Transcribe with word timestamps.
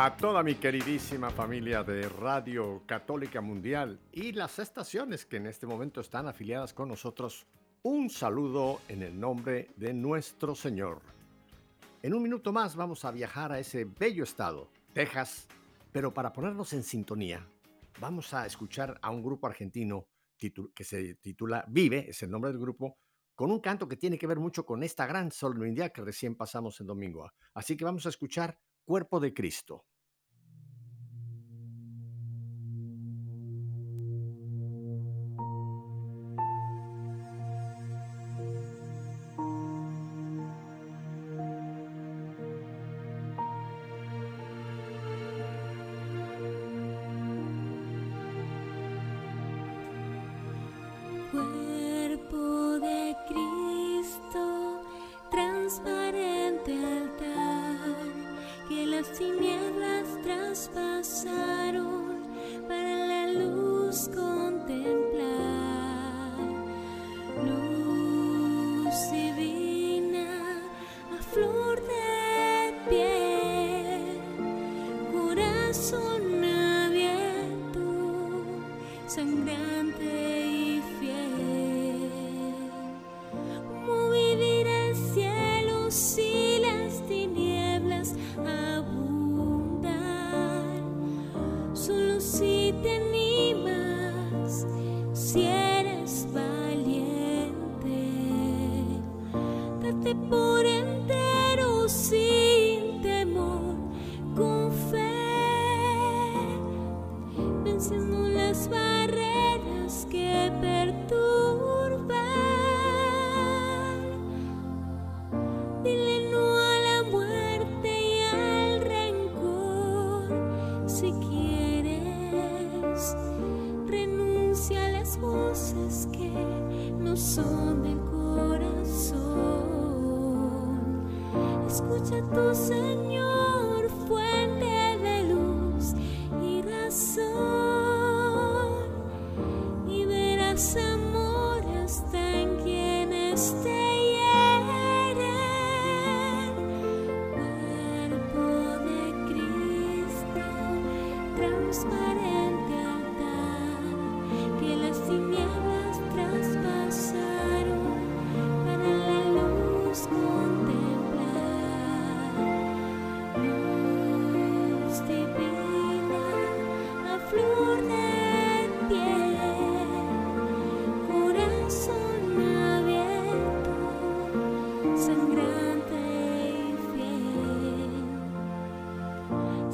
A 0.00 0.16
toda 0.16 0.44
mi 0.44 0.54
queridísima 0.54 1.28
familia 1.28 1.82
de 1.82 2.08
Radio 2.08 2.84
Católica 2.86 3.40
Mundial 3.40 3.98
y 4.12 4.30
las 4.30 4.60
estaciones 4.60 5.26
que 5.26 5.38
en 5.38 5.48
este 5.48 5.66
momento 5.66 6.00
están 6.00 6.28
afiliadas 6.28 6.72
con 6.72 6.88
nosotros, 6.88 7.48
un 7.82 8.08
saludo 8.08 8.80
en 8.86 9.02
el 9.02 9.18
nombre 9.18 9.70
de 9.74 9.92
nuestro 9.92 10.54
Señor. 10.54 11.00
En 12.00 12.14
un 12.14 12.22
minuto 12.22 12.52
más 12.52 12.76
vamos 12.76 13.04
a 13.04 13.10
viajar 13.10 13.50
a 13.50 13.58
ese 13.58 13.86
bello 13.86 14.22
estado, 14.22 14.70
Texas, 14.92 15.48
pero 15.90 16.14
para 16.14 16.32
ponernos 16.32 16.72
en 16.74 16.84
sintonía, 16.84 17.44
vamos 17.98 18.32
a 18.34 18.46
escuchar 18.46 19.00
a 19.02 19.10
un 19.10 19.20
grupo 19.20 19.48
argentino 19.48 20.06
que 20.36 20.84
se 20.84 21.16
titula 21.16 21.64
Vive, 21.66 22.08
es 22.10 22.22
el 22.22 22.30
nombre 22.30 22.52
del 22.52 22.60
grupo, 22.60 22.98
con 23.34 23.50
un 23.50 23.58
canto 23.58 23.88
que 23.88 23.96
tiene 23.96 24.16
que 24.16 24.28
ver 24.28 24.38
mucho 24.38 24.64
con 24.64 24.84
esta 24.84 25.08
gran 25.08 25.32
solemnidad 25.32 25.90
que 25.90 26.02
recién 26.02 26.36
pasamos 26.36 26.80
en 26.80 26.86
domingo. 26.86 27.28
Así 27.52 27.76
que 27.76 27.84
vamos 27.84 28.06
a 28.06 28.10
escuchar 28.10 28.60
Cuerpo 28.84 29.20
de 29.20 29.34
Cristo. 29.34 29.84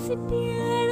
sit 0.06 0.28
there. 0.28 0.83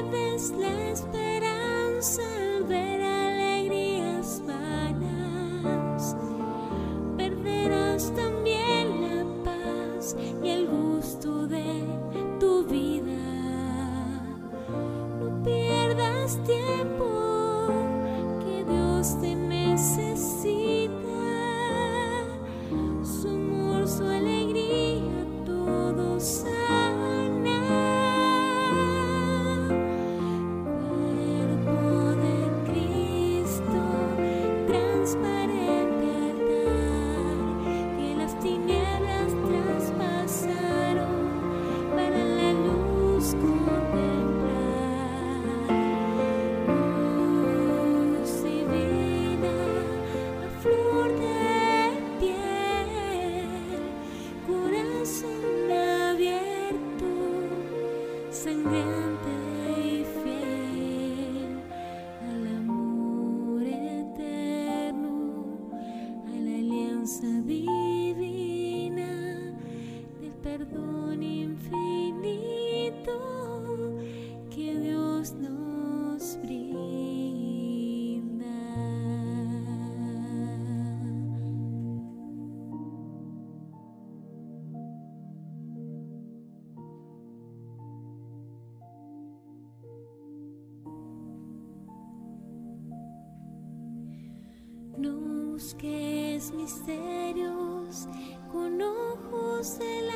Misterios 96.53 98.09
con 98.51 98.81
ojos 98.81 99.79
de 99.79 100.03
la. 100.03 100.13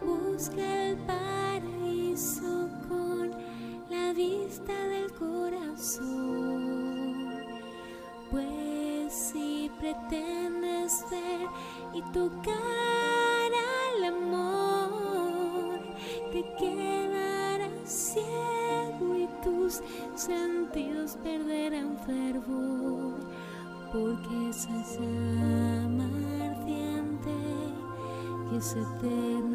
Busca 0.00 0.86
el 0.86 0.96
paraíso 0.98 2.70
con 2.88 3.30
la 3.90 4.12
vista 4.14 4.72
del 4.72 5.12
corazón. 5.12 6.14
Pues 8.30 9.12
si 9.12 9.70
pretendes 9.78 11.04
ver 11.10 11.48
y 11.92 12.02
tocar 12.12 12.73
que 28.72 29.38
es 29.38 29.53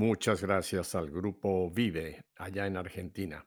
Muchas 0.00 0.40
gracias 0.40 0.94
al 0.94 1.10
grupo 1.10 1.70
Vive 1.70 2.24
allá 2.38 2.66
en 2.66 2.78
Argentina. 2.78 3.46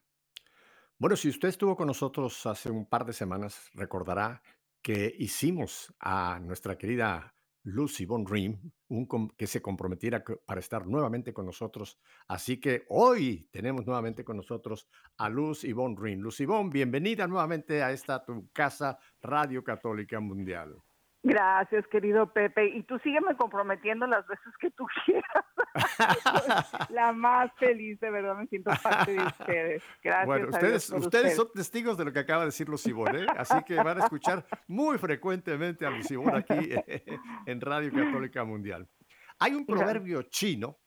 Bueno, 1.00 1.16
si 1.16 1.30
usted 1.30 1.48
estuvo 1.48 1.76
con 1.76 1.88
nosotros 1.88 2.46
hace 2.46 2.70
un 2.70 2.86
par 2.86 3.06
de 3.08 3.14
semanas, 3.14 3.72
recordará 3.74 4.40
que 4.80 5.16
hicimos 5.18 5.92
a 6.00 6.40
nuestra 6.40 6.78
querida 6.78 7.34
Lucy 7.64 8.06
Von 8.06 8.28
Rim 8.28 8.72
que 9.36 9.48
se 9.48 9.64
comprometiera 9.64 10.24
co- 10.24 10.44
para 10.46 10.60
estar 10.60 10.86
nuevamente 10.86 11.34
con 11.34 11.48
nosotros. 11.48 11.98
Así 12.28 12.60
que 12.60 12.84
hoy 12.90 13.50
tenemos 13.52 13.88
nuevamente 13.88 14.24
con 14.24 14.38
nosotros 14.38 14.88
a 15.18 15.30
Luz 15.30 15.64
Yvonne 15.64 15.96
Rin. 16.00 16.22
Luz 16.22 16.40
Yvonne, 16.40 16.70
bienvenida 16.70 17.26
nuevamente 17.26 17.82
a 17.82 17.92
esta 17.92 18.24
tu 18.24 18.52
casa 18.54 19.00
Radio 19.24 19.64
Católica 19.64 20.20
Mundial. 20.20 20.76
Gracias, 21.24 21.88
querido 21.88 22.32
Pepe. 22.34 22.68
Y 22.68 22.84
tú 22.84 23.00
sígueme 23.00 23.36
comprometiendo 23.38 24.06
las 24.06 24.28
veces 24.28 24.54
que 24.60 24.70
tú 24.72 24.86
quieras. 25.06 25.46
La 26.90 27.14
más 27.14 27.50
feliz, 27.58 27.98
de 28.02 28.12
verdad, 28.12 28.36
me 28.36 28.46
siento 28.48 28.72
parte 28.84 29.14
de 29.14 29.24
ustedes. 29.24 29.84
Gracias. 30.04 30.26
Bueno, 30.26 30.50
ustedes, 30.50 30.90
ustedes 30.90 31.36
son 31.38 31.48
testigos 31.54 31.98
de 31.98 32.06
lo 32.06 32.12
que 32.12 32.20
acaba 32.20 32.42
de 32.42 32.48
decir 32.48 32.68
Lucibón, 32.68 33.16
¿eh? 33.16 33.26
así 33.38 33.56
que 33.64 33.76
van 33.76 34.02
a 34.02 34.04
escuchar 34.04 34.46
muy 34.68 34.98
frecuentemente 34.98 35.86
a 35.86 35.92
Lucibón 35.92 36.36
aquí 36.36 36.72
en 37.46 37.62
Radio 37.62 37.92
Católica 37.94 38.44
Mundial. 38.44 38.88
Hay 39.40 39.54
un 39.54 39.66
proverbio 39.66 40.24
chino, 40.24 40.78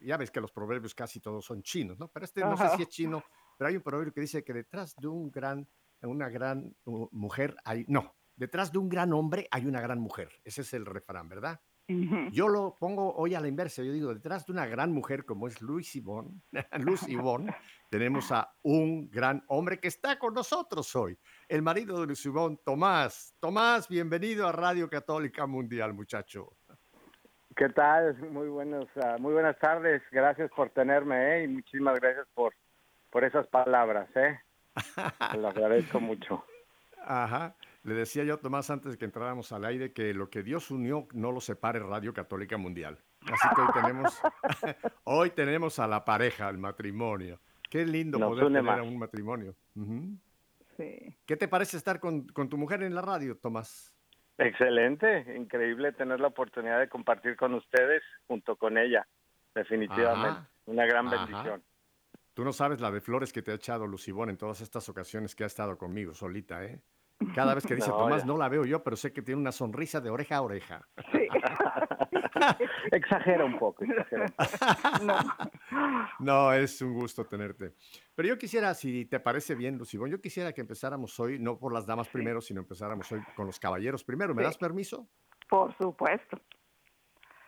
ya 0.00 0.18
ves 0.18 0.30
que 0.30 0.40
los 0.40 0.52
proverbios 0.52 0.94
casi 0.94 1.18
todos 1.18 1.44
son 1.46 1.62
chinos, 1.62 1.98
¿no? 1.98 2.08
Pero 2.08 2.24
este 2.24 2.42
no 2.42 2.58
sé 2.58 2.68
si 2.76 2.82
es 2.82 2.88
chino, 2.90 3.24
pero 3.56 3.68
hay 3.68 3.76
un 3.76 3.82
proverbio 3.82 4.12
que 4.12 4.20
dice 4.20 4.44
que 4.44 4.52
detrás 4.52 4.94
de 4.96 5.08
un 5.08 5.30
gran, 5.30 5.66
una 6.02 6.28
gran 6.28 6.76
uh, 6.84 7.08
mujer 7.10 7.56
hay, 7.64 7.86
no, 7.88 8.17
detrás 8.38 8.72
de 8.72 8.78
un 8.78 8.88
gran 8.88 9.12
hombre 9.12 9.48
hay 9.50 9.66
una 9.66 9.80
gran 9.80 9.98
mujer. 9.98 10.30
Ese 10.44 10.62
es 10.62 10.72
el 10.72 10.86
refrán, 10.86 11.28
¿verdad? 11.28 11.60
Yo 12.32 12.48
lo 12.48 12.76
pongo 12.78 13.14
hoy 13.14 13.34
a 13.34 13.40
la 13.40 13.48
inversa. 13.48 13.82
Yo 13.82 13.92
digo, 13.92 14.12
detrás 14.12 14.44
de 14.44 14.52
una 14.52 14.66
gran 14.66 14.92
mujer 14.92 15.24
como 15.24 15.48
es 15.48 15.62
Luis 15.62 15.96
Ivón, 15.96 16.42
Luz 16.80 17.08
Ivón, 17.08 17.50
tenemos 17.88 18.30
a 18.30 18.52
un 18.62 19.10
gran 19.10 19.42
hombre 19.48 19.80
que 19.80 19.88
está 19.88 20.18
con 20.18 20.34
nosotros 20.34 20.94
hoy, 20.94 21.18
el 21.48 21.62
marido 21.62 21.98
de 22.00 22.06
Luz 22.06 22.26
Ivón, 22.26 22.58
Tomás. 22.62 23.34
Tomás, 23.40 23.88
bienvenido 23.88 24.46
a 24.46 24.52
Radio 24.52 24.90
Católica 24.90 25.46
Mundial, 25.46 25.94
muchacho. 25.94 26.52
¿Qué 27.56 27.70
tal? 27.70 28.18
Muy 28.30 28.48
buenos, 28.48 28.86
ah, 29.02 29.16
muy 29.18 29.32
buenas 29.32 29.58
tardes. 29.58 30.02
Gracias 30.12 30.50
por 30.54 30.68
tenerme, 30.70 31.38
¿eh? 31.38 31.44
Y 31.44 31.48
muchísimas 31.48 31.98
gracias 31.98 32.26
por, 32.34 32.52
por 33.08 33.24
esas 33.24 33.46
palabras, 33.46 34.08
¿eh? 34.14 34.38
Te 35.32 35.38
lo 35.38 35.48
agradezco 35.48 36.00
mucho. 36.00 36.44
Ajá. 37.06 37.56
Le 37.84 37.94
decía 37.94 38.24
yo 38.24 38.34
a 38.34 38.36
Tomás 38.40 38.70
antes 38.70 38.92
de 38.92 38.98
que 38.98 39.04
entráramos 39.04 39.52
al 39.52 39.64
aire 39.64 39.92
que 39.92 40.12
lo 40.12 40.28
que 40.28 40.42
Dios 40.42 40.70
unió 40.70 41.06
no 41.12 41.32
lo 41.32 41.40
separe 41.40 41.78
Radio 41.78 42.12
Católica 42.12 42.56
Mundial. 42.56 42.98
Así 43.22 43.48
que 43.54 43.60
hoy 43.60 43.68
tenemos, 43.72 44.20
hoy 45.04 45.30
tenemos 45.30 45.78
a 45.78 45.86
la 45.86 46.04
pareja, 46.04 46.48
al 46.48 46.58
matrimonio. 46.58 47.40
Qué 47.70 47.86
lindo 47.86 48.18
Nos 48.18 48.30
poder 48.30 48.46
tener 48.46 48.62
más. 48.62 48.80
un 48.80 48.98
matrimonio. 48.98 49.54
Sí. 50.76 51.16
¿Qué 51.26 51.36
te 51.36 51.48
parece 51.48 51.76
estar 51.76 52.00
con, 52.00 52.26
con 52.28 52.48
tu 52.48 52.56
mujer 52.58 52.82
en 52.82 52.94
la 52.94 53.02
radio, 53.02 53.36
Tomás? 53.36 53.94
Excelente, 54.38 55.34
increíble 55.36 55.92
tener 55.92 56.20
la 56.20 56.28
oportunidad 56.28 56.78
de 56.78 56.88
compartir 56.88 57.36
con 57.36 57.54
ustedes 57.54 58.02
junto 58.26 58.56
con 58.56 58.78
ella. 58.78 59.06
Definitivamente, 59.54 60.28
Ajá. 60.28 60.50
una 60.66 60.86
gran 60.86 61.08
Ajá. 61.08 61.26
bendición. 61.26 61.64
Tú 62.34 62.44
no 62.44 62.52
sabes 62.52 62.80
la 62.80 62.92
de 62.92 63.00
flores 63.00 63.32
que 63.32 63.42
te 63.42 63.50
ha 63.50 63.54
echado 63.56 63.86
Lucibón 63.88 64.30
en 64.30 64.36
todas 64.36 64.60
estas 64.60 64.88
ocasiones 64.88 65.34
que 65.34 65.42
ha 65.42 65.48
estado 65.48 65.76
conmigo 65.76 66.14
solita, 66.14 66.64
¿eh? 66.64 66.80
Cada 67.34 67.54
vez 67.54 67.66
que 67.66 67.74
dice 67.74 67.88
No, 67.90 67.98
Tomás, 67.98 68.20
ya. 68.22 68.26
no 68.26 68.36
la 68.36 68.48
veo 68.48 68.64
yo, 68.64 68.82
pero 68.82 68.96
sé 68.96 69.12
que 69.12 69.22
tiene 69.22 69.40
una 69.40 69.50
sonrisa 69.52 70.00
de 70.00 70.08
oreja 70.10 70.36
a 70.36 70.42
oreja. 70.42 70.86
Sí. 71.12 71.26
exagera 72.92 73.44
un 73.44 73.58
poco, 73.58 73.84
exagera. 73.84 74.26
un 74.26 74.32
poco. 74.32 75.04
No. 75.04 75.18
No, 76.20 76.52
es 76.52 76.80
un 76.82 76.94
gusto 76.94 77.24
tenerte. 77.26 77.74
Pero 78.14 78.28
yo 78.28 78.38
quisiera, 78.38 78.74
si 78.74 79.04
te 79.06 79.20
parece 79.20 79.54
bien, 79.54 79.76
Lucibón, 79.78 80.10
yo 80.10 80.20
quisiera 80.20 80.52
que 80.52 80.60
empezáramos 80.60 81.18
hoy, 81.20 81.38
no 81.38 81.58
por 81.58 81.72
las 81.72 81.86
damas 81.86 82.08
primero, 82.08 82.40
sino 82.40 82.60
empezáramos 82.60 83.10
hoy 83.12 83.20
con 83.36 83.46
los 83.46 83.58
caballeros 83.58 84.04
primero. 84.04 84.34
¿Me 84.34 84.42
Sí. 84.42 84.46
das 84.46 84.58
permiso? 84.58 85.08
Por 85.48 85.76
supuesto. 85.76 86.40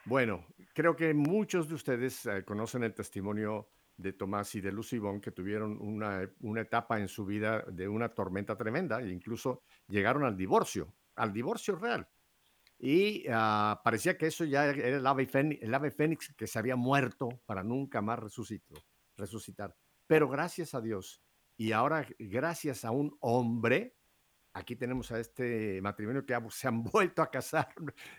Bueno, 0.04 0.46
creo 0.74 0.96
que 0.96 1.12
muchos 1.14 1.68
de 1.68 1.74
ustedes 1.74 2.26
eh, 2.26 2.44
conocen 2.44 2.82
el 2.84 2.94
testimonio 2.94 3.68
de 4.00 4.12
Tomás 4.12 4.54
y 4.54 4.60
de 4.60 4.72
Lucibón, 4.72 5.20
que 5.20 5.30
tuvieron 5.32 5.78
una, 5.80 6.28
una 6.40 6.60
etapa 6.62 6.98
en 7.00 7.08
su 7.08 7.24
vida 7.26 7.62
de 7.70 7.88
una 7.88 8.08
tormenta 8.10 8.56
tremenda 8.56 9.00
e 9.00 9.10
incluso 9.10 9.62
llegaron 9.88 10.24
al 10.24 10.36
divorcio, 10.36 10.94
al 11.16 11.32
divorcio 11.32 11.76
real. 11.76 12.08
Y 12.78 13.26
ah, 13.30 13.80
parecía 13.84 14.16
que 14.16 14.26
eso 14.26 14.44
ya 14.44 14.66
era 14.66 14.96
el 14.98 15.06
ave, 15.06 15.26
fénix, 15.26 15.62
el 15.62 15.74
ave 15.74 15.90
fénix 15.90 16.34
que 16.34 16.46
se 16.46 16.58
había 16.58 16.76
muerto 16.76 17.28
para 17.44 17.62
nunca 17.62 18.00
más 18.00 18.18
resucitó, 18.18 18.74
resucitar. 19.16 19.76
Pero 20.06 20.28
gracias 20.28 20.74
a 20.74 20.80
Dios 20.80 21.22
y 21.56 21.72
ahora 21.72 22.06
gracias 22.18 22.84
a 22.86 22.90
un 22.90 23.16
hombre, 23.20 23.96
aquí 24.54 24.76
tenemos 24.76 25.12
a 25.12 25.20
este 25.20 25.80
matrimonio 25.82 26.24
que 26.24 26.38
se 26.50 26.68
han 26.68 26.82
vuelto 26.84 27.20
a 27.22 27.30
casar 27.30 27.68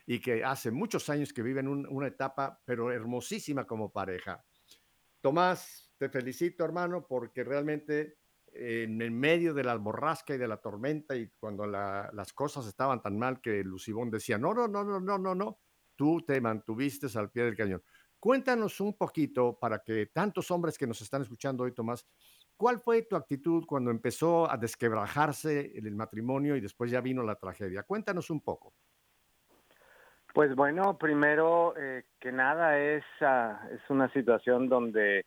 y 0.05 0.19
que 0.19 0.43
hace 0.43 0.69
muchos 0.69 1.09
años 1.09 1.33
que 1.33 1.41
viven 1.41 1.67
un- 1.67 1.87
una 1.89 2.07
etapa, 2.07 2.61
pero 2.63 2.91
hermosísima 2.91 3.65
como 3.65 3.91
pareja. 3.91 4.45
Tomás, 5.21 5.91
te 5.97 6.09
felicito, 6.09 6.63
hermano, 6.65 7.05
porque 7.07 7.43
realmente 7.43 8.17
eh, 8.53 8.83
en 8.83 9.01
el 9.01 9.11
medio 9.11 9.53
de 9.53 9.63
la 9.63 9.75
borrasca 9.77 10.33
y 10.35 10.37
de 10.37 10.47
la 10.47 10.57
tormenta 10.57 11.15
y 11.15 11.29
cuando 11.39 11.65
la- 11.67 12.09
las 12.13 12.33
cosas 12.33 12.67
estaban 12.67 13.01
tan 13.01 13.17
mal 13.17 13.39
que 13.41 13.63
Lucibón 13.63 14.09
decía, 14.11 14.37
no, 14.37 14.53
no, 14.53 14.67
no, 14.67 14.83
no, 14.83 14.99
no, 14.99 15.17
no, 15.17 15.35
no, 15.35 15.59
tú 15.95 16.21
te 16.25 16.41
mantuviste 16.41 17.07
al 17.17 17.31
pie 17.31 17.43
del 17.45 17.55
cañón. 17.55 17.83
Cuéntanos 18.19 18.79
un 18.81 18.97
poquito 18.97 19.57
para 19.59 19.79
que 19.83 20.07
tantos 20.07 20.51
hombres 20.51 20.77
que 20.77 20.87
nos 20.87 21.01
están 21.01 21.21
escuchando 21.21 21.63
hoy, 21.63 21.73
Tomás, 21.73 22.05
¿cuál 22.57 22.79
fue 22.79 23.03
tu 23.03 23.15
actitud 23.15 23.65
cuando 23.65 23.89
empezó 23.91 24.49
a 24.51 24.57
desquebrajarse 24.57 25.71
el 25.77 25.95
matrimonio 25.95 26.55
y 26.55 26.61
después 26.61 26.91
ya 26.91 27.01
vino 27.01 27.23
la 27.23 27.35
tragedia? 27.35 27.83
Cuéntanos 27.83 28.29
un 28.29 28.41
poco. 28.41 28.73
Pues 30.33 30.55
bueno, 30.55 30.97
primero 30.97 31.73
eh, 31.77 32.03
que 32.19 32.31
nada 32.31 32.77
es, 32.79 33.03
ah, 33.21 33.59
es 33.71 33.81
una 33.89 34.11
situación 34.13 34.69
donde 34.69 35.25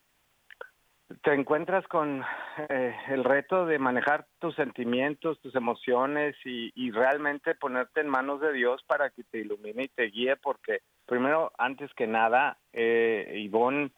te 1.23 1.35
encuentras 1.35 1.87
con 1.89 2.25
eh, 2.69 2.95
el 3.09 3.25
reto 3.25 3.67
de 3.67 3.79
manejar 3.79 4.27
tus 4.39 4.55
sentimientos, 4.55 5.41
tus 5.41 5.55
emociones 5.55 6.35
y, 6.45 6.91
realmente 6.91 7.55
ponerte 7.55 8.01
en 8.01 8.09
manos 8.09 8.41
de 8.41 8.53
Dios 8.53 8.83
para 8.87 9.11
que 9.11 9.25
te 9.25 9.39
ilumine 9.39 9.85
y 9.85 9.89
te 9.89 10.05
guíe, 10.05 10.37
porque 10.37 10.81
primero, 11.07 11.53
antes 11.59 11.93
que 11.95 12.07
nada, 12.07 12.57
eh, 12.73 13.35
Ivonne 13.37 13.91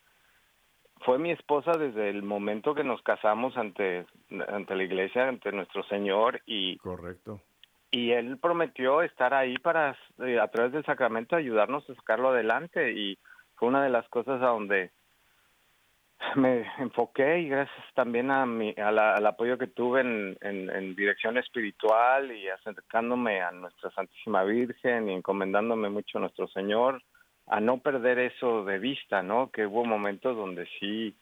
fue 1.05 1.19
mi 1.19 1.31
esposa 1.31 1.73
desde 1.73 2.09
el 2.09 2.23
momento 2.23 2.75
que 2.75 2.85
nos 2.85 3.03
casamos 3.03 3.57
ante, 3.57 4.07
ante 4.49 4.75
la 4.75 4.83
iglesia, 4.83 5.29
ante 5.29 5.53
nuestro 5.53 5.85
Señor 5.85 6.41
y, 6.47 6.79
Correcto. 6.79 7.41
Y 7.97 8.13
él 8.13 8.39
prometió 8.39 9.01
estar 9.03 9.33
ahí 9.33 9.57
para 9.59 9.97
eh, 10.19 10.39
a 10.39 10.49
través 10.49 10.73
del 10.73 10.85
sacramento 10.85 11.35
ayudarnos 11.35 11.89
a 11.89 11.95
sacarlo 11.95 12.29
adelante 12.29 12.93
y 12.93 13.19
fue 13.55 13.69
una 13.69 13.83
de 13.83 13.89
las 13.91 14.07
cosas 14.11 14.43
a 14.43 14.49
donde 14.49 14.91
me 16.35 16.67
enfoqué 16.79 17.41
y 17.41 17.49
gracias 17.49 17.85
también 17.95 18.31
a 18.31 18.45
mi, 18.45 18.75
al 18.77 19.27
apoyo 19.27 19.57
que 19.57 19.67
tuve 19.67 20.01
en, 20.01 20.95
dirección 20.95 21.39
espiritual 21.39 22.33
y 22.33 22.49
acercándome 22.49 23.41
a 23.41 23.51
nuestra 23.51 23.91
Santísima 23.93 24.43
Virgen 24.45 25.09
y 25.09 25.15
encomendándome 25.15 25.89
mucho 25.89 26.19
a 26.19 26.23
nuestro 26.23 26.49
Señor, 26.49 27.03
a 27.47 27.61
no 27.61 27.79
perder 27.79 28.19
eso 28.19 28.65
de 28.65 28.79
vista, 28.79 29.23
¿no? 29.23 29.51
Que 29.51 29.67
hubo 29.67 29.85
momentos 29.85 30.37
donde 30.37 30.67
sí 30.81 31.17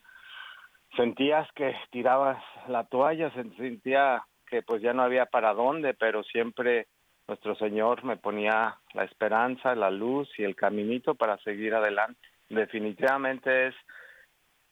sentías 0.96 1.46
que 1.52 1.74
tirabas 1.90 2.42
la 2.68 2.84
toalla, 2.84 3.30
se- 3.30 3.50
sentía 3.56 4.24
pues 4.62 4.82
ya 4.82 4.92
no 4.92 5.02
había 5.02 5.26
para 5.26 5.52
dónde, 5.54 5.94
pero 5.94 6.22
siempre 6.22 6.86
nuestro 7.26 7.54
Señor 7.56 8.04
me 8.04 8.16
ponía 8.16 8.76
la 8.92 9.04
esperanza, 9.04 9.74
la 9.74 9.90
luz 9.90 10.28
y 10.38 10.44
el 10.44 10.54
caminito 10.56 11.14
para 11.14 11.38
seguir 11.38 11.74
adelante. 11.74 12.20
Definitivamente 12.48 13.68
es 13.68 13.74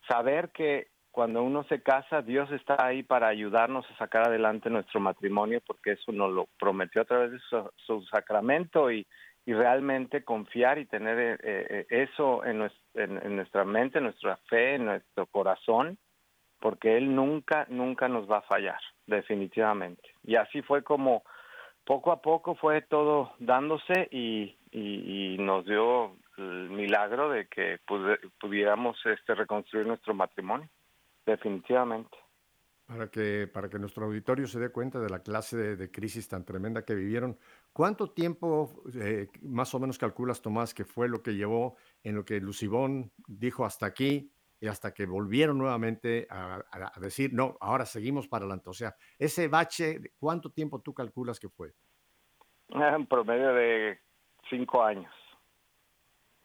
saber 0.06 0.50
que 0.50 0.88
cuando 1.10 1.42
uno 1.42 1.64
se 1.64 1.82
casa, 1.82 2.22
Dios 2.22 2.50
está 2.52 2.76
ahí 2.78 3.02
para 3.02 3.28
ayudarnos 3.28 3.88
a 3.90 3.96
sacar 3.98 4.28
adelante 4.28 4.70
nuestro 4.70 4.98
matrimonio, 4.98 5.60
porque 5.66 5.92
eso 5.92 6.10
nos 6.10 6.32
lo 6.32 6.48
prometió 6.58 7.02
a 7.02 7.04
través 7.04 7.32
de 7.32 7.38
su, 7.86 8.02
sacramento 8.10 8.90
y, 8.90 9.06
realmente 9.44 10.22
confiar 10.22 10.78
y 10.78 10.86
tener 10.86 11.18
eh, 11.18 11.36
eh, 11.42 11.86
eso 11.90 12.44
en- 12.44 12.70
en 12.94 13.36
nuestra 13.36 13.64
mente, 13.64 13.98
en 13.98 14.04
nuestra 14.04 14.36
fe, 14.48 14.76
en 14.76 14.84
nuestro 14.84 15.26
corazón, 15.26 15.98
porque 16.60 16.96
Él 16.96 17.14
nunca, 17.14 17.66
nunca 17.68 18.08
nos 18.08 18.30
va 18.30 18.38
a 18.38 18.42
fallar, 18.42 18.80
definitivamente. 19.06 20.02
Y 20.24 20.36
así 20.36 20.62
fue 20.62 20.82
como 20.82 21.24
poco 21.84 22.12
a 22.12 22.20
poco 22.22 22.54
fue 22.54 22.82
todo 22.82 23.32
dándose 23.38 24.08
y, 24.10 24.56
nos 25.38 25.64
dio 25.66 26.16
el 26.38 26.70
milagro 26.70 27.28
de 27.28 27.46
que 27.48 27.78
pude- 27.86 28.18
pudiéramos 28.40 28.96
este 29.04 29.34
reconstruir 29.34 29.86
nuestro 29.86 30.14
matrimonio, 30.14 30.68
definitivamente. 31.26 32.16
Para 32.86 33.08
que, 33.08 33.48
para 33.52 33.68
que 33.68 33.78
nuestro 33.78 34.06
auditorio 34.06 34.46
se 34.46 34.60
dé 34.60 34.70
cuenta 34.70 35.00
de 35.00 35.10
la 35.10 35.20
clase 35.20 35.56
de, 35.56 35.76
de 35.76 35.90
crisis 35.90 36.28
tan 36.28 36.44
tremenda 36.44 36.84
que 36.84 36.94
vivieron, 36.94 37.36
¿cuánto 37.72 38.10
tiempo 38.10 38.82
eh, 38.94 39.28
más 39.42 39.74
o 39.74 39.80
menos 39.80 39.98
calculas, 39.98 40.40
Tomás, 40.40 40.74
que 40.74 40.84
fue 40.84 41.08
lo 41.08 41.22
que 41.22 41.34
llevó 41.34 41.76
en 42.02 42.14
lo 42.14 42.24
que 42.24 42.40
Lucibón 42.40 43.10
dijo 43.26 43.64
hasta 43.64 43.86
aquí 43.86 44.32
y 44.62 44.68
hasta 44.68 44.94
que 44.94 45.06
volvieron 45.06 45.58
nuevamente 45.58 46.24
a, 46.30 46.62
a- 46.70 46.92
a 46.94 47.00
decir, 47.00 47.34
no, 47.34 47.56
ahora 47.60 47.84
seguimos 47.84 48.28
para 48.28 48.44
adelante? 48.44 48.70
O 48.70 48.72
sea, 48.72 48.94
ese 49.18 49.48
bache, 49.48 50.00
¿cuánto 50.20 50.52
tiempo 50.52 50.80
tú 50.80 50.94
calculas 50.94 51.40
que 51.40 51.48
fue? 51.48 51.74
En 52.68 53.06
promedio 53.08 53.52
de 53.54 53.98
cinco 54.48 54.84
años. 54.84 55.12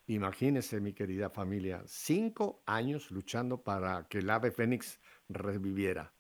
Imagínese, 0.08 0.82
mi 0.82 0.94
querida 0.94 1.30
familia, 1.30 1.84
cinco 1.86 2.64
años 2.66 3.12
luchando 3.12 3.62
para 3.62 4.08
que 4.08 4.18
el 4.18 4.30
ave 4.32 4.50
fénix 4.50 5.00
reviviera. 5.30 6.12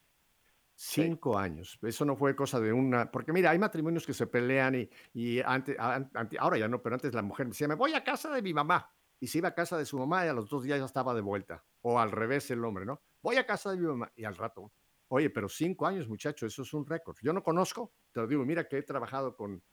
Cinco 0.75 1.35
años. 1.35 1.79
Eso 1.81 2.05
no 2.05 2.15
fue 2.15 2.35
cosa 2.35 2.59
de 2.59 2.71
una. 2.71 3.09
Porque 3.09 3.33
mira, 3.33 3.49
hay 3.49 3.57
matrimonios 3.57 4.05
que 4.05 4.13
se 4.13 4.27
pelean 4.27 4.75
y, 4.75 4.89
y 5.15 5.39
antes, 5.39 5.75
an- 5.79 6.11
ante- 6.13 6.37
ahora 6.37 6.59
ya 6.59 6.67
no, 6.67 6.79
pero 6.79 6.93
antes 6.93 7.11
la 7.15 7.23
mujer 7.23 7.47
decía, 7.47 7.67
me 7.67 7.73
voy 7.73 7.95
a 7.95 8.03
casa 8.03 8.29
de 8.29 8.43
mi 8.43 8.53
mamá. 8.53 8.87
Y 9.19 9.27
se 9.27 9.39
iba 9.39 9.49
a 9.49 9.55
casa 9.55 9.77
de 9.77 9.85
su 9.85 9.97
mamá 9.97 10.25
y 10.25 10.29
a 10.29 10.33
los 10.33 10.49
dos 10.49 10.63
días 10.63 10.79
ya 10.79 10.85
estaba 10.85 11.13
de 11.13 11.21
vuelta. 11.21 11.63
O 11.81 11.99
al 11.99 12.11
revés 12.11 12.49
el 12.51 12.63
hombre, 12.63 12.85
¿no? 12.85 13.01
Voy 13.21 13.37
a 13.37 13.45
casa 13.45 13.71
de 13.71 13.77
mi 13.77 13.87
mamá 13.87 14.11
y 14.15 14.23
al 14.25 14.35
rato. 14.35 14.71
Oye, 15.09 15.29
pero 15.29 15.47
cinco 15.47 15.87
años, 15.87 16.07
muchacho, 16.07 16.45
eso 16.45 16.61
es 16.61 16.73
un 16.73 16.85
récord. 16.85 17.17
Yo 17.21 17.33
no 17.33 17.41
conozco, 17.41 17.93
te 18.11 18.19
lo 18.19 18.27
digo, 18.27 18.45
mira 18.45 18.67
que 18.67 18.77
he 18.77 18.83
trabajado 18.83 19.35
con 19.35 19.63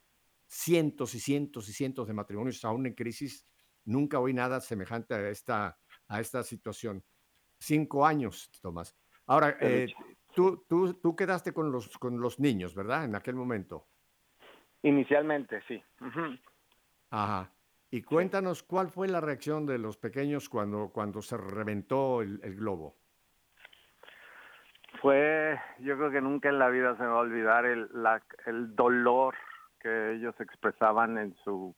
cientos 0.47 1.15
y 1.15 1.21
cientos 1.21 1.69
y 1.69 1.73
cientos 1.73 2.07
de 2.07 2.15
matrimonios 2.15 2.65
aún 2.65 2.87
en 2.87 2.95
crisis. 2.95 3.47
Nunca 3.85 4.19
oí 4.19 4.33
nada 4.33 4.61
semejante 4.61 5.15
a 5.15 5.29
esta, 5.29 5.79
a 6.09 6.21
esta 6.21 6.43
situación. 6.43 7.05
Cinco 7.59 8.07
años, 8.07 8.51
Tomás. 8.63 8.97
Ahora, 9.27 9.57
eh, 9.61 9.93
tú, 10.35 10.65
tú, 10.69 10.95
tú 10.95 11.17
quedaste 11.17 11.53
con 11.53 11.73
los, 11.73 11.97
con 11.99 12.21
los 12.21 12.39
niños, 12.39 12.75
¿verdad? 12.75 13.05
En 13.05 13.15
aquel 13.15 13.35
momento. 13.35 13.89
Inicialmente, 14.83 15.63
sí. 15.67 15.83
Ajá. 17.11 17.54
Y 17.95 18.03
cuéntanos 18.03 18.65
cuál 18.65 18.89
fue 18.89 19.07
la 19.07 19.21
reacción 19.21 19.67
de 19.67 19.79
los 19.79 19.97
pequeños 19.97 20.49
cuando, 20.49 20.89
cuando 20.89 21.23
se 21.23 21.37
reventó 21.37 22.23
el, 22.23 22.41
el 22.43 22.57
globo. 22.57 22.97
Fue, 25.01 25.61
yo 25.79 25.97
creo 25.97 26.11
que 26.11 26.21
nunca 26.21 26.49
en 26.49 26.59
la 26.59 26.71
vida 26.71 26.97
se 26.97 27.05
me 27.05 27.11
va 27.11 27.19
a 27.19 27.21
olvidar 27.21 27.67
el, 27.67 27.89
la, 27.93 28.21
el 28.47 28.75
dolor 28.75 29.37
que 29.79 30.15
ellos 30.15 30.35
expresaban 30.41 31.19
en 31.19 31.37
su, 31.45 31.73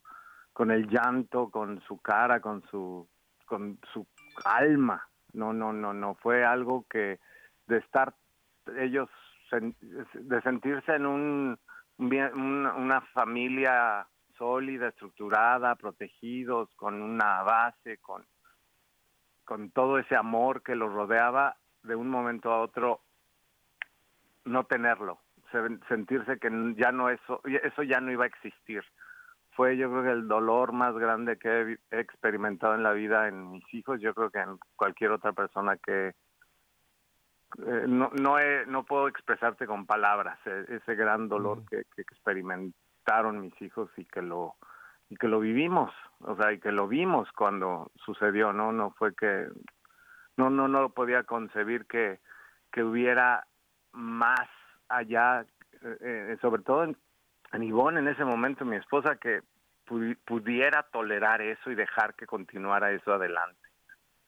con 0.55 0.71
el 0.71 0.89
llanto, 0.89 1.51
con 1.51 1.83
su 1.83 2.01
cara, 2.01 2.41
con 2.41 2.63
su, 2.71 3.07
con 3.45 3.79
su 3.93 4.07
alma. 4.47 5.07
No, 5.35 5.53
no, 5.53 5.75
no, 5.75 5.93
no. 5.93 6.15
Fue 6.15 6.47
algo 6.47 6.87
que 6.89 7.21
de 7.67 7.77
estar 7.77 8.15
ellos, 8.79 9.11
de 9.51 10.41
sentirse 10.41 10.95
en 10.95 11.05
un, 11.05 11.59
una 11.99 13.03
familia 13.13 14.09
sólida, 14.39 14.89
estructurada, 14.89 15.75
protegidos, 15.77 16.69
con 16.77 17.01
una 17.03 17.43
base, 17.43 17.99
con, 17.99 18.25
con 19.45 19.71
todo 19.71 19.99
ese 19.99 20.17
amor 20.17 20.63
que 20.63 20.75
los 20.77 20.93
rodeaba, 20.93 21.57
de 21.83 21.95
un 21.95 22.09
momento 22.09 22.51
a 22.53 22.61
otro 22.61 23.01
no 24.45 24.65
tenerlo, 24.65 25.19
se- 25.53 25.79
sentirse 25.89 26.39
que 26.39 26.49
ya 26.77 26.93
no 26.93 27.11
eso, 27.11 27.41
eso 27.45 27.83
ya 27.83 28.01
no 28.01 28.11
iba 28.13 28.25
a 28.25 28.29
existir. 28.29 28.85
Fue 29.53 29.77
yo 29.77 29.89
creo 29.91 30.03
que 30.03 30.11
el 30.11 30.29
dolor 30.29 30.73
más 30.73 30.95
grande 30.95 31.39
que 31.39 31.79
he 31.91 32.01
experimentado 32.01 32.75
en 32.75 32.83
la 32.83 32.93
vida 32.93 33.27
en 33.29 33.51
mis 33.53 33.65
hijos, 33.75 34.01
yo 34.01 34.15
creo 34.15 34.31
que 34.31 34.39
en 34.41 34.59
cualquier 34.77 35.13
otra 35.13 35.33
persona 35.33 35.77
que 35.79 36.09
eh, 37.59 37.85
no 37.89 38.11
no 38.21 38.39
he- 38.39 38.67
no 38.67 38.85
puedo 38.85 39.09
expresarte 39.09 39.67
con 39.67 39.87
palabras 39.87 40.39
eh, 40.47 40.67
ese 40.69 40.95
gran 40.95 41.29
dolor 41.29 41.65
que, 41.71 41.85
que 41.95 42.03
mis 43.41 43.61
hijos 43.63 43.91
y 43.97 44.05
que 44.05 44.23
lo 44.23 44.55
y 45.09 45.17
que 45.17 45.29
lo 45.29 45.39
vivimos, 45.39 45.93
o 46.21 46.35
sea, 46.37 46.53
y 46.53 46.59
que 46.59 46.73
lo 46.73 46.89
vimos 46.89 47.31
cuando 47.33 47.91
sucedió, 48.05 48.53
no 48.53 48.73
no 48.73 48.91
fue 48.91 49.15
que 49.15 49.47
no 50.37 50.51
no 50.51 50.69
no 50.69 50.83
lo 50.83 50.91
podía 50.91 51.23
concebir 51.23 51.87
que 51.87 52.19
que 52.73 52.83
hubiera 52.83 53.47
más 53.93 54.49
allá 54.89 55.47
eh, 55.83 55.99
eh, 56.01 56.37
sobre 56.41 56.63
todo 56.63 56.85
en, 56.85 56.97
en 57.53 57.63
en 57.63 58.09
ese 58.09 58.25
momento 58.25 58.65
mi 58.65 58.77
esposa 58.77 59.17
que 59.17 59.43
pudi- 59.87 60.19
pudiera 60.25 60.83
tolerar 60.93 61.41
eso 61.41 61.71
y 61.71 61.75
dejar 61.75 62.15
que 62.15 62.27
continuara 62.27 62.91
eso 62.93 63.13
adelante. 63.15 63.61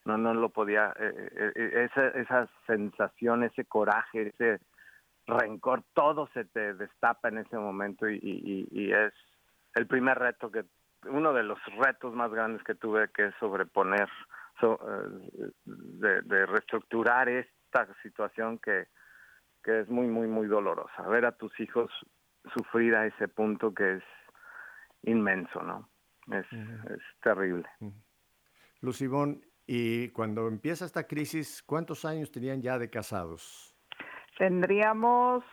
No 0.04 0.16
no 0.16 0.32
lo 0.32 0.48
podía 0.50 0.94
eh, 0.98 1.88
esa 1.90 2.08
esa 2.08 2.48
sensación 2.66 3.42
ese 3.42 3.64
coraje 3.64 4.28
ese 4.28 4.60
rencor 5.28 5.84
todo 5.92 6.28
se 6.34 6.44
te 6.44 6.74
destapa 6.74 7.28
en 7.28 7.38
ese 7.38 7.56
momento 7.56 8.08
y, 8.08 8.18
y- 8.22 8.92
es 8.92 9.12
el 9.74 9.86
primer 9.86 10.18
reto 10.18 10.50
que 10.50 10.64
uno 11.04 11.32
de 11.32 11.42
los 11.44 11.58
retos 11.76 12.14
más 12.14 12.30
grandes 12.32 12.62
que 12.64 12.74
tuve 12.74 13.10
que 13.12 13.26
es 13.26 13.34
sobreponer 13.38 14.08
so- 14.60 14.80
eh, 14.82 15.50
de, 15.64 16.22
de 16.22 16.46
reestructurar 16.46 17.28
esta 17.28 17.86
situación 18.02 18.58
que 18.58 18.88
que 19.62 19.80
es 19.80 19.88
muy 19.88 20.06
muy 20.06 20.26
muy 20.26 20.46
dolorosa 20.46 21.02
ver 21.08 21.26
a 21.26 21.32
tus 21.36 21.52
hijos 21.60 21.90
sufrir 22.54 22.94
a 22.96 23.06
ese 23.06 23.28
punto 23.28 23.74
que 23.74 23.96
es 23.96 24.04
inmenso 25.02 25.62
no 25.62 25.88
es, 26.32 26.46
Ujú. 26.52 26.94
es 26.94 27.02
terrible 27.22 27.68
Lucibón, 28.80 29.44
y 29.66 30.08
cuando 30.10 30.46
empieza 30.48 30.84
esta 30.84 31.06
crisis, 31.06 31.62
¿cuántos 31.64 32.04
años 32.04 32.30
tenían 32.30 32.62
ya 32.62 32.78
de 32.78 32.88
casados? 32.88 33.74
Tendríamos 34.38 35.44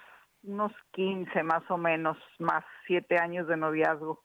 unos 0.43 0.71
15 0.91 1.41
más 1.43 1.63
o 1.69 1.77
menos, 1.77 2.17
más 2.39 2.63
7 2.87 3.17
años 3.17 3.47
de 3.47 3.57
noviazgo. 3.57 4.23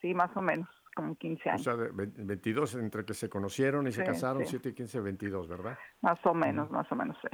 Sí, 0.00 0.12
más 0.12 0.36
o 0.36 0.42
menos, 0.42 0.68
como 0.96 1.16
15 1.16 1.48
O 1.48 1.52
años, 1.52 1.62
sea, 1.62 1.76
de 1.76 1.88
ve- 1.92 2.10
22 2.16 2.74
entre 2.74 3.04
que 3.04 3.14
se 3.14 3.28
conocieron 3.30 3.86
y 3.86 3.92
se 3.92 4.00
Sí, 4.00 4.06
casaron, 4.06 4.42
sí. 4.44 4.50
7 4.50 4.70
y 4.70 4.74
15, 4.74 5.00
22, 5.00 5.48
¿verdad? 5.48 5.78
más 6.00 6.18
o 6.26 6.34
menos, 6.34 6.68
más 6.70 6.90
o 6.90 6.96
menos, 6.96 7.16
sí. 7.22 7.28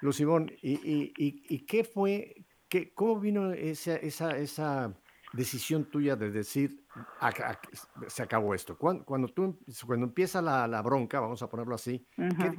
Lucibón, 0.00 0.50
¿y, 0.60 0.72
y, 0.72 1.12
y, 1.16 1.44
y 1.48 1.64
qué 1.64 1.84
fue, 1.84 2.44
qué, 2.68 2.92
cómo 2.92 3.20
vino 3.20 3.52
esa, 3.52 3.94
esa, 3.94 4.36
esa 4.36 4.92
decisión 5.32 5.90
tuya 5.90 6.16
de 6.16 6.30
decir, 6.30 6.84
"Ac- 7.20 7.42
ac- 7.44 8.08
se 8.08 8.22
acabó 8.22 8.54
esto? 8.54 8.76
Cuando, 8.76 9.04
cuando, 9.04 9.28
tú, 9.28 9.58
cuando 9.86 10.06
empieza 10.06 10.42
la, 10.42 10.66
la 10.68 10.82
bronca, 10.82 11.20
vamos 11.20 11.42
a 11.42 11.48
ponerlo 11.48 11.74
así, 11.74 12.06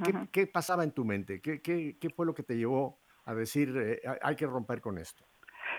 ¿qué, 0.04 0.26
qué- 0.32 0.46
pasaba 0.46 0.84
en 0.84 0.92
tu 0.92 1.04
mente? 1.04 1.40
¿Qué, 1.40 1.60
qué, 1.62 1.96
qué 2.00 2.10
fue 2.10 2.26
lo 2.26 2.34
que 2.34 2.42
te 2.42 2.56
llevó 2.56 3.00
a 3.24 3.34
decir, 3.34 3.74
eh, 3.76 4.00
hay- 4.06 4.18
hay 4.22 4.36
que 4.36 4.46
romper 4.46 4.80
con 4.80 4.98
esto? 4.98 5.24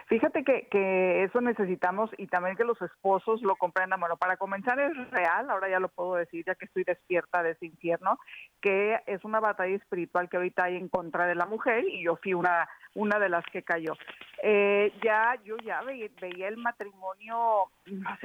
Fíjate 0.08 0.44
que, 0.44 0.68
que 0.70 1.24
eso 1.24 1.42
necesitamos 1.42 2.12
y 2.18 2.28
también 2.28 2.56
que 2.56 2.64
los 2.64 2.80
esposos 2.82 3.42
lo 3.42 3.56
comprendan. 3.56 4.00
Bueno, 4.00 4.18
para 4.18 4.38
comenzar 4.38 4.80
es 4.80 4.94
real, 5.10 5.50
ahora 5.50 5.68
ya 5.70 5.80
lo 5.80 5.90
puedo 5.90 6.16
decir, 6.16 6.44
ya 6.46 6.54
que 6.56 6.66
estoy 6.66 6.84
despierta 6.84 7.42
de 7.42 7.52
ese 7.52 7.66
infierno, 7.66 8.20
que 8.62 9.00
es 9.06 9.24
una 9.24 9.40
batalla 9.40 9.76
espiritual 9.76 10.30
que 10.30 10.38
ahorita 10.38 10.64
hay 10.66 10.78
en 10.78 10.90
contra 10.90 11.28
de 11.28 11.36
la 11.36 11.46
mujer 11.46 11.86
y 11.88 12.04
yo 12.04 12.16
fui 12.18 12.34
una 12.34 12.68
una 12.96 13.20
de 13.20 13.30
las 13.30 13.46
que 13.52 13.62
cayó. 13.62 13.94
Eh, 14.42 14.94
ya 15.04 15.38
yo 15.44 15.56
ya 15.58 15.82
veía, 15.82 16.48
el 16.48 16.58
matrimonio, 16.58 17.70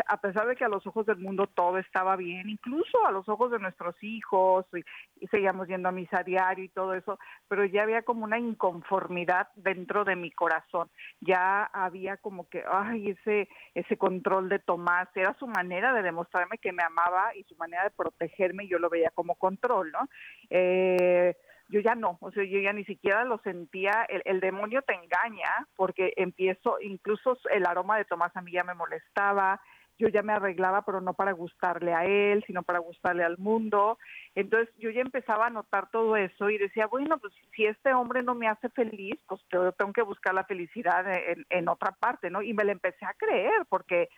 a 0.06 0.16
pesar 0.18 0.46
de 0.46 0.56
que 0.56 0.64
a 0.64 0.68
los 0.68 0.86
ojos 0.86 1.06
del 1.06 1.18
mundo 1.18 1.46
todo 1.46 1.78
estaba 1.78 2.16
bien, 2.16 2.48
incluso 2.48 3.06
a 3.06 3.10
los 3.10 3.28
ojos 3.28 3.50
de 3.50 3.58
nuestros 3.58 3.94
hijos, 4.02 4.66
y, 4.74 5.26
seguíamos 5.28 5.68
yendo 5.68 5.88
a 5.88 5.92
misa 5.92 6.22
diario 6.22 6.64
y 6.64 6.68
todo 6.68 6.94
eso, 6.94 7.18
pero 7.48 7.64
ya 7.64 7.82
había 7.82 8.02
como 8.02 8.24
una 8.24 8.38
inconformidad 8.38 9.48
dentro 9.54 10.04
de 10.04 10.16
mi 10.16 10.30
corazón. 10.30 10.88
Ya 11.20 11.64
había 11.64 12.16
como 12.16 12.48
que, 12.48 12.64
ay, 12.70 13.10
ese, 13.10 13.48
ese 13.74 13.96
control 13.96 14.48
de 14.48 14.58
Tomás, 14.58 15.08
era 15.14 15.34
su 15.38 15.46
manera 15.46 15.92
de 15.92 16.02
demostrarme 16.02 16.58
que 16.58 16.72
me 16.72 16.82
amaba 16.82 17.34
y 17.34 17.44
su 17.44 17.56
manera 17.56 17.84
de 17.84 17.90
protegerme, 17.90 18.64
y 18.64 18.68
yo 18.68 18.78
lo 18.78 18.88
veía 18.88 19.10
como 19.10 19.34
control, 19.36 19.90
¿no? 19.92 20.08
Eh, 20.50 21.34
yo 21.68 21.80
ya 21.80 21.94
no, 21.94 22.18
o 22.20 22.32
sea, 22.32 22.42
yo 22.44 22.58
ya 22.58 22.72
ni 22.72 22.84
siquiera 22.84 23.24
lo 23.24 23.38
sentía, 23.38 24.04
el, 24.08 24.22
el, 24.24 24.40
demonio 24.40 24.82
te 24.82 24.94
engaña 24.94 25.68
porque 25.76 26.12
empiezo, 26.16 26.80
incluso 26.80 27.38
el 27.50 27.64
aroma 27.64 27.96
de 27.96 28.04
Tomás 28.04 28.36
a 28.36 28.42
mí 28.42 28.50
ya 28.50 28.64
me 28.64 28.74
molestaba, 28.74 29.60
yo 30.00 30.08
ya 30.08 30.22
me 30.22 30.32
arreglaba, 30.32 30.82
pero 30.82 31.00
no 31.00 31.12
para 31.12 31.32
gustarle 31.32 31.92
a 31.92 32.04
él, 32.06 32.42
sino 32.46 32.62
para 32.62 32.78
gustarle 32.78 33.22
al 33.22 33.36
mundo. 33.38 33.98
Entonces 34.34 34.74
yo 34.78 34.90
ya 34.90 35.02
empezaba 35.02 35.46
a 35.46 35.50
notar 35.50 35.90
todo 35.90 36.16
eso 36.16 36.48
y 36.48 36.56
decía, 36.56 36.86
bueno, 36.86 37.18
pues 37.18 37.34
si 37.54 37.66
este 37.66 37.92
hombre 37.92 38.22
no 38.22 38.34
me 38.34 38.48
hace 38.48 38.70
feliz, 38.70 39.18
pues 39.28 39.40
yo 39.52 39.72
tengo 39.72 39.92
que 39.92 40.02
buscar 40.02 40.32
la 40.34 40.44
felicidad 40.44 41.04
en, 41.06 41.44
en 41.50 41.68
otra 41.68 41.92
parte, 41.92 42.30
¿no? 42.30 42.40
Y 42.40 42.54
me 42.54 42.64
la 42.64 42.72
empecé 42.72 43.04
a 43.04 43.14
creer 43.14 43.66
porque 43.68 44.08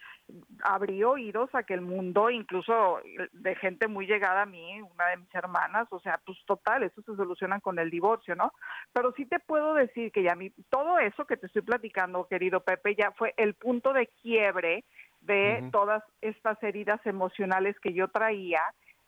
abrí 0.62 1.02
oídos 1.02 1.52
a 1.54 1.64
que 1.64 1.74
el 1.74 1.80
mundo, 1.80 2.30
incluso 2.30 3.00
de 3.32 3.54
gente 3.56 3.88
muy 3.88 4.06
llegada 4.06 4.42
a 4.42 4.46
mí, 4.46 4.80
una 4.80 5.08
de 5.08 5.16
mis 5.16 5.34
hermanas, 5.34 5.88
o 5.90 6.00
sea, 6.00 6.20
pues 6.24 6.38
total, 6.46 6.84
eso 6.84 7.02
se 7.02 7.16
soluciona 7.16 7.60
con 7.60 7.78
el 7.78 7.90
divorcio, 7.90 8.36
¿no? 8.36 8.52
Pero 8.92 9.12
sí 9.16 9.26
te 9.26 9.40
puedo 9.40 9.74
decir 9.74 10.12
que 10.12 10.22
ya 10.22 10.34
mi, 10.36 10.50
todo 10.70 10.98
eso 10.98 11.26
que 11.26 11.36
te 11.36 11.46
estoy 11.46 11.62
platicando, 11.62 12.28
querido 12.28 12.60
Pepe, 12.60 12.94
ya 12.94 13.12
fue 13.12 13.34
el 13.36 13.54
punto 13.54 13.92
de 13.92 14.06
quiebre 14.22 14.84
de 15.22 15.68
todas 15.72 16.02
estas 16.20 16.62
heridas 16.62 17.00
emocionales 17.06 17.78
que 17.80 17.94
yo 17.94 18.08
traía 18.08 18.60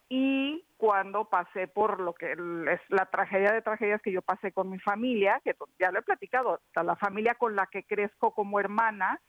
y 0.07 0.63
cuando 0.77 1.25
pasé 1.29 1.67
por 1.67 1.99
lo 1.99 2.13
que 2.13 2.33
es 2.33 2.79
la 2.89 3.05
tragedia 3.07 3.51
de 3.51 3.61
tragedias 3.61 4.01
que 4.01 4.11
yo 4.11 4.21
pasé 4.21 4.51
con 4.51 4.69
mi 4.69 4.79
familia, 4.79 5.41
que 5.43 5.55
ya 5.79 5.91
lo 5.91 5.99
he 5.99 6.03
platicado, 6.03 6.59
la 6.75 6.95
familia 6.95 7.35
con 7.35 7.55
la 7.55 7.65
que 7.67 7.83
crezco 7.83 8.31
como 8.31 8.59
hermana, 8.59 9.19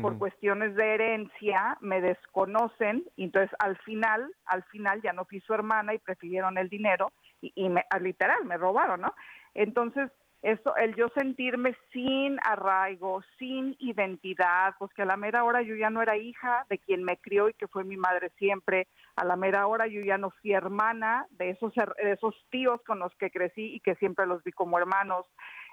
por 0.00 0.16
cuestiones 0.16 0.74
de 0.74 0.94
herencia, 0.94 1.76
me 1.82 2.00
desconocen, 2.00 3.04
y 3.14 3.24
entonces 3.24 3.54
al 3.58 3.76
final, 3.78 4.26
al 4.46 4.62
final 4.64 5.02
ya 5.02 5.12
no 5.12 5.26
fui 5.26 5.40
su 5.40 5.52
hermana 5.52 5.92
y 5.92 5.98
prefirieron 5.98 6.56
el 6.56 6.70
dinero 6.70 7.12
y, 7.42 7.52
y 7.54 7.68
me, 7.68 7.84
literal, 8.00 8.42
me 8.46 8.56
robaron, 8.56 9.02
¿no? 9.02 9.14
Entonces, 9.52 10.10
eso, 10.42 10.74
el 10.74 10.96
yo 10.96 11.08
sentirme 11.10 11.76
sin 11.92 12.36
arraigo, 12.42 13.22
sin 13.38 13.76
identidad, 13.78 14.74
pues 14.76 14.92
que 14.92 15.02
a 15.02 15.06
la 15.06 15.16
mera 15.16 15.44
hora 15.44 15.62
yo 15.62 15.76
ya 15.76 15.88
no 15.88 16.02
era 16.02 16.16
hija 16.16 16.66
de 16.68 16.78
quien 16.78 17.04
me 17.04 17.16
crió 17.16 17.48
y 17.48 17.54
que 17.54 17.68
fue 17.68 17.84
mi 17.84 17.96
madre 17.96 18.32
siempre, 18.38 18.88
a 19.14 19.24
la 19.24 19.36
mera 19.36 19.68
hora 19.68 19.86
yo 19.86 20.00
ya 20.00 20.18
no 20.18 20.30
fui 20.30 20.52
hermana 20.52 21.26
de 21.30 21.50
esos, 21.50 21.72
de 21.74 22.12
esos 22.12 22.34
tíos 22.50 22.82
con 22.82 22.98
los 22.98 23.14
que 23.16 23.30
crecí 23.30 23.74
y 23.74 23.80
que 23.80 23.94
siempre 23.94 24.26
los 24.26 24.42
vi 24.42 24.50
como 24.50 24.78
hermanos, 24.78 25.26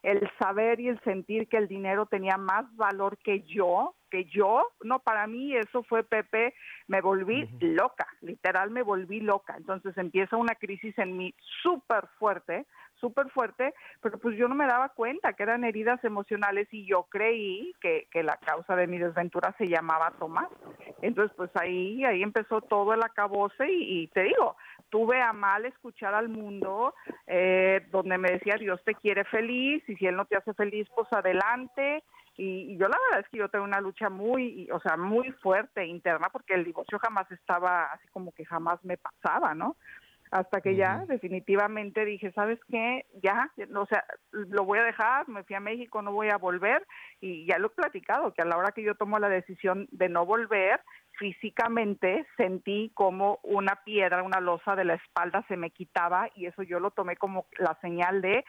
el 0.04 0.30
saber 0.40 0.80
y 0.80 0.90
el 0.90 1.00
sentir 1.02 1.48
que 1.48 1.58
el 1.58 1.68
dinero 1.68 2.06
tenía 2.06 2.38
más 2.38 2.66
valor 2.76 3.18
que 3.18 3.42
yo, 3.42 3.96
que 4.10 4.26
yo, 4.26 4.68
no, 4.84 5.00
para 5.00 5.28
mí 5.28 5.56
eso 5.56 5.84
fue 5.84 6.04
Pepe, 6.04 6.54
me 6.88 7.02
volví 7.02 7.50
loca, 7.60 8.08
literal 8.22 8.72
me 8.72 8.82
volví 8.82 9.20
loca, 9.20 9.56
entonces 9.58 9.98
empieza 9.98 10.38
una 10.38 10.56
crisis 10.56 10.98
en 10.98 11.18
mí 11.18 11.34
súper 11.62 12.08
fuerte, 12.18 12.66
súper 13.00 13.30
fuerte, 13.30 13.74
pero 14.02 14.18
pues 14.18 14.38
yo 14.38 14.48
no 14.48 14.56
me 14.56 14.68
daba 14.68 14.90
cuenta 14.90 15.34
que 15.34 15.44
eran 15.44 15.64
heridas 15.64 16.04
emocionales 16.04 16.68
y 16.72 16.86
yo 16.86 17.04
creí 17.04 17.74
que, 17.82 18.08
que 18.12 18.24
la 18.24 18.38
causa 18.38 18.76
de 18.76 18.88
mi 18.88 18.98
desventura 18.98 19.56
se 19.58 19.68
llamaba 19.68 20.14
Tomás. 20.20 20.50
Entonces 21.02 21.36
pues 21.36 21.50
ahí, 21.56 22.04
ahí 22.06 22.22
empezó 22.24 22.62
todo 22.62 22.94
el 22.94 23.04
acabose 23.04 23.66
y, 23.70 24.08
te 24.08 24.24
digo, 24.24 24.56
tuve 24.90 25.22
a 25.22 25.34
mal 25.34 25.66
escuchar 25.66 26.14
al 26.14 26.30
mundo 26.30 26.94
eh, 27.28 27.86
donde 27.92 28.18
me 28.18 28.32
decía 28.32 28.56
Dios 28.60 28.82
te 28.84 28.96
quiere 28.96 29.24
feliz 29.26 29.84
y 29.88 29.96
si 29.96 30.06
Él 30.06 30.16
no 30.16 30.26
te 30.26 30.38
hace 30.38 30.54
feliz 30.54 30.88
pues 30.96 31.12
adelante. 31.12 32.04
Y, 32.38 32.74
y, 32.74 32.78
yo 32.78 32.88
la 32.88 32.98
verdad 33.06 33.20
es 33.20 33.30
que 33.30 33.38
yo 33.38 33.50
tengo 33.50 33.66
una 33.66 33.82
lucha 33.82 34.10
muy, 34.10 34.70
o 34.72 34.80
sea, 34.80 34.96
muy 34.96 35.30
fuerte 35.34 35.86
interna 35.86 36.30
porque 36.30 36.54
el 36.54 36.64
divorcio 36.64 36.98
jamás 36.98 37.30
estaba 37.32 37.92
así 37.92 38.08
como 38.10 38.32
que 38.32 38.46
jamás 38.46 38.84
me 38.86 38.96
pasaba, 38.96 39.54
¿no? 39.54 39.76
Hasta 40.32 40.62
que 40.62 40.76
ya 40.76 41.06
definitivamente 41.08 42.06
dije, 42.06 42.32
¿sabes 42.34 42.60
qué? 42.70 43.06
Ya, 43.24 43.52
o 43.76 43.86
sea, 43.88 44.06
lo 44.32 44.64
voy 44.64 44.80
a 44.80 44.84
dejar, 44.84 45.28
me 45.28 45.44
fui 45.44 45.56
a 45.56 45.60
México, 45.60 46.02
no 46.02 46.12
voy 46.12 46.30
a 46.30 46.38
volver 46.38 46.86
y 47.20 47.48
ya 47.48 47.58
lo 47.58 47.68
he 47.68 47.72
platicado, 47.72 48.34
que 48.34 48.44
a 48.44 48.46
la 48.46 48.58
hora 48.58 48.72
que 48.72 48.84
yo 48.84 48.96
tomo 48.96 49.18
la 49.18 49.30
decisión 49.30 49.88
de 49.92 50.08
no 50.08 50.26
volver, 50.26 50.82
físicamente 51.18 52.28
sentí 52.38 52.92
como 52.94 53.40
una 53.44 53.84
piedra, 53.84 54.24
una 54.24 54.40
losa 54.40 54.76
de 54.76 54.86
la 54.86 54.94
espalda 54.96 55.44
se 55.48 55.58
me 55.58 55.72
quitaba 55.72 56.30
y 56.36 56.46
eso 56.46 56.62
yo 56.64 56.80
lo 56.80 56.92
tomé 56.92 57.16
como 57.16 57.48
la 57.58 57.78
señal 57.82 58.22
de 58.22 58.46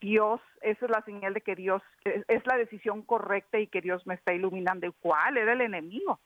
Dios, 0.00 0.40
esa 0.60 0.84
es 0.84 0.90
la 0.90 1.02
señal 1.02 1.32
de 1.32 1.40
que 1.40 1.54
Dios 1.54 1.82
es 2.04 2.46
la 2.46 2.56
decisión 2.56 3.02
correcta 3.02 3.58
y 3.58 3.68
que 3.68 3.80
Dios 3.80 4.06
me 4.06 4.14
está 4.14 4.34
iluminando. 4.34 4.86
¿Y 4.86 4.92
cuál 5.00 5.38
era 5.38 5.52
el 5.52 5.60
enemigo? 5.60 6.20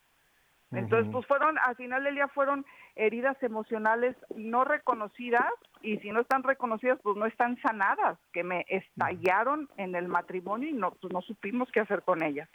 Entonces, 0.76 1.10
pues 1.12 1.26
fueron, 1.26 1.56
al 1.58 1.76
final 1.76 2.04
del 2.04 2.14
día 2.14 2.28
fueron 2.28 2.64
heridas 2.94 3.36
emocionales 3.42 4.16
no 4.34 4.64
reconocidas 4.64 5.50
y 5.82 5.98
si 5.98 6.10
no 6.10 6.20
están 6.20 6.42
reconocidas, 6.42 6.98
pues 7.02 7.16
no 7.16 7.26
están 7.26 7.56
sanadas, 7.62 8.18
que 8.32 8.44
me 8.44 8.64
estallaron 8.68 9.68
en 9.76 9.94
el 9.94 10.08
matrimonio 10.08 10.68
y 10.68 10.72
no, 10.72 10.92
pues 10.92 11.12
no 11.12 11.20
supimos 11.22 11.68
qué 11.72 11.80
hacer 11.80 12.02
con 12.02 12.22
ellas. 12.22 12.48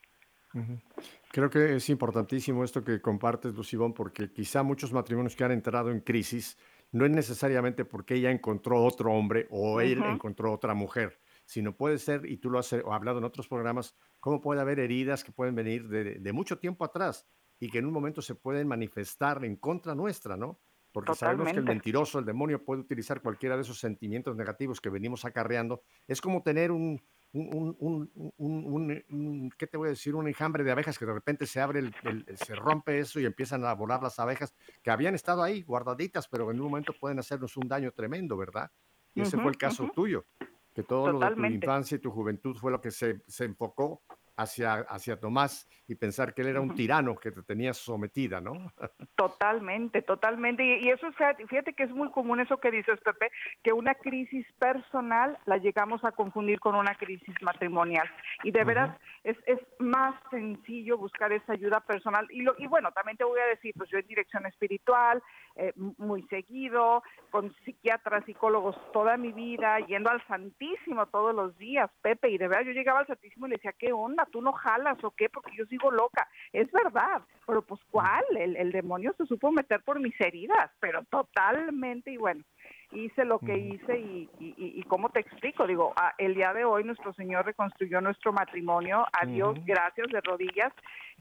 Creo 1.31 1.49
que 1.49 1.77
es 1.77 1.89
importantísimo 1.89 2.63
esto 2.63 2.83
que 2.83 3.01
compartes, 3.01 3.55
Lucibón, 3.55 3.93
porque 3.93 4.31
quizá 4.31 4.63
muchos 4.63 4.91
matrimonios 4.91 5.35
que 5.35 5.45
han 5.45 5.51
entrado 5.51 5.91
en 5.91 6.01
crisis 6.01 6.57
no 6.91 7.05
es 7.05 7.11
necesariamente 7.11 7.85
porque 7.85 8.15
ella 8.15 8.31
encontró 8.31 8.83
otro 8.83 9.13
hombre 9.13 9.47
o 9.49 9.79
él 9.79 10.03
encontró 10.03 10.51
otra 10.51 10.73
mujer, 10.73 11.19
sino 11.45 11.73
puede 11.77 11.97
ser, 11.97 12.25
y 12.25 12.35
tú 12.35 12.49
lo 12.49 12.59
has 12.59 12.73
hablado 12.73 13.19
en 13.19 13.23
otros 13.23 13.47
programas, 13.47 13.95
cómo 14.19 14.41
puede 14.41 14.59
haber 14.59 14.79
heridas 14.79 15.23
que 15.23 15.31
pueden 15.31 15.55
venir 15.55 15.87
de 15.87 16.33
mucho 16.33 16.59
tiempo 16.59 16.83
atrás 16.83 17.25
y 17.61 17.69
que 17.69 17.77
en 17.77 17.85
un 17.85 17.93
momento 17.93 18.21
se 18.23 18.33
pueden 18.33 18.67
manifestar 18.67 19.45
en 19.45 19.55
contra 19.55 19.93
nuestra, 19.93 20.35
¿no? 20.35 20.59
Porque 20.91 21.13
sabemos 21.13 21.51
que 21.51 21.59
el 21.59 21.63
mentiroso, 21.63 22.17
el 22.17 22.25
demonio 22.25 22.65
puede 22.65 22.81
utilizar 22.81 23.21
cualquiera 23.21 23.55
de 23.55 23.61
esos 23.61 23.79
sentimientos 23.79 24.35
negativos 24.35 24.81
que 24.81 24.89
venimos 24.89 25.23
acarreando. 25.25 25.83
Es 26.07 26.19
como 26.19 26.41
tener 26.41 26.71
un, 26.71 26.99
un, 27.31 27.77
un, 27.79 29.03
un, 29.07 29.51
¿qué 29.57 29.67
te 29.67 29.77
voy 29.77 29.87
a 29.87 29.89
decir? 29.91 30.15
Un 30.15 30.27
enjambre 30.27 30.63
de 30.63 30.71
abejas 30.71 30.97
que 30.97 31.05
de 31.05 31.13
repente 31.13 31.45
se 31.45 31.61
abre, 31.61 31.79
el, 31.79 32.25
se 32.35 32.55
rompe 32.55 32.97
eso 32.97 33.19
y 33.19 33.25
empiezan 33.25 33.63
a 33.63 33.73
volar 33.73 34.01
las 34.01 34.17
abejas 34.17 34.55
que 34.81 34.89
habían 34.89 35.13
estado 35.13 35.43
ahí 35.43 35.61
guardaditas, 35.61 36.27
pero 36.27 36.49
en 36.49 36.59
un 36.59 36.65
momento 36.65 36.93
pueden 36.99 37.19
hacernos 37.19 37.55
un 37.57 37.67
daño 37.67 37.91
tremendo, 37.91 38.35
¿verdad? 38.35 38.71
Y 39.13 39.21
ese 39.21 39.37
fue 39.37 39.51
el 39.51 39.57
caso 39.57 39.91
tuyo, 39.93 40.25
que 40.73 40.81
todo 40.81 41.11
lo 41.11 41.19
de 41.19 41.35
tu 41.35 41.45
infancia 41.45 41.95
y 41.95 41.99
tu 41.99 42.09
juventud 42.09 42.57
fue 42.57 42.71
lo 42.71 42.81
que 42.81 42.89
se, 42.89 43.21
se 43.27 43.45
enfocó 43.45 44.01
hacia, 44.35 44.85
hacia 44.89 45.19
Tomás 45.19 45.67
y 45.87 45.95
pensar 45.95 46.33
que 46.33 46.41
él 46.41 46.47
era 46.47 46.61
un 46.61 46.73
tirano 46.73 47.17
que 47.17 47.31
te 47.31 47.43
tenía 47.43 47.73
sometida, 47.73 48.39
¿no? 48.39 48.71
Totalmente, 49.15 50.01
totalmente. 50.01 50.63
Y, 50.63 50.89
eso 50.89 51.07
es, 51.07 51.15
fíjate 51.49 51.73
que 51.73 51.83
es 51.83 51.91
muy 51.91 52.09
común 52.11 52.39
eso 52.39 52.57
que 52.57 52.71
dices, 52.71 52.99
Pepe, 53.01 53.29
que 53.61 53.73
una 53.73 53.95
crisis 53.95 54.45
personal 54.57 55.37
la 55.45 55.57
llegamos 55.57 56.03
a 56.05 56.11
confundir 56.11 56.59
con 56.59 56.75
una 56.75 56.95
crisis 56.95 57.35
matrimonial. 57.41 58.09
Y 58.43 58.51
de 58.51 58.63
veras 58.63 58.97
es, 59.23 59.37
es 59.45 59.59
más 59.79 60.15
sencillo 60.29 60.97
buscar 60.97 61.31
esa 61.33 61.53
ayuda 61.53 61.81
personal. 61.81 62.25
Y, 62.31 62.41
lo, 62.41 62.55
y 62.57 62.67
bueno, 62.67 62.91
también 62.91 63.17
te 63.17 63.25
voy 63.25 63.39
a 63.39 63.45
decir, 63.47 63.73
pues 63.77 63.89
yo 63.89 63.97
en 63.97 64.07
dirección 64.07 64.45
espiritual, 64.45 65.21
eh, 65.55 65.73
muy 65.75 66.23
seguido, 66.27 67.03
con 67.29 67.53
psiquiatras, 67.65 68.23
psicólogos 68.25 68.77
toda 68.93 69.17
mi 69.17 69.33
vida, 69.33 69.79
yendo 69.79 70.09
al 70.09 70.25
Santísimo 70.27 71.05
todos 71.07 71.35
los 71.35 71.57
días, 71.57 71.89
Pepe, 72.01 72.29
y 72.29 72.37
de 72.37 72.47
verdad 72.47 72.65
yo 72.65 72.71
llegaba 72.71 72.99
al 72.99 73.07
Santísimo 73.07 73.47
y 73.47 73.49
le 73.49 73.55
decía, 73.57 73.73
¿qué 73.77 73.91
onda? 73.91 74.20
¿Tú 74.31 74.41
no 74.41 74.53
jalas 74.53 75.03
o 75.03 75.11
qué? 75.11 75.29
Porque 75.29 75.55
yo 75.55 75.65
sigo 75.65 75.91
loca. 75.91 76.27
Es 76.53 76.71
verdad, 76.71 77.21
pero 77.45 77.61
pues 77.61 77.81
¿cuál? 77.89 78.23
El, 78.37 78.55
el 78.55 78.71
demonio 78.71 79.13
se 79.17 79.25
supo 79.25 79.51
meter 79.51 79.81
por 79.83 79.99
mis 79.99 80.19
heridas, 80.19 80.71
pero 80.79 81.03
totalmente 81.05 82.11
y 82.11 82.17
bueno 82.17 82.43
hice 82.91 83.25
lo 83.25 83.39
que 83.39 83.57
hice 83.57 83.99
y, 83.99 84.29
y, 84.39 84.53
y, 84.57 84.83
cómo 84.83 85.09
te 85.09 85.19
explico, 85.19 85.65
digo, 85.65 85.93
el 86.17 86.35
día 86.35 86.53
de 86.53 86.65
hoy 86.65 86.83
nuestro 86.83 87.13
Señor 87.13 87.45
reconstruyó 87.45 88.01
nuestro 88.01 88.33
matrimonio, 88.33 89.05
a 89.13 89.25
Dios 89.25 89.57
gracias 89.65 90.07
de 90.09 90.21
rodillas, 90.21 90.73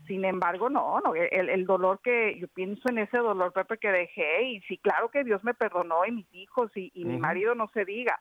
sin 0.06 0.24
embargo, 0.24 0.68
no, 0.70 1.00
no 1.00 1.14
el, 1.14 1.48
el, 1.48 1.66
dolor 1.66 2.00
que 2.02 2.38
yo 2.38 2.48
pienso 2.48 2.88
en 2.88 2.98
ese 2.98 3.18
dolor, 3.18 3.52
Pepe, 3.52 3.78
que 3.78 3.92
dejé, 3.92 4.42
y 4.44 4.61
sí, 4.62 4.78
claro 4.78 5.11
que 5.11 5.24
Dios 5.24 5.44
me 5.44 5.54
perdonó 5.54 6.04
y 6.06 6.12
mis 6.12 6.35
hijos 6.35 6.70
y, 6.74 6.90
y 6.94 7.04
mi 7.04 7.18
marido 7.18 7.54
no 7.54 7.68
se 7.74 7.85
diga, 7.85 8.18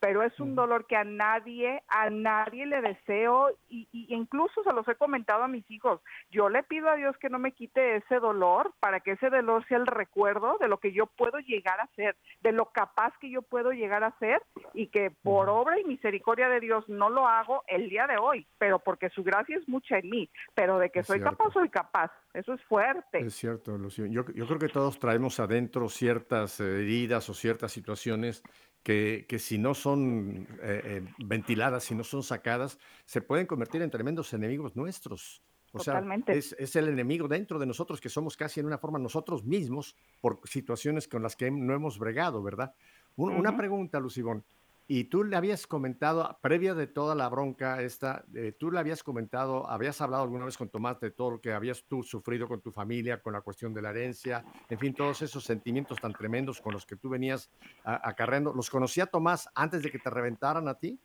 pero 0.00 0.22
es 0.22 0.38
un 0.40 0.54
dolor 0.54 0.86
que 0.86 0.96
a 0.96 1.04
nadie, 1.04 1.82
a 1.88 2.10
nadie 2.10 2.66
le 2.66 2.80
deseo 2.80 3.50
y, 3.68 3.88
y, 3.92 4.14
incluso 4.14 4.62
se 4.62 4.72
los 4.72 4.86
he 4.88 4.94
comentado 4.94 5.42
a 5.42 5.48
mis 5.48 5.68
hijos. 5.70 6.00
Yo 6.30 6.48
le 6.48 6.62
pido 6.62 6.88
a 6.88 6.96
Dios 6.96 7.16
que 7.18 7.30
no 7.30 7.38
me 7.38 7.52
quite 7.52 7.96
ese 7.96 8.20
dolor 8.20 8.72
para 8.80 9.00
que 9.00 9.12
ese 9.12 9.30
dolor 9.30 9.66
sea 9.66 9.78
el 9.78 9.86
recuerdo 9.86 10.58
de 10.58 10.68
lo 10.68 10.78
que 10.78 10.92
yo 10.92 11.06
puedo 11.06 11.38
llegar 11.38 11.80
a 11.80 11.88
ser, 11.96 12.16
de 12.42 12.52
lo 12.52 12.66
capaz 12.66 12.85
capaz 12.86 13.12
que 13.20 13.30
yo 13.30 13.42
puedo 13.42 13.72
llegar 13.72 14.04
a 14.04 14.16
ser 14.18 14.42
y 14.74 14.88
que 14.88 15.10
por 15.10 15.48
obra 15.48 15.78
y 15.80 15.84
misericordia 15.84 16.48
de 16.48 16.60
Dios 16.60 16.88
no 16.88 17.10
lo 17.10 17.26
hago 17.26 17.62
el 17.68 17.88
día 17.88 18.06
de 18.06 18.16
hoy, 18.18 18.46
pero 18.58 18.78
porque 18.78 19.10
su 19.10 19.22
gracia 19.22 19.56
es 19.56 19.68
mucha 19.68 19.98
en 19.98 20.10
mí, 20.10 20.30
pero 20.54 20.78
de 20.78 20.90
que 20.90 21.00
Es 21.00 21.06
soy 21.06 21.18
cierto. 21.18 21.36
capaz, 21.36 21.52
soy 21.52 21.68
capaz. 21.68 22.12
Eso 22.34 22.52
es 22.54 22.62
fuerte. 22.64 23.18
Es 23.18 23.34
cierto, 23.34 23.76
Lucio. 23.78 24.06
Yo, 24.06 24.24
yo 24.34 24.46
creo 24.46 24.58
que 24.58 24.68
todos 24.68 24.98
traemos 24.98 25.40
adentro 25.40 25.88
ciertas 25.88 26.60
eh, 26.60 26.82
heridas 26.82 27.28
o 27.28 27.34
ciertas 27.34 27.72
situaciones 27.72 28.42
que, 28.82 29.26
que 29.28 29.38
si 29.38 29.58
no 29.58 29.74
son 29.74 30.46
eh, 30.62 30.80
eh, 30.84 31.02
ventiladas, 31.18 31.84
si 31.84 31.94
no 31.94 32.04
son 32.04 32.22
sacadas, 32.22 32.78
se 33.04 33.20
pueden 33.20 33.46
convertir 33.46 33.82
en 33.82 33.90
tremendos 33.90 34.32
enemigos 34.32 34.76
nuestros. 34.76 35.42
O 35.76 35.84
Totalmente. 35.84 36.32
sea, 36.32 36.38
es, 36.38 36.56
es 36.58 36.76
el 36.76 36.88
enemigo 36.88 37.28
dentro 37.28 37.58
de 37.58 37.66
nosotros, 37.66 38.00
que 38.00 38.08
somos 38.08 38.36
casi 38.36 38.60
en 38.60 38.66
una 38.66 38.78
forma 38.78 38.98
nosotros 38.98 39.44
mismos 39.44 39.96
por 40.20 40.40
situaciones 40.44 41.08
con 41.08 41.22
las 41.22 41.36
que 41.36 41.50
no 41.50 41.74
hemos 41.74 41.98
bregado, 41.98 42.42
¿verdad? 42.42 42.74
Un- 43.16 43.32
Una 43.34 43.56
pregunta, 43.56 44.00
Lucibón. 44.00 44.44
Y 44.88 45.04
tú 45.04 45.24
le 45.24 45.34
habías 45.34 45.66
comentado, 45.66 46.38
previa 46.40 46.72
de 46.72 46.86
toda 46.86 47.16
la 47.16 47.28
bronca 47.28 47.82
esta, 47.82 48.24
eh, 48.34 48.52
tú 48.56 48.70
le 48.70 48.78
habías 48.78 49.02
comentado, 49.02 49.68
habías 49.68 50.00
hablado 50.00 50.22
alguna 50.22 50.44
vez 50.44 50.56
con 50.56 50.68
Tomás 50.68 51.00
de 51.00 51.10
todo 51.10 51.32
lo 51.32 51.40
que 51.40 51.52
habías 51.52 51.82
tú 51.88 52.04
sufrido 52.04 52.46
con 52.46 52.60
tu 52.60 52.70
familia, 52.70 53.20
con 53.20 53.32
la 53.32 53.40
cuestión 53.40 53.74
de 53.74 53.82
la 53.82 53.90
herencia, 53.90 54.44
en 54.68 54.78
fin, 54.78 54.94
todos 54.94 55.22
esos 55.22 55.42
sentimientos 55.42 55.98
tan 56.00 56.12
tremendos 56.12 56.60
con 56.60 56.72
los 56.72 56.86
que 56.86 56.94
tú 56.94 57.08
venías 57.08 57.50
a- 57.84 58.08
acarreando. 58.08 58.52
¿Los 58.52 58.70
conocía 58.70 59.06
Tomás 59.06 59.48
antes 59.56 59.82
de 59.82 59.90
que 59.90 59.98
te 59.98 60.08
reventaran 60.08 60.68
a 60.68 60.74
ti? 60.74 60.96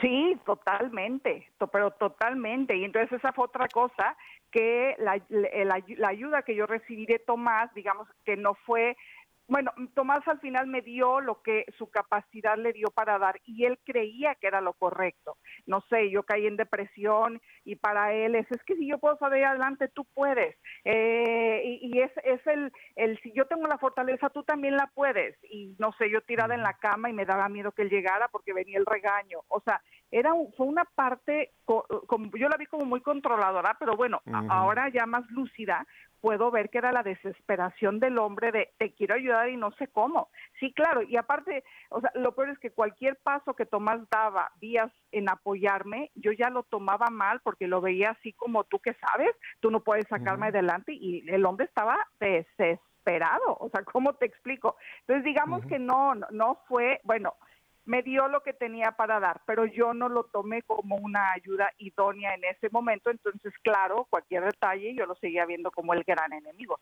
Sí, 0.00 0.38
totalmente, 0.46 1.48
to- 1.58 1.66
pero 1.66 1.90
totalmente. 1.90 2.76
Y 2.76 2.84
entonces 2.84 3.12
esa 3.12 3.32
fue 3.32 3.46
otra 3.46 3.66
cosa 3.68 4.16
que 4.52 4.94
la- 4.98 5.20
la 5.28 6.08
ayuda 6.08 6.42
que 6.42 6.54
yo 6.54 6.66
recibí 6.66 7.06
de 7.06 7.18
Tomás, 7.18 7.72
digamos 7.74 8.08
que 8.24 8.36
no 8.36 8.54
fue, 8.54 8.96
bueno, 9.50 9.72
Tomás 9.94 10.26
al 10.26 10.40
final 10.40 10.66
me 10.68 10.80
dio 10.80 11.20
lo 11.20 11.42
que 11.42 11.66
su 11.76 11.90
capacidad 11.90 12.56
le 12.56 12.72
dio 12.72 12.88
para 12.90 13.18
dar 13.18 13.40
y 13.44 13.64
él 13.64 13.78
creía 13.84 14.34
que 14.36 14.46
era 14.46 14.60
lo 14.60 14.72
correcto. 14.72 15.36
No 15.66 15.82
sé, 15.90 16.10
yo 16.10 16.22
caí 16.22 16.46
en 16.46 16.56
depresión 16.56 17.42
y 17.64 17.76
para 17.76 18.14
él 18.14 18.36
es, 18.36 18.50
es 18.50 18.62
que 18.62 18.76
si 18.76 18.88
yo 18.88 18.98
puedo 18.98 19.18
salir 19.18 19.44
adelante, 19.44 19.88
tú 19.88 20.04
puedes. 20.14 20.56
Eh, 20.84 21.62
y 21.64 21.90
y 21.90 22.00
es, 22.00 22.12
es 22.22 22.46
el, 22.46 22.72
el, 22.94 23.18
si 23.20 23.32
yo 23.32 23.46
tengo 23.46 23.66
la 23.66 23.78
fortaleza, 23.78 24.30
tú 24.30 24.44
también 24.44 24.76
la 24.76 24.86
puedes. 24.94 25.36
Y 25.50 25.74
no 25.78 25.92
sé, 25.98 26.08
yo 26.08 26.20
tirada 26.20 26.54
en 26.54 26.62
la 26.62 26.74
cama 26.74 27.10
y 27.10 27.12
me 27.12 27.26
daba 27.26 27.48
miedo 27.48 27.72
que 27.72 27.82
él 27.82 27.90
llegara 27.90 28.28
porque 28.28 28.52
venía 28.52 28.78
el 28.78 28.86
regaño. 28.86 29.40
O 29.48 29.60
sea, 29.60 29.82
era 30.10 30.34
un- 30.34 30.52
fue 30.54 30.66
una 30.66 30.84
parte, 30.84 31.52
yo 31.68 32.48
la 32.48 32.56
vi 32.56 32.66
como 32.66 32.84
muy 32.84 33.00
controladora, 33.00 33.76
pero 33.78 33.92
bueno, 33.96 34.20
ahora 34.48 34.88
ya 34.88 35.06
más 35.06 35.28
lúcida, 35.30 35.86
puedo 36.20 36.50
ver 36.50 36.68
que 36.68 36.78
era 36.78 36.92
la 36.92 37.02
desesperación 37.02 37.98
del 37.98 38.18
hombre 38.18 38.52
de 38.52 38.72
te 38.76 38.92
quiero 38.92 39.14
ayudar 39.14 39.48
y 39.48 39.56
no 39.56 39.70
sé 39.72 39.88
cómo. 39.88 40.28
Sí, 40.58 40.72
claro, 40.74 41.02
y 41.02 41.16
aparte, 41.16 41.64
o 41.88 42.00
sea, 42.00 42.10
lo 42.14 42.34
peor 42.34 42.50
es 42.50 42.58
que 42.58 42.72
cualquier 42.72 43.16
paso 43.16 43.54
que 43.54 43.64
Tomás 43.64 44.00
daba 44.10 44.50
vías 44.56 44.92
en 45.12 45.30
apoyarme, 45.30 46.10
yo 46.14 46.32
ya 46.32 46.50
lo 46.50 46.62
tomaba 46.64 47.06
mal 47.10 47.40
porque 47.40 47.66
lo 47.68 47.80
veía 47.80 48.10
así 48.10 48.32
como 48.34 48.64
tú 48.64 48.80
que 48.80 48.94
sabes, 48.94 49.30
tú 49.60 49.70
no 49.70 49.80
puedes 49.80 50.06
sacarme 50.08 50.48
adelante 50.48 50.92
y 50.92 51.28
el 51.30 51.46
hombre 51.46 51.64
estaba 51.66 51.96
desesperado, 52.18 53.56
o 53.58 53.70
sea, 53.70 53.82
¿cómo 53.84 54.14
te 54.14 54.26
explico? 54.26 54.76
Entonces, 55.00 55.24
digamos 55.24 55.60
Ujú. 55.60 55.68
que 55.68 55.78
no, 55.78 56.14
no, 56.14 56.26
no 56.30 56.60
fue, 56.68 57.00
bueno, 57.04 57.34
me 57.84 58.02
dio 58.02 58.28
lo 58.28 58.42
que 58.42 58.52
tenía 58.52 58.92
para 58.92 59.20
dar, 59.20 59.42
pero 59.46 59.64
yo 59.66 59.94
no 59.94 60.08
lo 60.08 60.24
tomé 60.24 60.62
como 60.62 60.96
una 60.96 61.32
ayuda 61.32 61.70
idónea 61.78 62.34
en 62.34 62.44
ese 62.44 62.68
momento, 62.70 63.10
entonces, 63.10 63.52
claro, 63.62 64.06
cualquier 64.10 64.44
detalle 64.44 64.94
yo 64.94 65.06
lo 65.06 65.14
seguía 65.16 65.46
viendo 65.46 65.70
como 65.70 65.94
el 65.94 66.04
gran 66.04 66.32
enemigo. 66.32 66.78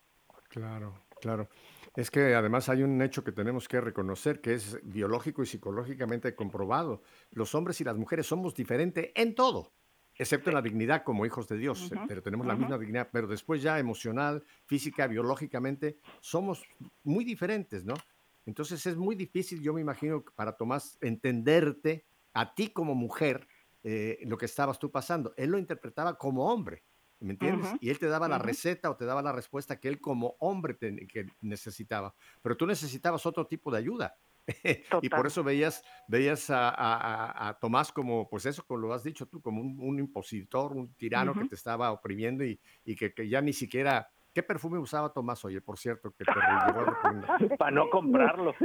Claro, 0.49 1.05
claro. 1.21 1.47
Es 1.95 2.11
que 2.11 2.35
además 2.35 2.69
hay 2.69 2.83
un 2.83 3.01
hecho 3.01 3.23
que 3.23 3.31
tenemos 3.31 3.67
que 3.67 3.81
reconocer 3.81 4.41
que 4.41 4.53
es 4.53 4.79
biológico 4.83 5.43
y 5.43 5.45
psicológicamente 5.45 6.35
comprobado. 6.35 7.03
Los 7.31 7.55
hombres 7.55 7.79
y 7.81 7.83
las 7.83 7.97
mujeres 7.97 8.27
somos 8.27 8.53
diferentes 8.55 9.11
en 9.15 9.35
todo, 9.35 9.71
excepto 10.15 10.49
en 10.49 10.55
la 10.55 10.61
dignidad 10.61 11.03
como 11.03 11.25
hijos 11.25 11.47
de 11.47 11.57
Dios, 11.57 11.91
pero 12.07 12.21
tenemos 12.21 12.45
la 12.45 12.55
misma 12.55 12.77
dignidad, 12.77 13.09
pero 13.11 13.27
después 13.27 13.61
ya 13.61 13.79
emocional, 13.79 14.43
física, 14.65 15.07
biológicamente, 15.07 15.97
somos 16.19 16.63
muy 17.03 17.23
diferentes, 17.23 17.85
¿no? 17.85 17.95
Entonces 18.49 18.85
es 18.85 18.97
muy 18.97 19.15
difícil, 19.15 19.61
yo 19.61 19.73
me 19.73 19.81
imagino, 19.81 20.23
para 20.35 20.57
Tomás 20.57 20.97
entenderte 21.01 22.05
a 22.33 22.53
ti 22.53 22.69
como 22.69 22.95
mujer 22.95 23.47
eh, 23.83 24.19
lo 24.25 24.37
que 24.37 24.45
estabas 24.45 24.77
tú 24.79 24.91
pasando. 24.91 25.33
Él 25.37 25.51
lo 25.51 25.57
interpretaba 25.57 26.17
como 26.17 26.51
hombre. 26.51 26.83
¿Me 27.21 27.31
entiendes? 27.33 27.67
Y 27.81 27.89
él 27.89 27.99
te 27.99 28.07
daba 28.07 28.27
la 28.29 28.37
receta 28.47 28.89
o 28.89 28.95
te 28.95 29.05
daba 29.05 29.21
la 29.21 29.31
respuesta 29.33 29.79
que 29.79 29.87
él 29.89 29.99
como 29.99 30.35
hombre 30.39 30.73
te- 30.73 31.05
que 31.05 31.27
necesitaba. 31.41 32.15
Pero 32.41 32.55
tú 32.57 32.65
necesitabas 32.65 33.25
otro 33.25 33.45
tipo 33.45 33.71
de 33.71 33.77
ayuda. 33.77 34.15
y 35.03 35.09
por 35.09 35.27
eso 35.27 35.43
veías, 35.43 35.83
veías 36.07 36.49
a, 36.49 36.69
a- 36.69 36.95
a- 36.95 37.49
a 37.49 37.59
Tomás 37.59 37.91
como, 37.91 38.27
pues 38.29 38.45
eso, 38.45 38.63
como 38.65 38.79
lo 38.79 38.93
has 38.93 39.03
dicho 39.03 39.27
tú, 39.27 39.41
como 39.41 39.61
un, 39.61 39.77
un 39.79 39.99
impositor, 39.99 40.71
un 40.75 40.93
tirano 40.95 41.33
que 41.43 41.49
te 41.49 41.55
estaba 41.55 41.91
oprimiendo 41.91 42.43
y, 42.45 42.59
y 42.85 42.95
que, 42.95 43.13
que 43.13 43.27
ya 43.29 43.41
ni 43.41 43.53
siquiera... 43.53 44.09
¿Qué 44.39 44.43
perfume 44.43 44.79
usaba 44.79 45.11
Tomás, 45.11 45.43
oye, 45.43 45.59
por 45.59 45.77
cierto, 45.77 46.11
que 46.11 46.23
te? 46.23 46.31
Para 47.57 47.71
no 47.71 47.89
comprarlo. 47.91 48.55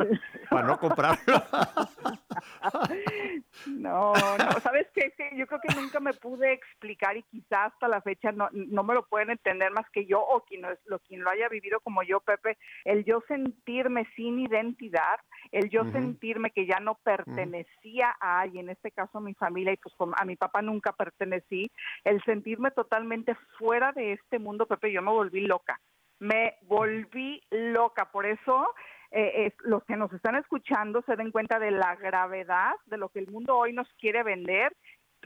Para 0.49 0.69
no 0.69 0.79
comprarlo. 0.79 1.19
No, 3.67 4.37
no, 4.37 4.61
¿sabes 4.63 4.87
qué? 4.95 5.13
Que 5.17 5.31
yo 5.39 5.47
creo 5.47 5.59
que 5.61 5.73
nunca 5.73 5.99
me 5.99 6.13
pude 6.13 6.53
explicar 6.53 7.17
y 7.17 7.23
quizás 7.23 7.73
hasta 7.73 7.89
la 7.89 8.03
fecha 8.03 8.31
no, 8.31 8.51
no 8.53 8.83
me 8.85 8.93
lo 8.93 9.07
pueden 9.07 9.31
entender 9.31 9.71
más 9.73 9.89
que 9.91 10.05
yo 10.05 10.21
o 10.21 10.43
quien, 10.45 10.61
lo- 10.63 10.77
lo, 10.85 10.99
quien 10.99 11.23
lo 11.23 11.31
haya 11.31 11.49
vivido 11.49 11.81
como 11.81 12.03
yo, 12.03 12.21
Pepe, 12.21 12.59
el 12.85 13.05
yo 13.07 13.23
sentirme 13.27 14.07
sin 14.17 14.39
identidad, 14.39 15.19
el 15.51 15.71
yo 15.71 15.85
sentirme 15.93 16.51
que 16.51 16.67
ya 16.67 16.79
no 16.79 16.97
pertenecía 16.97 18.15
a 18.21 18.41
alguien, 18.41 18.67
en 18.67 18.73
este 18.73 18.91
caso 18.91 19.17
a 19.19 19.23
mi 19.23 19.33
familia 19.33 19.73
y 19.73 19.77
pues 19.79 19.95
a 20.15 20.25
mi 20.27 20.37
papá 20.37 20.61
nunca 20.61 20.93
pertenecí, 20.93 21.71
el 22.05 22.23
sentirme 22.25 22.71
totalmente 22.71 23.35
fuera 23.59 23.93
de 23.93 24.13
este 24.13 24.39
mundo, 24.39 24.67
Pepe, 24.67 24.93
yo 24.93 25.01
me 25.01 25.11
volví 25.11 25.41
loca. 25.41 25.81
Me 26.21 26.57
volví 26.63 27.43
loca, 27.51 28.11
por 28.11 28.25
eso 28.25 28.69
eh, 29.17 29.47
eh, 29.47 29.53
los 29.61 29.85
que 29.85 29.97
nos 29.97 30.13
están 30.13 30.35
escuchando 30.35 31.03
se 31.03 31.15
den 31.15 31.31
cuenta 31.31 31.59
de 31.61 31.71
la 31.71 31.95
gravedad 31.95 32.73
de 32.87 32.97
lo 32.99 33.09
que 33.11 33.21
el 33.21 33.29
mundo 33.29 33.57
hoy 33.57 33.73
nos 33.73 33.89
quiere 33.95 34.23
vender 34.25 34.77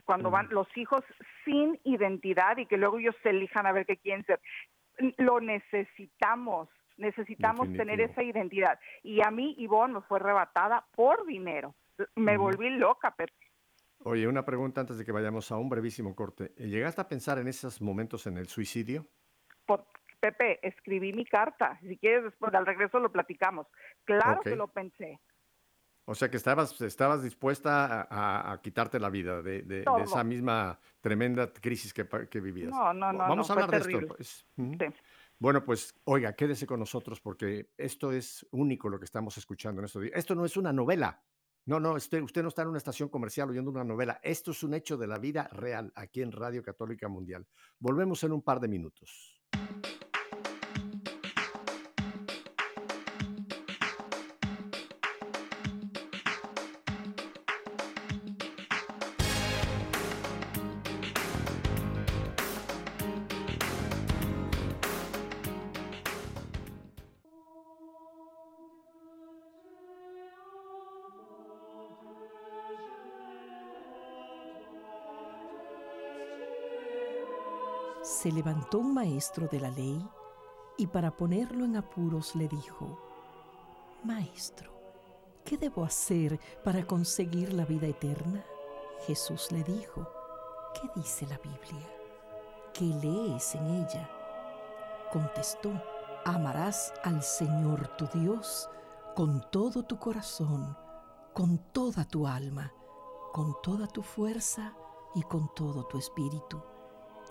cuando 0.05 0.29
van 0.31 0.47
los 0.51 0.67
hijos 0.77 1.01
sin 1.43 1.79
identidad 1.83 2.57
y 2.57 2.67
que 2.67 2.77
luego 2.77 2.99
ellos 2.99 3.15
se 3.23 3.31
elijan 3.31 3.65
a 3.65 3.71
ver 3.71 3.85
qué 3.85 3.97
quieren 3.97 4.23
ser. 4.25 4.39
Lo 5.17 5.39
necesitamos, 5.41 6.69
necesitamos 6.97 7.71
tener 7.73 7.99
esa 8.01 8.23
identidad. 8.23 8.79
Y 9.03 9.21
a 9.25 9.31
mí, 9.31 9.55
Ivonne, 9.57 9.95
me 9.95 10.01
fue 10.01 10.19
arrebatada 10.19 10.85
por 10.95 11.25
dinero. 11.25 11.75
Me 12.15 12.37
volví 12.37 12.69
loca, 12.69 13.11
Pepe. 13.15 13.33
Oye, 14.03 14.27
una 14.27 14.45
pregunta 14.45 14.81
antes 14.81 14.97
de 14.97 15.03
que 15.05 15.11
vayamos 15.11 15.51
a 15.51 15.57
un 15.57 15.67
brevísimo 15.67 16.15
corte. 16.15 16.53
¿Llegaste 16.57 17.01
a 17.01 17.07
pensar 17.09 17.37
en 17.39 17.47
esos 17.47 17.81
momentos 17.81 18.25
en 18.27 18.37
el 18.37 18.47
suicidio? 18.47 19.05
Por- 19.65 19.85
Pepe, 20.19 20.59
escribí 20.67 21.13
mi 21.13 21.25
carta. 21.25 21.79
Si 21.81 21.97
quieres, 21.97 22.23
después 22.25 22.53
al 22.53 22.65
regreso 22.65 22.99
lo 22.99 23.11
platicamos. 23.11 23.67
Claro 24.05 24.41
que 24.41 24.55
lo 24.55 24.67
pensé. 24.67 25.19
O 26.05 26.15
sea 26.15 26.29
que 26.31 26.37
estabas, 26.37 26.79
estabas 26.81 27.21
dispuesta 27.21 27.85
a, 27.85 28.07
a- 28.09 28.51
a 28.53 28.61
quitarte 28.61 28.99
la 28.99 29.09
vida 29.11 29.41
de, 29.43 29.61
de- 29.61 29.77
de 29.79 29.83
Todo. 29.83 29.99
esa 29.99 30.23
misma 30.23 30.79
tremenda 31.01 31.53
crisis 31.53 31.93
que, 31.93 32.03
vivías. 32.41 32.71
No, 32.71 32.93
no, 32.93 33.13
no, 33.13 33.19
Vamos 33.19 33.47
no, 33.47 33.53
a 33.53 33.55
hablar 33.63 33.69
de 33.71 33.77
terrible. 33.79 34.07
esto. 34.07 34.15
pues. 34.15 34.47
Sí. 34.55 35.01
Bueno, 35.37 35.63
pues, 35.63 35.95
oiga, 36.05 36.33
quédese 36.33 36.65
con 36.65 36.79
nosotros 36.79 37.21
porque 37.21 37.69
esto 37.77 38.11
es 38.11 38.45
único 38.51 38.89
lo 38.89 38.97
que 38.99 39.05
estamos 39.05 39.37
escuchando 39.37 39.79
en 39.81 39.85
estos 39.85 40.01
días. 40.01 40.15
Esto 40.17 40.33
no 40.35 40.43
es 40.45 40.57
una 40.57 40.73
novela. 40.73 41.21
No, 41.65 41.79
no, 41.79 41.93
usted, 41.93 42.21
usted 42.23 42.41
no 42.41 42.47
está 42.49 42.63
en 42.63 42.69
una 42.69 42.79
estación 42.79 43.09
comercial 43.09 43.49
oyendo 43.51 43.69
una 43.69 43.83
novela. 43.83 44.19
Esto 44.23 44.49
es 44.51 44.63
un 44.63 44.73
hecho 44.73 44.97
de 44.97 45.05
la 45.05 45.19
vida 45.19 45.47
real 45.53 45.93
aquí 45.95 46.23
en 46.23 46.31
Radio 46.31 46.63
Católica 46.63 47.07
Mundial. 47.07 47.45
Volvemos 47.77 48.23
en 48.23 48.31
un 48.31 48.41
par 48.41 48.59
de 48.59 48.67
minutos. 48.67 49.39
Se 78.09 78.31
levantó 78.31 78.79
un 78.79 78.95
maestro 78.95 79.47
de 79.47 79.59
la 79.59 79.69
ley 79.69 80.03
y 80.77 80.87
para 80.87 81.15
ponerlo 81.15 81.63
en 81.63 81.75
apuros 81.75 82.35
le 82.35 82.47
dijo, 82.47 82.99
Maestro, 84.03 84.71
¿qué 85.45 85.59
debo 85.59 85.83
hacer 85.83 86.39
para 86.63 86.87
conseguir 86.87 87.53
la 87.53 87.65
vida 87.65 87.85
eterna? 87.85 88.43
Jesús 89.05 89.51
le 89.51 89.63
dijo, 89.63 90.09
¿qué 90.73 90.89
dice 90.95 91.27
la 91.27 91.37
Biblia? 91.37 91.87
¿Qué 92.73 92.85
lees 92.85 93.53
en 93.53 93.67
ella? 93.75 94.09
Contestó, 95.13 95.71
amarás 96.25 96.91
al 97.03 97.21
Señor 97.21 97.89
tu 97.89 98.07
Dios 98.07 98.71
con 99.15 99.45
todo 99.51 99.83
tu 99.83 99.99
corazón, 99.99 100.75
con 101.35 101.59
toda 101.71 102.05
tu 102.05 102.25
alma, 102.25 102.73
con 103.33 103.55
toda 103.61 103.85
tu 103.85 104.01
fuerza 104.01 104.73
y 105.13 105.21
con 105.21 105.53
todo 105.53 105.85
tu 105.85 105.99
espíritu, 105.99 106.59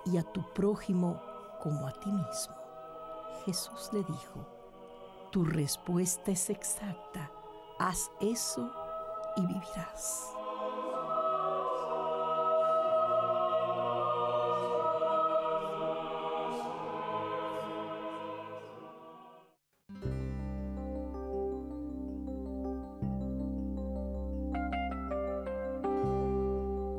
y 0.05 0.17
a 0.17 0.23
tu 0.23 0.43
prójimo 0.53 1.21
como 1.61 1.87
a 1.87 1.93
ti 1.93 2.11
mismo. 2.11 2.55
Jesús 3.45 3.91
le 3.93 4.01
dijo, 4.05 4.47
tu 5.31 5.45
respuesta 5.45 6.31
es 6.31 6.51
exacta, 6.51 7.31
haz 7.79 8.11
eso 8.21 8.71
y 9.37 9.47
vivirás. 9.47 10.35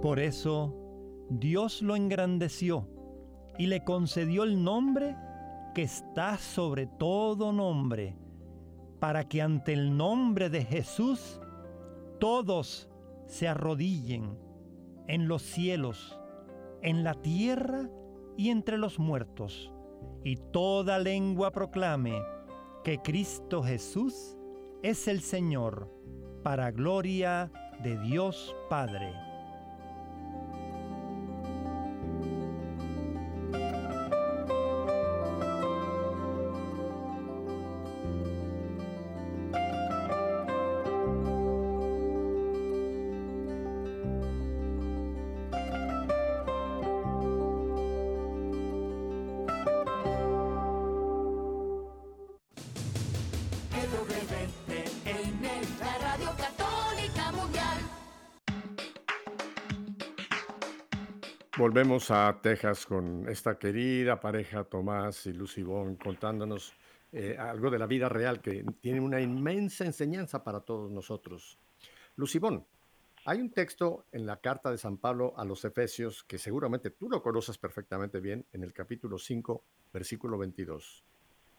Por 0.02 0.20
eso 0.20 0.89
Dios 1.30 1.82
lo 1.82 1.96
engrandeció 1.96 2.88
y 3.58 3.68
le 3.68 3.84
concedió 3.84 4.44
el 4.44 4.64
nombre 4.64 5.16
que 5.76 5.84
está 5.84 6.38
sobre 6.38 6.88
todo 6.88 7.54
nombre, 7.54 8.16
para 9.00 9.28
que 9.28 9.42
ante 9.42 9.74
el 9.74 9.96
nombre 9.96 10.50
de 10.50 10.66
Jesús 10.66 11.40
todos 12.20 12.90
se 13.28 13.48
arrodillen 13.48 14.38
en 15.08 15.28
los 15.28 15.44
cielos, 15.44 16.20
en 16.82 17.04
la 17.04 17.14
tierra 17.14 17.90
y 18.36 18.50
entre 18.50 18.78
los 18.78 18.98
muertos, 18.98 19.72
y 20.24 20.38
toda 20.38 20.98
lengua 20.98 21.52
proclame 21.52 22.20
que 22.84 23.00
Cristo 23.00 23.62
Jesús 23.62 24.38
es 24.82 25.08
el 25.08 25.22
Señor, 25.22 25.94
para 26.44 26.72
gloria 26.72 27.52
de 27.84 28.00
Dios 28.00 28.56
Padre. 28.70 29.29
Volvemos 61.70 62.10
a 62.10 62.36
Texas 62.42 62.84
con 62.88 63.30
esta 63.30 63.60
querida 63.60 64.20
pareja 64.20 64.64
Tomás 64.64 65.28
y 65.28 65.34
Lucy 65.34 65.62
Bon 65.62 65.98
contándonos 65.98 66.74
eh, 67.12 67.38
algo 67.38 67.70
de 67.70 67.78
la 67.78 67.86
vida 67.86 68.10
real 68.10 68.42
que 68.42 68.66
tiene 68.82 69.00
una 69.00 69.22
inmensa 69.22 69.86
enseñanza 69.86 70.44
para 70.44 70.62
todos 70.62 70.90
nosotros. 70.90 71.60
Lucy 72.16 72.40
Bon, 72.40 72.66
hay 73.24 73.40
un 73.40 73.52
texto 73.52 74.08
en 74.12 74.26
la 74.26 74.38
carta 74.38 74.72
de 74.72 74.80
San 74.80 74.98
Pablo 74.98 75.36
a 75.38 75.46
los 75.46 75.64
Efesios 75.64 76.24
que 76.24 76.40
seguramente 76.40 76.90
tú 76.90 77.08
lo 77.08 77.22
conoces 77.22 77.60
perfectamente 77.60 78.20
bien 78.20 78.48
en 78.52 78.64
el 78.64 78.74
capítulo 78.74 79.20
5, 79.20 79.64
versículo 79.94 80.40
22. 80.40 81.04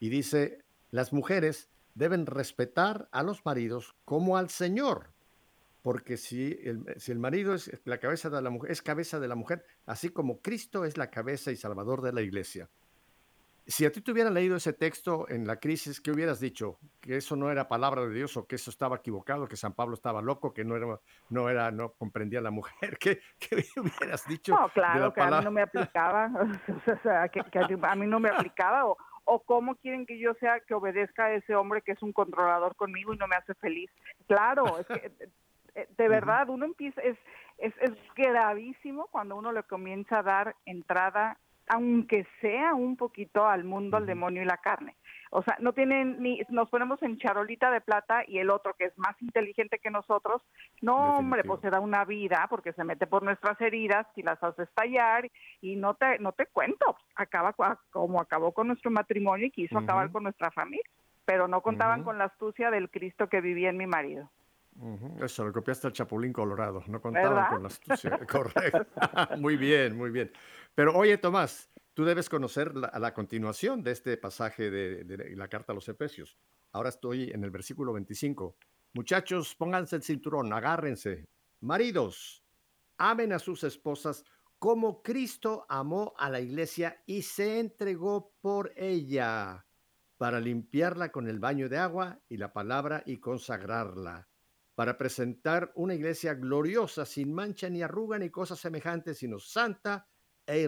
Y 0.01 0.09
dice, 0.09 0.65
las 0.91 1.13
mujeres 1.13 1.71
deben 1.95 2.27
respetar 2.27 3.09
a 3.13 3.23
los 3.23 3.47
maridos 3.47 3.95
como 4.05 4.37
al 4.37 4.51
Señor, 4.51 5.13
porque 5.83 6.17
si 6.17 6.59
el, 6.63 6.85
si 6.99 7.13
el 7.13 7.19
marido 7.19 7.55
es 7.55 7.71
la 7.85 7.99
cabeza 7.99 8.31
de 8.31 8.43
la 8.43 8.51
mujer, 8.51 8.71
es 8.71 8.83
cabeza 8.83 9.19
de 9.19 9.29
la 9.29 9.35
mujer, 9.35 9.65
así 9.87 10.11
como 10.11 10.41
Cristo 10.41 10.85
es 10.85 10.97
la 10.97 11.11
cabeza 11.11 11.51
y 11.51 11.57
salvador 11.57 12.03
de 12.03 12.13
la 12.13 12.23
iglesia. 12.23 12.69
Si 13.67 13.85
a 13.85 13.93
ti 13.93 14.01
te 14.01 14.11
hubieran 14.11 14.35
leído 14.35 14.57
ese 14.57 14.73
texto 14.73 15.29
en 15.29 15.47
la 15.47 15.61
crisis, 15.61 16.01
¿qué 16.01 16.11
hubieras 16.11 16.41
dicho? 16.41 16.79
¿Que 17.01 17.19
eso 17.19 17.37
no 17.37 17.53
era 17.53 17.69
palabra 17.69 18.05
de 18.05 18.13
Dios 18.13 18.37
o 18.37 18.47
que 18.47 18.57
eso 18.57 18.69
estaba 18.69 18.97
equivocado, 18.97 19.47
que 19.47 19.57
San 19.57 19.75
Pablo 19.75 19.95
estaba 19.95 20.21
loco, 20.21 20.53
que 20.53 20.65
no 20.65 20.77
era, 20.77 20.99
no 21.29 21.49
era, 21.49 21.71
no 21.71 21.93
comprendía 21.93 22.41
a 22.41 22.43
la 22.43 22.51
mujer? 22.51 22.99
¿Qué, 23.01 23.21
qué 23.39 23.65
hubieras 23.77 24.27
dicho? 24.27 24.53
No, 24.53 24.69
claro, 24.71 25.07
la 25.07 25.13
que 25.13 25.21
a 25.21 25.25
mí 25.25 25.31
palabra? 25.31 25.45
no 25.45 25.51
me 25.53 25.63
aplicaba, 25.63 26.33
o 26.87 27.03
sea, 27.03 27.29
que, 27.29 27.43
que 27.45 27.59
a 27.81 27.95
mí 27.95 28.07
no 28.07 28.19
me 28.19 28.31
aplicaba, 28.31 28.87
o, 28.87 28.97
o 29.25 29.41
cómo 29.41 29.77
quieren 29.77 30.07
que 30.07 30.19
yo 30.19 30.35
sea 30.35 30.59
que 30.61 30.75
obedezca 30.75 31.27
a 31.27 31.35
ese 31.35 31.55
hombre 31.55 31.83
que 31.83 31.93
es 31.93 32.03
un 32.03 32.13
controlador 32.13 32.75
conmigo 32.75 33.15
y 33.15 33.19
no 33.19 33.29
me 33.29 33.37
hace 33.37 33.55
feliz. 33.55 33.91
Claro, 34.27 34.79
es 34.81 34.87
que 34.87 35.07
eh, 35.07 35.29
de 35.75 36.09
verdad 36.09 36.49
uno 36.49 36.65
empieza, 36.65 37.01
es, 37.03 37.17
es, 37.59 37.75
es 37.81 37.93
gravísimo 38.17 39.07
cuando 39.11 39.37
uno 39.37 39.53
le 39.53 39.63
comienza 39.63 40.19
a 40.19 40.23
dar 40.23 40.57
entrada, 40.67 41.39
aunque 41.69 42.27
sea 42.41 42.75
un 42.75 42.97
poquito 42.97 43.47
al 43.47 43.65
mundo, 43.65 43.97
al 43.97 44.07
demonio 44.07 44.43
y 44.43 44.47
la 44.47 44.57
carne. 44.57 44.97
O 45.33 45.43
sea, 45.43 45.57
no 45.61 45.73
tienen 45.73 46.21
ni, 46.21 46.43
nos 46.49 46.69
ponemos 46.71 47.01
en 47.05 47.17
charolita 47.19 47.71
de 47.71 47.81
plata 47.81 48.25
y 48.27 48.39
el 48.39 48.51
otro 48.51 48.75
que 48.75 48.87
es 48.87 48.99
más 48.99 49.15
inteligente 49.23 49.79
que 49.79 49.89
nosotros, 49.89 50.43
no 50.83 51.19
hombre, 51.19 51.39
Definitivo. 51.39 51.55
pues 51.55 51.61
se 51.63 51.71
da 51.71 51.79
una 51.79 52.05
vida 52.05 52.47
porque 52.51 52.73
se 52.73 52.83
mete 52.83 53.07
por 53.07 53.23
nuestras 53.23 53.61
heridas 53.61 54.09
y 54.17 54.23
las 54.23 54.43
hace 54.43 54.65
estallar 54.65 55.31
y 55.61 55.77
no 55.77 55.95
te, 55.95 56.19
no 56.19 56.33
te 56.33 56.47
cuento, 56.47 56.97
acaba 57.15 57.55
como 57.91 58.21
acabó 58.21 58.51
con 58.51 58.67
nuestro 58.67 58.91
matrimonio 58.91 59.47
y 59.47 59.53
quiso 59.53 59.79
acabar 59.79 60.11
con 60.11 60.25
nuestra 60.25 60.51
familia, 60.51 60.85
pero 61.25 61.47
no 61.47 61.61
contaban 61.61 62.03
con 62.03 62.19
la 62.19 62.25
astucia 62.25 62.73
del 62.73 62.91
Cristo 62.91 63.29
que 63.29 63.41
vivía 63.41 63.71
en 63.71 63.77
mi 63.77 63.87
marido. 63.87 64.29
Eso, 65.21 65.45
lo 65.45 65.53
copiaste 65.53 65.87
al 65.87 65.93
Chapulín 65.93 66.33
Colorado. 66.33 66.83
No 66.87 67.01
contaban 67.01 67.35
¿Verdad? 67.35 67.51
con 67.51 67.63
la 67.63 67.69
astucia. 67.69 68.19
Correcto. 68.31 68.87
muy 69.39 69.57
bien, 69.57 69.97
muy 69.97 70.11
bien. 70.11 70.33
Pero 70.75 70.97
oye, 70.97 71.19
Tomás, 71.19 71.71
tú 71.95 72.05
debes 72.05 72.29
conocer 72.29 72.75
la, 72.75 72.91
la 72.99 73.13
continuación 73.13 73.83
de 73.83 73.93
este 73.93 74.17
pasaje 74.17 74.71
de, 74.71 75.05
de 75.05 75.37
la 75.37 75.49
carta 75.49 75.73
a 75.73 75.75
los 75.75 75.89
Efesios. 75.89 76.39
Ahora 76.73 76.89
estoy 76.89 77.31
en 77.31 77.45
el 77.45 77.51
versículo 77.51 77.93
25. 77.93 78.57
Muchachos, 78.95 79.55
pónganse 79.55 79.97
el 79.97 80.03
cinturón, 80.03 80.53
agárrense. 80.53 81.27
Maridos, 81.61 82.43
amen 82.97 83.33
a 83.33 83.39
sus 83.39 83.65
esposas 83.65 84.25
como 84.61 85.03
Cristo 85.03 85.65
amó 85.71 86.13
a 86.19 86.29
la 86.29 86.39
iglesia 86.39 87.03
y 87.07 87.23
se 87.23 87.61
entregó 87.61 88.35
por 88.43 88.75
ella 88.77 89.67
para 90.19 90.39
limpiarla 90.39 91.11
con 91.11 91.29
el 91.29 91.39
baño 91.39 91.71
de 91.71 91.79
agua 91.79 92.21
y 92.29 92.37
la 92.37 92.53
palabra 92.53 93.03
y 93.07 93.21
consagrarla, 93.21 94.29
para 94.81 94.97
presentar 94.97 95.71
una 95.75 95.95
iglesia 95.95 96.33
gloriosa, 96.33 97.05
sin 97.05 97.35
mancha 97.35 97.69
ni 97.69 97.83
arruga 97.83 98.19
ni 98.19 98.31
cosa 98.31 98.57
semejante, 98.57 99.13
sino 99.13 99.39
santa 99.39 100.09
e 100.47 100.67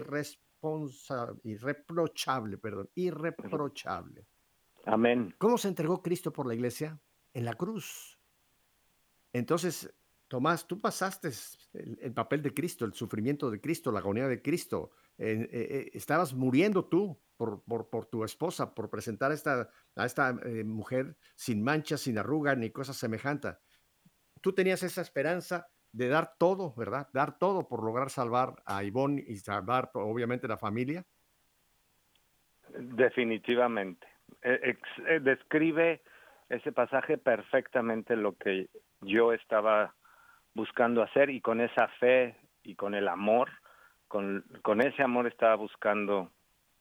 irreprochable, 1.43 2.59
perdón, 2.59 2.91
irreprochable. 2.93 4.27
Amén. 4.85 5.33
¿Cómo 5.39 5.57
se 5.57 5.69
entregó 5.69 6.03
Cristo 6.03 6.31
por 6.31 6.45
la 6.45 6.53
iglesia? 6.53 7.01
En 7.33 7.43
la 7.43 7.55
cruz. 7.55 8.19
Entonces, 9.31 9.91
Tomás, 10.27 10.67
tú 10.67 10.79
pasaste 10.79 11.29
el, 11.73 11.97
el 11.99 12.13
papel 12.13 12.43
de 12.43 12.53
Cristo, 12.53 12.85
el 12.85 12.93
sufrimiento 12.93 13.49
de 13.49 13.59
Cristo, 13.59 13.91
la 13.91 13.97
agonía 13.97 14.27
de 14.27 14.43
Cristo. 14.43 14.91
Eh, 15.17 15.49
eh, 15.51 15.67
eh, 15.71 15.91
estabas 15.95 16.35
muriendo 16.35 16.85
tú 16.85 17.19
por, 17.35 17.63
por- 17.63 17.89
por 17.89 18.05
tu 18.05 18.23
esposa, 18.23 18.75
por 18.75 18.91
presentar 18.91 19.31
a 19.31 19.33
esta, 19.33 19.69
a 19.95 20.05
esta 20.05 20.39
eh, 20.43 20.63
mujer 20.63 21.17
sin 21.35 21.63
mancha, 21.63 21.97
sin 21.97 22.19
arruga, 22.19 22.55
ni 22.55 22.69
cosa 22.69 22.93
semejante. 22.93 23.57
Tú 24.43 24.51
tenías 24.51 24.83
esa 24.83 24.99
esperanza 24.99 25.69
de 25.93 26.09
dar 26.09 26.33
todo, 26.37 26.73
¿verdad? 26.75 27.07
Dar 27.13 27.39
todo 27.39 27.65
por 27.65 27.81
lograr 27.81 28.09
salvar 28.09 28.61
a 28.65 28.83
Ivonne 28.83 29.23
y 29.25 29.37
salvar, 29.37 29.89
obviamente, 29.93 30.49
la 30.49 30.57
familia. 30.57 31.05
Definitivamente. 32.67 34.05
Eh, 34.41 34.75
eh, 35.07 35.19
describe 35.21 36.01
ese 36.49 36.73
pasaje 36.73 37.17
perfectamente 37.17 38.17
lo 38.17 38.35
que 38.37 38.67
yo 38.99 39.31
estaba 39.31 39.95
buscando 40.53 41.03
hacer 41.03 41.29
y 41.29 41.39
con 41.39 41.61
esa 41.61 41.87
fe 42.01 42.35
y 42.63 42.75
con 42.75 42.95
el 42.95 43.07
amor, 43.07 43.49
con, 44.09 44.43
con 44.61 44.81
ese 44.81 45.03
amor 45.03 45.25
estaba 45.25 45.55
buscando 45.55 46.33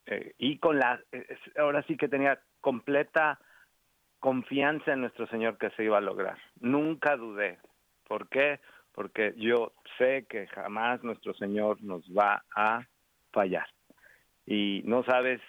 eh, 0.07 0.35
y 0.37 0.59
con 0.59 0.81
la, 0.81 1.01
ahora 1.57 1.85
sí 1.85 1.97
que 1.97 2.09
tenía 2.09 2.41
completa 2.61 3.39
confianza 4.23 4.93
en 4.93 5.01
nuestro 5.01 5.27
Señor 5.27 5.59
que 5.59 5.71
se 5.71 5.83
iba 5.83 5.99
a 5.99 6.01
lograr. 6.01 6.39
Nunca 6.61 7.17
dudé. 7.17 7.59
¿Por 8.07 8.29
qué? 8.29 8.61
Porque 8.93 9.35
yo 9.37 9.73
sé 9.99 10.27
que 10.29 10.47
jamás 10.47 11.03
nuestro 11.03 11.35
Señor 11.35 11.83
nos 11.83 12.05
va 12.17 12.45
a 12.55 12.87
fallar. 13.33 13.67
Y 14.47 14.83
no 14.85 15.03
sabes 15.03 15.41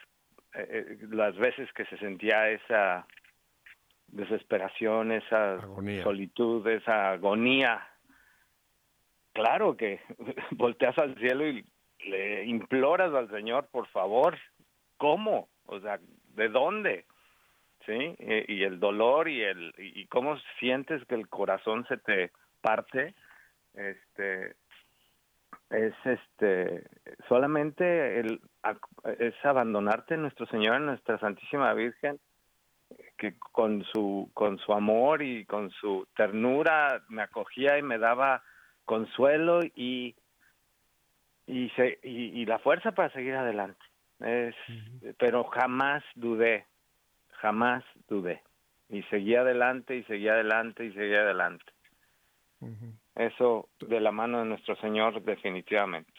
eh, 0.56 0.66
eh, 0.68 1.08
las 1.12 1.36
veces 1.36 1.72
que 1.74 1.86
se 1.86 1.98
sentía 2.00 2.50
esa 2.50 3.06
desesperación, 4.08 5.12
esa 5.12 5.54
Agonía. 5.54 6.04
solitud, 6.04 6.68
esa 6.68 7.12
agonía. 7.12 7.88
Claro 9.34 9.78
que 9.78 10.02
volteas 10.52 10.98
al 10.98 11.14
cielo 11.20 11.48
y 11.48 11.64
le 12.08 12.46
imploras 12.46 13.14
al 13.14 13.30
Señor, 13.30 13.68
por 13.72 13.86
favor, 13.90 14.36
¿cómo? 14.98 15.50
O 15.68 15.80
sea, 15.80 16.00
¿de 16.30 16.50
dónde? 16.50 17.06
¿Sí? 17.86 18.16
Eh, 18.20 18.46
y 18.48 18.64
el 18.64 18.80
dolor 18.80 19.30
y 19.30 19.42
el 19.42 19.74
y 19.78 20.06
cómo 20.08 20.38
sientes 20.60 21.04
que 21.06 21.16
el 21.16 21.28
corazón 21.28 21.86
se 21.88 21.98
te 21.98 22.32
parte, 22.62 23.14
este 23.74 24.56
es 25.70 25.94
este 26.06 26.84
solamente 27.28 28.20
el 28.20 28.42
es 29.20 29.34
abandonarte 29.44 30.16
en 30.16 30.22
nuestro 30.22 30.46
Señor, 30.48 30.76
en 30.76 30.86
nuestra 30.86 31.18
Santísima 31.20 31.74
Virgen, 31.74 32.20
que 33.18 33.36
con 33.38 33.84
su 33.86 34.30
con 34.34 34.60
su 34.60 34.74
amor 34.74 35.22
y 35.22 35.46
con 35.46 35.72
su 35.72 36.08
ternura 36.16 37.04
me 37.10 37.22
acogía 37.22 37.78
y 37.78 37.82
me 37.82 37.98
daba 37.98 38.44
consuelo 38.86 39.62
y 39.76 40.16
y, 41.46 41.70
se, 41.72 42.00
y, 42.04 42.46
la 42.46 42.60
fuerza 42.60 42.94
para 42.94 43.12
seguir 43.12 43.36
adelante. 43.36 43.84
Es, 44.20 44.56
Pero 45.18 45.44
jamás 45.46 46.04
dudé, 46.16 46.66
jamás 47.44 47.84
dudé. 48.08 48.42
Y 48.90 49.04
seguí 49.04 49.36
adelante 49.36 49.98
y 49.98 50.04
seguí 50.04 50.30
adelante 50.30 50.86
y 50.86 50.94
seguí 50.94 51.14
adelante. 51.14 51.66
Eso 53.16 53.70
de 53.82 54.00
la 54.00 54.12
mano 54.12 54.40
de 54.40 54.46
nuestro 54.46 54.78
Señor 54.78 55.22
definitivamente. 55.22 56.14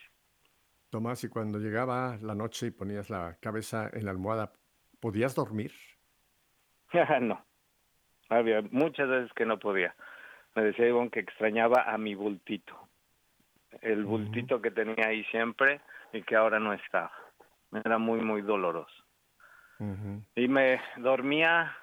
Tomás, 0.90 1.24
y 1.24 1.28
cuando 1.28 1.58
llegaba 1.58 2.18
la 2.20 2.34
noche 2.34 2.66
y 2.66 2.70
ponías 2.70 3.08
la 3.08 3.38
cabeza 3.40 3.88
en 3.92 4.04
la 4.04 4.10
almohada, 4.10 4.52
¿podías 5.00 5.34
dormir? 5.34 5.72
no. 7.22 7.42
Había 8.28 8.60
muchas 8.70 9.08
veces 9.08 9.32
que 9.32 9.46
no 9.46 9.58
podía. 9.58 9.94
Me 10.54 10.62
decía 10.62 10.86
Ivonne 10.86 11.10
que 11.10 11.20
extrañaba 11.20 11.84
a 11.86 11.96
mi 11.96 12.14
bultito. 12.14 12.74
El 13.80 14.04
bultito 14.04 14.60
que 14.60 14.70
tenía 14.70 15.08
ahí 15.08 15.24
siempre 15.24 15.80
y 16.12 16.22
que 16.22 16.36
ahora 16.36 16.60
no 16.60 16.74
estaba. 16.74 17.12
Era 17.72 17.98
muy, 17.98 18.20
muy 18.20 18.42
doloroso. 18.42 19.03
Y 20.36 20.48
me 20.48 20.80
dormía 20.96 21.76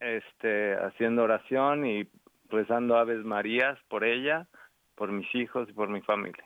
este, 0.00 0.74
haciendo 0.74 1.22
oración 1.22 1.86
y 1.86 2.08
rezando 2.48 2.96
Aves 2.96 3.24
Marías 3.24 3.78
por 3.88 4.04
ella, 4.04 4.46
por 4.94 5.10
mis 5.10 5.32
hijos 5.34 5.68
y 5.68 5.72
por 5.72 5.88
mi 5.88 6.02
familia. 6.02 6.44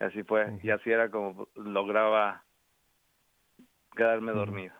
Y 0.00 0.04
así 0.04 0.22
fue, 0.22 0.58
y 0.62 0.70
así 0.70 0.90
era 0.90 1.10
como 1.10 1.48
lograba 1.56 2.44
quedarme 3.96 4.32
dormido. 4.32 4.74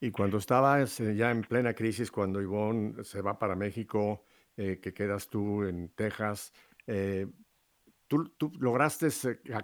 Y 0.00 0.10
cuando 0.10 0.38
estabas 0.38 1.00
eh, 1.00 1.14
ya 1.14 1.30
en 1.30 1.42
plena 1.42 1.74
crisis, 1.74 2.10
cuando 2.10 2.40
Ivonne 2.40 3.02
se 3.04 3.20
va 3.20 3.38
para 3.38 3.56
México, 3.56 4.24
eh, 4.56 4.78
que 4.80 4.92
quedas 4.94 5.28
tú 5.28 5.64
en 5.64 5.88
Texas, 5.90 6.52
eh, 6.86 7.26
tú, 8.08 8.52
lograste 8.58 9.08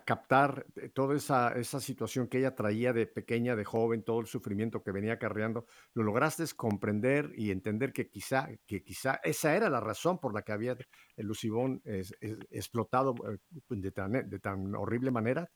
captar 0.05 0.67
toda 0.93 1.17
esa, 1.17 1.81
situación 1.81 2.29
que 2.29 2.39
ella 2.39 2.55
traía 2.55 2.93
de 2.93 3.07
pequeña, 3.07 3.57
de 3.57 3.65
joven, 3.65 4.05
todo 4.05 4.21
el 4.21 4.27
sufrimiento 4.27 4.83
que 4.83 4.93
venía 4.93 5.15
acarreando, 5.15 5.67
lo 5.95 6.03
lograste 6.03 6.45
comprender 6.57 7.33
y 7.35 7.51
entender 7.51 7.93
que 7.93 8.09
quizá, 8.09 8.49
que 8.67 8.83
quizá 8.83 9.21
esa 9.25 9.57
era 9.57 9.71
la 9.71 9.81
razón 9.81 10.19
por 10.19 10.35
la 10.35 10.43
que 10.43 10.53
había 10.53 10.77
Lucibón 11.17 11.81
explotado 12.51 13.15
de 13.69 13.91
tan, 13.91 14.13
de 14.29 14.39
tan 14.39 14.75
horrible 14.75 15.11
manera. 15.11 15.49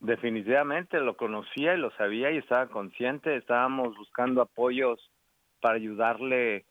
Definitivamente 0.00 1.00
lo 1.00 1.16
conocía 1.16 1.74
y 1.74 1.78
lo 1.78 1.90
sabía 1.92 2.30
y 2.30 2.38
estaba 2.38 2.68
consciente. 2.68 3.36
Estábamos 3.36 3.96
buscando 3.96 4.40
apoyos 4.40 5.10
para 5.60 5.74
ayudarle 5.74 6.64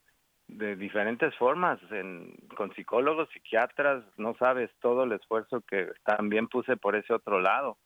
de 0.48 0.76
diferentes 0.76 1.36
formas, 1.36 1.80
con 2.56 2.74
psicólogos, 2.74 3.30
psiquiatras. 3.34 4.04
No 4.18 4.36
sabes 4.36 4.72
todo 4.80 5.04
el 5.04 5.12
esfuerzo 5.12 5.62
que 5.62 5.92
también 6.06 6.48
puse 6.48 6.78
por 6.78 6.96
ese 6.96 7.14
otro 7.14 7.42
lado 7.42 7.78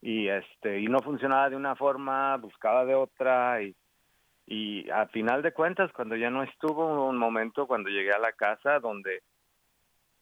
y 0.00 0.28
este 0.28 0.80
y 0.80 0.86
no 0.86 0.98
funcionaba 1.00 1.48
de 1.48 1.56
una 1.56 1.76
forma, 1.76 2.36
buscaba 2.36 2.84
de 2.84 2.94
otra 2.94 3.62
y 3.62 3.74
y 4.46 4.90
a 4.90 5.06
final 5.06 5.40
de 5.42 5.52
cuentas 5.52 5.92
cuando 5.92 6.16
ya 6.16 6.28
no 6.28 6.42
estuvo 6.42 7.08
un 7.08 7.16
momento 7.16 7.66
cuando 7.66 7.88
llegué 7.88 8.12
a 8.12 8.18
la 8.18 8.32
casa 8.32 8.80
donde 8.80 9.22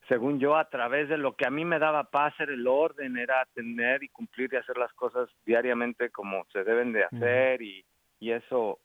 según 0.09 0.41
yo, 0.41 0.57
a 0.57 0.69
través 0.69 1.09
de 1.09 1.17
lo 1.17 1.37
que 1.37 1.47
a 1.47 1.51
mí 1.51 1.65
me 1.65 1.79
daba 1.79 2.03
paz 2.03 2.35
era 2.41 2.53
el 2.53 2.67
orden, 2.67 3.17
era 3.17 3.47
tener 3.55 4.03
y 4.03 4.09
cumplir 4.09 4.53
y 4.53 4.57
hacer 4.57 4.77
las 4.77 4.93
cosas 4.95 5.29
diariamente 5.47 6.11
como 6.11 6.45
se 6.53 6.65
deben 6.65 6.93
de 6.93 7.05
hacer 7.05 7.63
y, 7.63 7.85
y 8.19 8.33
eso 8.33 8.81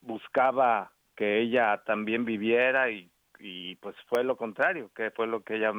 buscaba 0.00 0.90
que 1.14 1.40
ella 1.40 1.82
también 1.84 2.24
viviera 2.24 2.90
y, 2.90 3.10
pues 3.80 3.94
fue 4.08 4.24
lo 4.24 4.36
contrario, 4.36 4.90
que 4.94 5.10
fue 5.10 5.26
lo 5.26 5.42
que 5.42 5.56
ella 5.56 5.72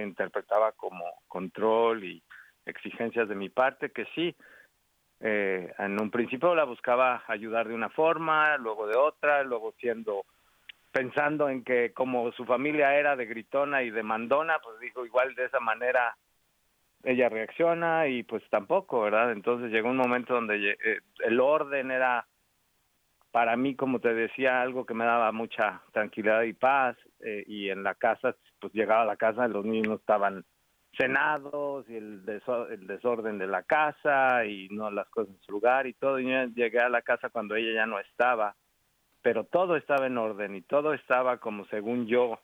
interpretaba 0.00 0.72
como 0.72 1.04
control 1.28 2.04
y 2.04 2.22
exigencias 2.64 3.28
de 3.28 3.34
mi 3.34 3.48
parte, 3.48 3.90
que 3.90 4.06
sí, 4.14 4.34
eh, 5.20 5.72
en 5.78 6.00
un 6.00 6.10
principio 6.10 6.54
la 6.54 6.64
buscaba 6.64 7.22
ayudar 7.26 7.68
de 7.68 7.74
una 7.74 7.90
forma, 7.90 8.56
luego 8.56 8.86
de 8.86 8.96
otra, 8.96 9.42
luego 9.42 9.72
siendo 9.78 10.24
pensando 10.90 11.48
en 11.48 11.64
que 11.64 11.92
como 11.92 12.30
su 12.32 12.44
familia 12.44 12.94
era 12.96 13.16
de 13.16 13.26
gritona 13.26 13.82
y 13.82 13.90
de 13.90 14.02
mandona, 14.02 14.58
pues 14.62 14.78
dijo 14.80 15.06
igual 15.06 15.34
de 15.34 15.46
esa 15.46 15.60
manera 15.60 16.16
ella 17.04 17.28
reacciona 17.28 18.06
y 18.08 18.22
pues 18.22 18.42
tampoco, 18.50 19.02
¿verdad? 19.02 19.32
Entonces 19.32 19.70
llegó 19.70 19.88
un 19.88 19.96
momento 19.96 20.34
donde 20.34 20.70
eh, 20.70 21.00
el 21.24 21.40
orden 21.40 21.90
era 21.90 22.26
para 23.32 23.56
mí, 23.56 23.74
como 23.74 23.98
te 23.98 24.14
decía, 24.14 24.62
algo 24.62 24.86
que 24.86 24.94
me 24.94 25.04
daba 25.04 25.32
mucha 25.32 25.82
tranquilidad 25.92 26.42
y 26.42 26.52
paz 26.52 26.96
eh, 27.20 27.44
y 27.46 27.70
en 27.70 27.82
la 27.82 27.94
casa, 27.94 28.36
pues 28.60 28.72
llegaba 28.72 29.02
a 29.02 29.06
la 29.06 29.16
casa, 29.16 29.48
los 29.48 29.64
niños 29.64 30.00
estaban 30.00 30.44
cenados 30.96 31.88
y 31.88 31.96
el, 31.96 32.24
desorden 32.24 33.38
de 33.38 33.46
la 33.46 33.62
casa 33.62 34.44
y 34.44 34.68
no 34.68 34.90
las 34.90 35.08
cosas 35.08 35.34
en 35.34 35.40
su 35.40 35.52
lugar 35.52 35.86
y 35.86 35.94
todo. 35.94 36.20
Y 36.20 36.30
yo 36.30 36.44
llegué 36.54 36.78
a 36.78 36.88
la 36.88 37.02
casa 37.02 37.30
cuando 37.30 37.56
ella 37.56 37.72
ya 37.74 37.86
no 37.86 37.98
estaba 37.98 38.54
pero 39.22 39.44
todo 39.44 39.76
estaba 39.76 40.06
en 40.06 40.18
orden 40.18 40.56
y 40.56 40.62
todo 40.62 40.92
estaba 40.92 41.38
como 41.38 41.64
según 41.66 42.06
yo 42.06 42.40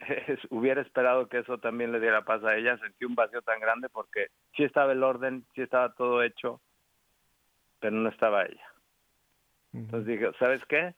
hubiera 0.50 0.82
esperado 0.82 1.28
que 1.28 1.38
eso 1.38 1.58
también 1.58 1.90
le 1.90 2.00
diera 2.00 2.24
paz 2.24 2.44
a 2.44 2.54
ella, 2.56 2.78
sentí 2.78 3.06
un 3.06 3.14
vacío 3.14 3.40
tan 3.42 3.58
grande 3.58 3.88
porque 3.88 4.28
sí 4.54 4.62
estaba 4.62 4.92
el 4.92 5.02
orden, 5.02 5.46
sí 5.54 5.62
estaba 5.62 5.94
todo 5.94 6.22
hecho, 6.22 6.60
pero 7.80 7.96
no 7.96 8.10
estaba 8.10 8.44
ella. 8.44 8.75
Entonces 9.76 10.06
dije, 10.06 10.30
¿sabes 10.38 10.64
qué? 10.66 10.94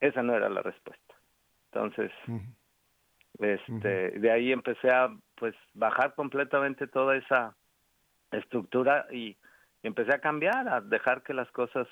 Esa 0.00 0.22
no 0.22 0.34
era 0.34 0.48
la 0.48 0.62
respuesta. 0.62 1.14
Entonces, 1.72 2.10
este, 3.38 4.10
de 4.18 4.30
ahí 4.30 4.52
empecé 4.52 4.90
a 4.90 5.14
pues 5.36 5.54
bajar 5.74 6.14
completamente 6.14 6.86
toda 6.86 7.16
esa 7.16 7.54
estructura 8.32 9.06
y 9.12 9.36
empecé 9.82 10.14
a 10.14 10.20
cambiar, 10.20 10.68
a 10.68 10.80
dejar 10.80 11.22
que 11.22 11.34
las 11.34 11.50
cosas 11.52 11.86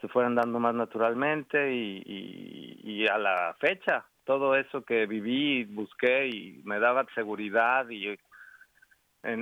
se 0.00 0.08
fueran 0.08 0.34
dando 0.34 0.58
más 0.60 0.74
naturalmente 0.74 1.72
y, 1.72 3.06
a 3.06 3.18
la 3.18 3.54
fecha 3.60 4.06
todo 4.24 4.56
eso 4.56 4.82
que 4.82 5.04
viví, 5.04 5.64
busqué 5.64 6.28
y 6.28 6.62
me 6.64 6.78
daba 6.78 7.06
seguridad 7.14 7.86
y, 7.90 8.18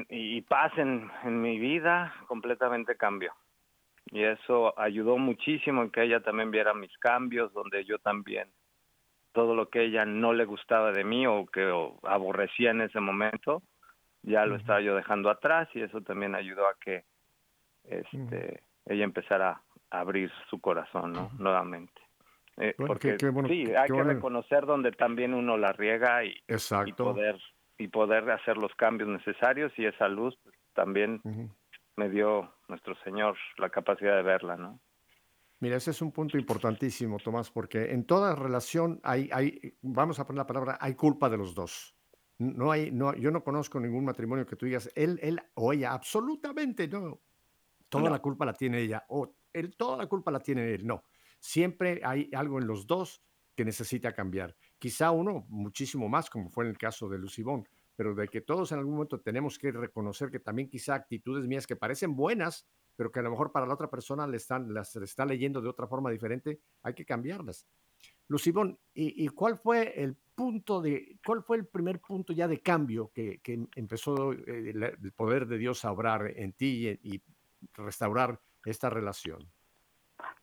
y 0.08 0.42
paz 0.42 0.72
en, 0.76 1.08
mi 1.40 1.60
vida 1.60 2.12
completamente 2.26 2.96
cambió. 2.96 3.32
Y 4.12 4.22
eso 4.22 4.78
ayudó 4.78 5.16
muchísimo 5.16 5.82
en 5.82 5.90
que 5.90 6.02
ella 6.02 6.20
también 6.20 6.50
viera 6.50 6.74
mis 6.74 6.96
cambios, 6.98 7.52
donde 7.54 7.84
yo 7.84 7.98
también, 7.98 8.48
todo 9.32 9.54
lo 9.54 9.70
que 9.70 9.84
ella 9.84 10.04
no 10.04 10.34
le 10.34 10.44
gustaba 10.44 10.92
de 10.92 11.02
mí 11.02 11.26
o 11.26 11.46
que 11.46 11.72
aborrecía 12.02 12.70
en 12.70 12.82
ese 12.82 13.00
momento, 13.00 13.62
ya 14.22 14.44
lo 14.44 14.56
estaba 14.56 14.80
yo 14.82 14.94
dejando 14.94 15.30
atrás 15.30 15.68
y 15.74 15.80
eso 15.80 16.02
también 16.02 16.34
ayudó 16.34 16.68
a 16.68 16.74
que 16.78 17.04
este, 17.84 18.62
ella 18.86 19.04
empezara 19.04 19.62
abrir 19.92 20.30
su 20.48 20.60
corazón, 20.60 21.12
¿no? 21.12 21.30
Nuevamente. 21.38 22.00
Eh, 22.58 22.74
porque 22.76 23.16
sí, 23.48 23.74
hay 23.74 23.88
que 23.88 24.02
reconocer 24.02 24.66
donde 24.66 24.92
también 24.92 25.32
uno 25.32 25.56
la 25.56 25.72
riega 25.72 26.24
y, 26.24 26.34
y, 26.86 26.92
poder 26.92 27.38
y 27.78 27.88
poder 27.88 28.30
hacer 28.30 28.58
los 28.58 28.74
cambios 28.74 29.08
necesarios 29.08 29.72
y 29.78 29.86
esa 29.86 30.08
luz 30.08 30.38
pues, 30.42 30.54
también 30.74 31.20
me 31.96 32.08
dio 32.08 32.54
nuestro 32.68 32.94
Señor 33.04 33.36
la 33.58 33.70
capacidad 33.70 34.16
de 34.16 34.22
verla, 34.22 34.56
¿no? 34.56 34.80
Mira, 35.60 35.76
ese 35.76 35.92
es 35.92 36.02
un 36.02 36.10
punto 36.10 36.36
importantísimo, 36.36 37.18
Tomás, 37.18 37.50
porque 37.50 37.92
en 37.92 38.04
toda 38.04 38.34
relación 38.34 39.00
hay, 39.04 39.30
hay, 39.32 39.76
vamos 39.80 40.18
a 40.18 40.26
poner 40.26 40.38
la 40.38 40.46
palabra, 40.46 40.78
hay 40.80 40.94
culpa 40.96 41.30
de 41.30 41.36
los 41.36 41.54
dos. 41.54 41.94
No 42.38 42.72
hay, 42.72 42.90
no, 42.90 43.14
yo 43.14 43.30
no 43.30 43.44
conozco 43.44 43.78
ningún 43.78 44.04
matrimonio 44.04 44.44
que 44.44 44.56
tú 44.56 44.66
digas, 44.66 44.90
él, 44.96 45.20
él 45.22 45.40
o 45.54 45.72
ella, 45.72 45.92
absolutamente 45.92 46.88
no. 46.88 47.20
Toda 47.88 48.10
la 48.10 48.18
culpa 48.18 48.44
la 48.44 48.54
tiene 48.54 48.80
ella. 48.80 49.04
O 49.08 49.36
toda 49.76 49.98
la 49.98 50.06
culpa 50.06 50.32
la 50.32 50.40
tiene 50.40 50.74
él. 50.74 50.84
No, 50.84 51.04
siempre 51.38 52.00
hay 52.02 52.28
algo 52.34 52.58
en 52.58 52.66
los 52.66 52.86
dos 52.86 53.22
que 53.54 53.64
necesita 53.64 54.12
cambiar. 54.12 54.56
Quizá 54.78 55.10
uno 55.12 55.46
muchísimo 55.48 56.08
más, 56.08 56.28
como 56.28 56.48
fue 56.48 56.64
en 56.64 56.70
el 56.70 56.78
caso 56.78 57.08
de 57.08 57.18
Lucibón, 57.18 57.68
pero 57.96 58.14
de 58.14 58.28
que 58.28 58.40
todos 58.40 58.72
en 58.72 58.78
algún 58.78 58.94
momento 58.94 59.20
tenemos 59.20 59.58
que 59.58 59.70
reconocer 59.72 60.30
que 60.30 60.40
también 60.40 60.68
quizá 60.68 60.94
actitudes 60.94 61.46
mías 61.46 61.66
que 61.66 61.76
parecen 61.76 62.16
buenas, 62.16 62.66
pero 62.96 63.10
que 63.10 63.20
a 63.20 63.22
lo 63.22 63.30
mejor 63.30 63.52
para 63.52 63.66
la 63.66 63.74
otra 63.74 63.90
persona 63.90 64.26
las 64.26 64.96
está 64.96 65.26
leyendo 65.26 65.60
de 65.60 65.68
otra 65.68 65.86
forma 65.86 66.10
diferente, 66.10 66.60
hay 66.82 66.94
que 66.94 67.04
cambiarlas. 67.04 67.66
Lucibón, 68.28 68.78
¿y, 68.94 69.28
cuál 69.28 69.58
fue 69.58 70.00
el 70.02 70.16
punto 70.34 70.80
de, 70.80 71.18
cuál 71.24 71.42
fue 71.42 71.58
el 71.58 71.66
primer 71.66 72.00
punto 72.00 72.32
ya 72.32 72.48
de 72.48 72.60
cambio 72.60 73.10
que, 73.14 73.40
empezó 73.76 74.32
eh, 74.32 74.70
el, 74.70 75.12
poder 75.12 75.46
de 75.46 75.58
Dios 75.58 75.84
a 75.84 75.92
obrar 75.92 76.32
en 76.36 76.52
ti 76.52 76.88
y 77.02 77.22
restaurar 77.74 78.40
esta 78.64 78.88
relación? 78.88 79.52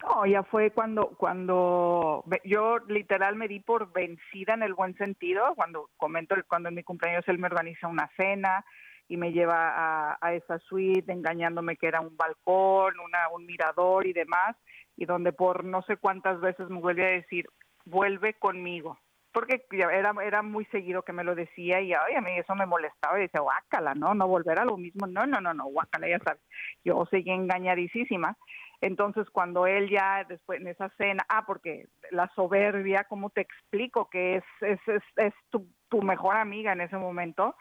No, 0.03 0.25
ya 0.25 0.43
fue 0.43 0.71
cuando, 0.71 1.09
cuando 1.17 2.23
yo 2.45 2.79
literal 2.87 3.35
me 3.35 3.47
di 3.47 3.59
por 3.59 3.91
vencida 3.91 4.53
en 4.53 4.63
el 4.63 4.73
buen 4.73 4.95
sentido, 4.97 5.53
cuando 5.55 5.89
comento, 5.97 6.35
cuando 6.47 6.69
en 6.69 6.75
mi 6.75 6.83
cumpleaños 6.83 7.27
él 7.27 7.37
me 7.37 7.47
organiza 7.47 7.87
una 7.87 8.09
cena 8.15 8.65
y 9.07 9.17
me 9.17 9.31
lleva 9.31 9.69
a, 9.69 10.17
a 10.21 10.33
esa 10.33 10.59
suite 10.59 11.11
engañándome 11.11 11.75
que 11.75 11.87
era 11.87 11.99
un 11.99 12.15
balcón, 12.15 12.99
una, 12.99 13.27
un 13.29 13.45
mirador 13.45 14.05
y 14.05 14.13
demás, 14.13 14.55
y 14.95 15.05
donde 15.05 15.33
por 15.33 15.63
no 15.65 15.81
sé 15.81 15.97
cuántas 15.97 16.39
veces 16.39 16.69
me 16.69 16.79
vuelve 16.79 17.05
a 17.05 17.09
decir, 17.09 17.47
vuelve 17.85 18.35
conmigo, 18.35 18.99
porque 19.31 19.65
era, 19.71 20.13
era 20.23 20.41
muy 20.41 20.65
seguido 20.65 21.03
que 21.03 21.13
me 21.13 21.23
lo 21.23 21.35
decía 21.35 21.81
y 21.81 21.93
ay, 21.93 22.15
a 22.15 22.21
mí 22.21 22.37
eso 22.37 22.55
me 22.55 22.65
molestaba 22.65 23.17
y 23.17 23.23
decía, 23.23 23.41
guácala, 23.41 23.95
¿no? 23.95 24.13
No 24.13 24.27
volver 24.27 24.59
a 24.59 24.65
lo 24.65 24.77
mismo, 24.77 25.07
no, 25.07 25.25
no, 25.25 25.41
no, 25.41 25.53
no, 25.53 25.65
guácala, 25.65 26.07
ya 26.07 26.19
sabes, 26.19 26.41
yo 26.83 27.05
seguí 27.09 27.31
engañadísima. 27.31 28.37
Entonces, 28.81 29.29
cuando 29.29 29.67
él 29.67 29.89
ya 29.89 30.23
después 30.27 30.61
en 30.61 30.67
esa 30.67 30.89
cena, 30.97 31.23
ah, 31.27 31.45
porque 31.45 31.87
la 32.11 32.29
soberbia, 32.35 33.05
¿cómo 33.09 33.29
te 33.29 33.41
explico 33.41 34.09
que 34.09 34.37
es, 34.37 34.43
es, 34.61 34.79
es, 34.87 35.03
es 35.17 35.33
tu, 35.49 35.67
tu 35.89 36.01
mejor 36.01 36.37
amiga 36.37 36.71
en 36.71 36.81
ese 36.81 36.97
momento? 36.97 37.55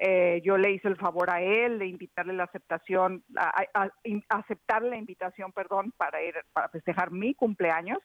Eh, 0.00 0.40
yo 0.42 0.56
le 0.56 0.70
hice 0.70 0.88
el 0.88 0.96
favor 0.96 1.30
a 1.30 1.42
él 1.42 1.78
de 1.78 1.86
invitarle 1.86 2.32
la 2.32 2.44
aceptación, 2.44 3.22
a, 3.36 3.64
a, 3.74 3.90
aceptar 4.30 4.82
la 4.82 4.96
invitación, 4.96 5.52
perdón, 5.52 5.92
para 5.96 6.22
ir 6.22 6.34
para 6.54 6.70
festejar 6.70 7.10
mi 7.10 7.34
cumpleaños. 7.34 7.98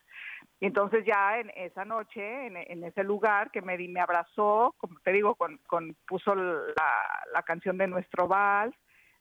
Y 0.59 0.65
entonces 0.65 1.05
ya 1.05 1.39
en 1.39 1.49
esa 1.55 1.85
noche, 1.85 2.47
en, 2.47 2.57
en 2.57 2.83
ese 2.83 3.03
lugar 3.03 3.51
que 3.51 3.61
me, 3.61 3.77
me 3.77 4.01
abrazó, 4.01 4.75
como 4.77 4.99
te 4.99 5.13
digo, 5.13 5.35
con, 5.35 5.57
con 5.67 5.95
puso 6.05 6.35
la, 6.35 6.73
la 7.33 7.43
canción 7.43 7.77
de 7.77 7.87
nuestro 7.87 8.27
vals, 8.27 8.75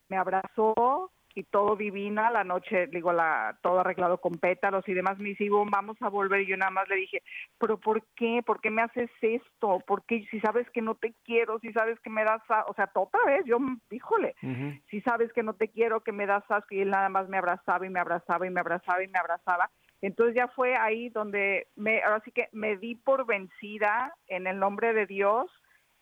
me 0.08 0.16
abrazó, 0.16 1.12
y 1.36 1.44
todo 1.44 1.76
divina, 1.76 2.30
la 2.30 2.44
noche, 2.44 2.86
digo, 2.86 3.12
la, 3.12 3.58
todo 3.62 3.80
arreglado 3.80 4.18
con 4.18 4.32
pétalos 4.38 4.88
y 4.88 4.94
demás, 4.94 5.18
me 5.18 5.28
dice, 5.28 5.46
vamos 5.50 5.96
a 6.00 6.08
volver, 6.08 6.40
y 6.40 6.46
yo 6.46 6.56
nada 6.56 6.70
más 6.70 6.88
le 6.88 6.96
dije, 6.96 7.22
pero 7.58 7.78
¿por 7.78 8.02
qué? 8.16 8.42
¿Por 8.44 8.62
qué 8.62 8.70
me 8.70 8.80
haces 8.80 9.10
esto? 9.20 9.80
¿Por 9.86 10.04
qué? 10.06 10.26
Si 10.30 10.40
sabes 10.40 10.68
que 10.70 10.80
no 10.80 10.94
te 10.94 11.14
quiero, 11.24 11.58
si 11.60 11.72
sabes 11.72 12.00
que 12.00 12.08
me 12.08 12.24
das, 12.24 12.40
o 12.66 12.72
sea, 12.72 12.90
otra 12.94 13.22
vez, 13.26 13.44
yo, 13.44 13.58
híjole, 13.90 14.34
uh 14.42 14.46
-huh. 14.46 14.82
si 14.88 15.02
sabes 15.02 15.30
que 15.34 15.42
no 15.42 15.52
te 15.52 15.68
quiero, 15.68 16.00
que 16.00 16.12
me 16.12 16.24
das 16.24 16.50
asco, 16.50 16.74
y 16.74 16.80
él 16.80 16.90
nada 16.90 17.10
más 17.10 17.28
me 17.28 17.36
abrazaba 17.36 17.86
y 17.86 17.90
me 17.90 18.00
abrazaba 18.00 18.46
y 18.46 18.50
me 18.50 18.60
abrazaba 18.60 19.04
y 19.04 19.08
me 19.08 19.18
abrazaba, 19.18 19.70
entonces 20.00 20.34
ya 20.36 20.48
fue 20.48 20.74
ahí 20.74 21.10
donde 21.10 21.68
me, 21.76 22.02
ahora 22.02 22.22
sí 22.24 22.30
que 22.30 22.48
me 22.52 22.78
di 22.78 22.94
por 22.94 23.26
vencida 23.26 24.14
en 24.26 24.46
el 24.46 24.58
nombre 24.58 24.94
de 24.94 25.04
Dios, 25.04 25.50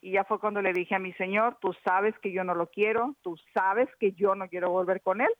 y 0.04 0.10
ya 0.10 0.24
fue 0.24 0.38
cuando 0.38 0.60
le 0.60 0.74
dije 0.74 0.94
a 0.94 0.98
mi 0.98 1.14
señor, 1.14 1.56
tú 1.62 1.74
sabes 1.82 2.14
que 2.18 2.30
yo 2.30 2.44
no 2.44 2.54
lo 2.54 2.66
quiero, 2.66 3.16
tú 3.22 3.38
sabes 3.54 3.88
que 3.98 4.12
yo 4.12 4.34
no 4.34 4.50
quiero 4.50 4.68
volver 4.68 5.00
con 5.00 5.22
él, 5.22 5.30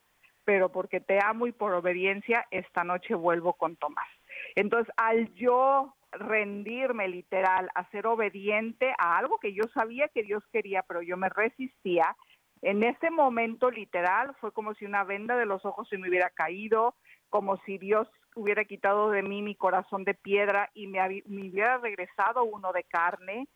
pero 0.43 0.73
porque 0.73 1.01
te 1.01 1.19
amo 1.23 1.47
y 1.47 1.53
por 1.53 1.75
obediencia, 1.75 2.47
esta 2.51 2.83
noche 2.83 3.15
vuelvo 3.15 3.53
con 3.53 3.77
Tomás. 3.77 4.09
Entonces, 4.55 4.91
al 4.97 5.35
yo 5.35 5.95
rendirme 6.13 7.09
literal, 7.09 7.69
a 7.75 7.91
ser 7.91 8.07
obediente 8.07 8.95
a 8.97 9.19
algo 9.19 9.39
que 9.39 9.53
yo 9.53 9.65
sabía 9.75 10.09
que 10.09 10.23
Dios 10.23 10.43
quería, 10.51 10.83
pero 10.89 11.03
yo 11.03 11.19
me 11.19 11.29
resistía, 11.29 12.17
en 12.63 12.85
ese 12.85 13.11
momento 13.11 13.71
literal 13.71 14.35
fue 14.41 14.51
como 14.53 14.73
si 14.73 14.87
una 14.87 15.05
venda 15.05 15.37
de 15.37 15.45
los 15.45 15.63
ojos 15.67 15.87
se 15.91 15.99
me 15.99 16.09
hubiera 16.09 16.31
caído, 16.31 16.95
como 17.29 17.59
si 17.67 17.77
Dios 17.77 18.09
hubiera 18.35 18.65
quitado 18.65 19.11
de 19.11 19.23
mí 19.23 19.43
mi 19.43 19.57
corazón 19.57 20.05
de 20.05 20.15
piedra 20.15 20.71
y 20.73 20.87
me, 20.87 21.01
me 21.27 21.51
hubiera 21.51 21.77
regresado 21.77 22.45
uno 22.45 22.73
de 22.73 22.85
carne, 22.85 23.47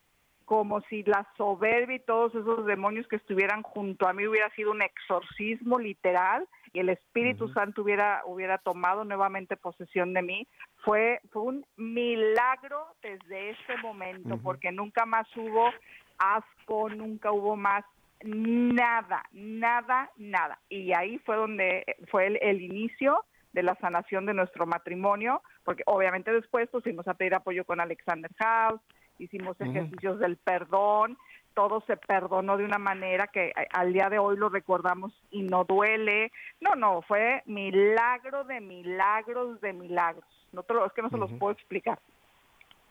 como 0.49 0.81
si 0.89 1.03
la 1.03 1.27
soberbia 1.37 1.97
y 1.97 2.01
todos 2.01 2.35
esos 2.35 2.65
demonios 2.65 3.07
que 3.07 3.17
estuvieran 3.17 3.63
junto 3.63 4.09
a 4.09 4.15
mí 4.15 4.27
hubiera 4.27 4.49
sido 4.55 4.71
un 4.71 4.81
exorcismo 4.81 5.79
literal 5.79 6.49
y 6.73 6.79
el 6.79 6.89
Espíritu 6.89 7.45
uh 7.45 7.49
-huh. 7.49 7.53
Santo 7.53 7.83
hubiera 7.83 8.23
hubiera 8.25 8.57
tomado 8.57 9.05
nuevamente 9.05 9.59
posesión 9.59 10.15
de 10.15 10.23
mí 10.23 10.49
fue 10.85 11.21
fue 11.33 11.43
un 11.43 11.67
milagro 11.77 12.87
desde 13.03 13.51
ese 13.51 13.77
momento 13.83 14.37
uh 14.37 14.39
-huh. 14.39 14.43
porque 14.43 14.73
nunca 14.73 15.05
más 15.05 15.27
hubo 15.37 15.71
asco 16.17 16.89
nunca 16.89 17.31
hubo 17.31 17.55
más 17.55 17.85
nada 18.25 19.25
nada 19.33 20.11
nada 20.17 20.59
y 20.71 20.95
ahí 20.95 21.19
fue 21.27 21.37
donde 21.37 21.85
fue 22.11 22.27
el, 22.27 22.39
el 22.41 22.63
inicio 22.63 23.23
de 23.53 23.63
la 23.63 23.75
sanación 23.75 24.25
de 24.25 24.33
nuestro 24.33 24.65
matrimonio 24.65 25.43
porque 25.63 25.83
obviamente 25.85 26.33
después 26.33 26.71
pusimos 26.71 27.07
a 27.07 27.13
pedir 27.13 27.35
apoyo 27.35 27.67
con 27.67 27.81
Alexander 27.81 28.31
House 28.39 28.81
hicimos 29.19 29.61
ejercicios 29.61 30.17
uh 30.17 30.19
-huh. 30.19 30.23
del 30.23 30.37
perdón, 30.37 31.19
todo 31.55 31.83
se 31.87 31.97
perdonó 31.97 32.57
de 32.57 32.65
una 32.65 32.79
manera 32.79 33.27
que 33.27 33.53
al 33.73 33.93
día 33.93 34.09
de 34.09 34.19
hoy 34.19 34.37
lo 34.37 34.49
recordamos 34.49 35.13
y 35.31 35.43
no 35.43 35.65
duele. 35.65 36.31
No, 36.61 36.75
no, 36.77 37.03
fue 37.03 37.43
milagro 37.47 38.45
de 38.45 38.61
milagros 38.61 39.61
de 39.61 39.73
milagros. 39.73 40.25
No 40.53 40.63
te 40.63 40.75
lo, 40.75 40.87
es 40.87 40.93
que 40.93 41.03
no 41.03 41.09
se 41.11 41.17
uh 41.17 41.19
-huh. 41.19 41.31
los 41.31 41.39
puedo 41.39 41.53
explicar. 41.53 41.99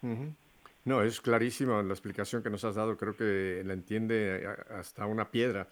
Uh 0.02 0.08
-huh. 0.08 0.36
No, 0.84 1.02
es 1.02 1.20
clarísima 1.20 1.82
la 1.84 1.94
explicación 1.94 2.42
que 2.42 2.50
nos 2.50 2.64
has 2.64 2.76
dado, 2.76 2.96
creo 2.96 3.16
que 3.16 3.62
la 3.66 3.74
entiende 3.74 4.48
hasta 4.70 5.06
una 5.06 5.30
piedra. 5.30 5.68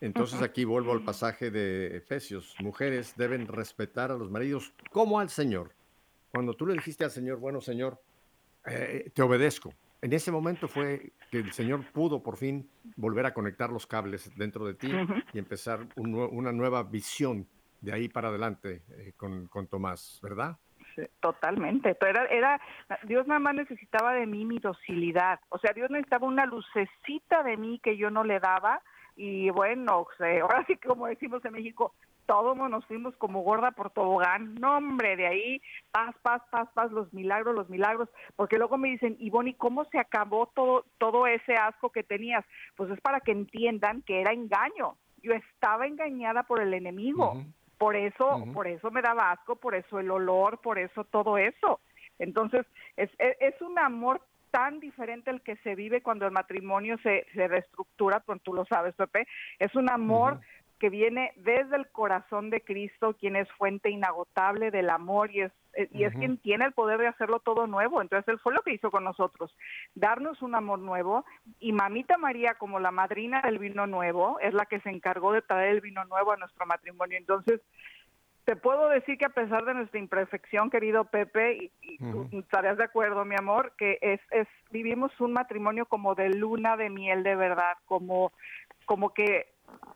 Entonces 0.00 0.42
aquí 0.42 0.64
vuelvo 0.64 0.92
al 0.92 1.02
pasaje 1.02 1.50
de 1.50 1.96
Efesios. 1.96 2.54
Mujeres 2.60 3.14
deben 3.16 3.46
respetar 3.46 4.10
a 4.10 4.16
los 4.16 4.30
maridos 4.30 4.72
como 4.90 5.20
al 5.20 5.30
Señor. 5.30 5.70
Cuando 6.32 6.54
tú 6.54 6.66
le 6.66 6.74
dijiste 6.74 7.04
al 7.04 7.10
Señor, 7.10 7.38
bueno 7.38 7.60
Señor, 7.60 7.98
eh, 8.66 9.10
te 9.14 9.22
obedezco, 9.22 9.72
en 10.02 10.12
ese 10.12 10.30
momento 10.30 10.68
fue 10.68 11.12
que 11.30 11.38
el 11.38 11.52
Señor 11.52 11.84
pudo 11.92 12.22
por 12.22 12.36
fin 12.36 12.68
volver 12.96 13.26
a 13.26 13.34
conectar 13.34 13.70
los 13.70 13.86
cables 13.86 14.30
dentro 14.36 14.66
de 14.66 14.74
ti 14.74 14.88
uh 14.88 15.06
-huh. 15.06 15.24
y 15.32 15.38
empezar 15.38 15.86
un, 15.96 16.14
una 16.14 16.52
nueva 16.52 16.82
visión 16.82 17.46
de 17.80 17.92
ahí 17.92 18.08
para 18.08 18.28
adelante 18.28 18.82
eh, 18.90 19.12
con, 19.16 19.46
con, 19.48 19.66
Tomás, 19.66 20.20
¿verdad? 20.22 20.56
Sí, 20.94 21.02
totalmente. 21.20 21.96
Era, 22.00 22.24
era, 22.26 22.60
Dios 23.04 23.26
nada 23.26 23.38
más 23.40 23.54
necesitaba 23.54 24.14
de 24.14 24.26
mí 24.26 24.44
mi 24.44 24.58
docilidad. 24.58 25.40
O 25.50 25.58
sea, 25.58 25.72
Dios 25.74 25.90
necesitaba 25.90 26.26
una 26.26 26.46
lucecita 26.46 27.42
de 27.42 27.56
mí 27.56 27.80
que 27.82 27.96
yo 27.96 28.10
no 28.10 28.24
le 28.24 28.40
daba. 28.40 28.80
Y 29.14 29.50
bueno, 29.50 30.00
o 30.00 30.08
sea, 30.18 30.42
ahora 30.42 30.64
sí 30.66 30.76
como 30.76 31.06
decimos 31.06 31.44
en 31.44 31.52
México, 31.52 31.94
todos 32.26 32.56
nos 32.56 32.84
fuimos 32.86 33.16
como 33.16 33.42
gorda 33.42 33.70
por 33.70 33.90
tobogán. 33.90 34.54
No, 34.56 34.76
hombre, 34.76 35.16
de 35.16 35.26
ahí, 35.26 35.62
paz, 35.90 36.14
paz, 36.22 36.42
paz, 36.50 36.68
paz, 36.74 36.90
los 36.92 37.12
milagros, 37.12 37.54
los 37.54 37.68
milagros. 37.68 38.08
Porque 38.34 38.58
luego 38.58 38.76
me 38.76 38.88
dicen, 38.88 39.16
Ivonne, 39.18 39.50
¿y 39.50 39.54
cómo 39.54 39.84
se 39.86 39.98
acabó 39.98 40.46
todo, 40.54 40.84
todo 40.98 41.26
ese 41.26 41.54
asco 41.54 41.90
que 41.90 42.02
tenías? 42.02 42.44
Pues 42.76 42.90
es 42.90 43.00
para 43.00 43.20
que 43.20 43.32
entiendan 43.32 44.02
que 44.02 44.20
era 44.20 44.32
engaño. 44.32 44.96
Yo 45.22 45.32
estaba 45.32 45.86
engañada 45.86 46.42
por 46.42 46.60
el 46.60 46.74
enemigo. 46.74 47.32
Uh 47.32 47.38
-huh. 47.38 47.52
Por 47.78 47.94
eso, 47.94 48.36
uh 48.36 48.44
-huh. 48.44 48.52
por 48.52 48.66
eso 48.66 48.90
me 48.90 49.02
daba 49.02 49.32
asco, 49.32 49.56
por 49.56 49.74
eso 49.74 49.98
el 49.98 50.10
olor, 50.10 50.60
por 50.60 50.78
eso 50.78 51.04
todo 51.04 51.38
eso. 51.38 51.80
Entonces, 52.18 52.66
es, 52.96 53.10
es, 53.18 53.36
es 53.40 53.60
un 53.60 53.78
amor 53.78 54.20
tan 54.50 54.80
diferente 54.80 55.30
el 55.30 55.42
que 55.42 55.56
se 55.56 55.74
vive 55.74 56.00
cuando 56.00 56.24
el 56.24 56.32
matrimonio 56.32 56.96
se, 57.02 57.26
se 57.34 57.46
reestructura, 57.46 58.20
pues 58.20 58.40
tú 58.42 58.54
lo 58.54 58.64
sabes, 58.64 58.94
Pepe, 58.94 59.26
es 59.58 59.74
un 59.74 59.90
amor 59.90 60.34
uh 60.34 60.36
-huh 60.36 60.65
que 60.78 60.90
viene 60.90 61.32
desde 61.36 61.76
el 61.76 61.88
corazón 61.88 62.50
de 62.50 62.60
Cristo, 62.60 63.14
quien 63.18 63.36
es 63.36 63.50
fuente 63.52 63.90
inagotable 63.90 64.70
del 64.70 64.90
amor 64.90 65.30
y 65.30 65.42
es 65.42 65.52
y 65.92 66.04
es 66.04 66.14
uh 66.14 66.16
-huh. 66.16 66.18
quien 66.18 66.38
tiene 66.38 66.64
el 66.64 66.72
poder 66.72 66.98
de 66.98 67.06
hacerlo 67.06 67.40
todo 67.40 67.66
nuevo. 67.66 68.00
Entonces 68.00 68.26
él 68.28 68.38
fue 68.38 68.54
lo 68.54 68.62
que 68.62 68.72
hizo 68.72 68.90
con 68.90 69.04
nosotros, 69.04 69.54
darnos 69.94 70.40
un 70.40 70.54
amor 70.54 70.78
nuevo 70.78 71.24
y 71.60 71.72
mamita 71.72 72.16
María 72.16 72.54
como 72.54 72.80
la 72.80 72.90
madrina 72.90 73.42
del 73.42 73.58
vino 73.58 73.86
nuevo 73.86 74.38
es 74.40 74.54
la 74.54 74.64
que 74.64 74.80
se 74.80 74.88
encargó 74.88 75.32
de 75.32 75.42
traer 75.42 75.72
el 75.72 75.80
vino 75.82 76.04
nuevo 76.06 76.32
a 76.32 76.36
nuestro 76.36 76.64
matrimonio. 76.64 77.18
Entonces 77.18 77.60
te 78.46 78.56
puedo 78.56 78.88
decir 78.88 79.18
que 79.18 79.26
a 79.26 79.30
pesar 79.30 79.64
de 79.64 79.74
nuestra 79.74 79.98
imperfección, 79.98 80.70
querido 80.70 81.04
Pepe, 81.04 81.70
y, 81.82 81.96
uh 82.00 82.28
-huh. 82.28 82.30
tú 82.30 82.76
de 82.76 82.84
acuerdo, 82.84 83.24
mi 83.24 83.34
amor, 83.34 83.72
que 83.76 83.98
es, 84.00 84.20
es 84.30 84.48
vivimos 84.70 85.12
un 85.20 85.32
matrimonio 85.32 85.84
como 85.86 86.14
de 86.14 86.30
luna 86.30 86.76
de 86.76 86.88
miel 86.88 87.22
de 87.22 87.34
verdad, 87.34 87.76
como 87.86 88.32
como 88.86 89.12
que 89.12 89.46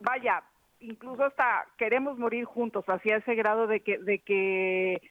vaya, 0.01 0.43
incluso 0.81 1.23
hasta 1.23 1.67
queremos 1.77 2.17
morir 2.17 2.45
juntos, 2.45 2.83
hacia 2.87 3.17
ese 3.17 3.35
grado 3.35 3.67
de 3.67 3.81
que, 3.81 3.97
de 3.99 4.19
que, 4.19 5.01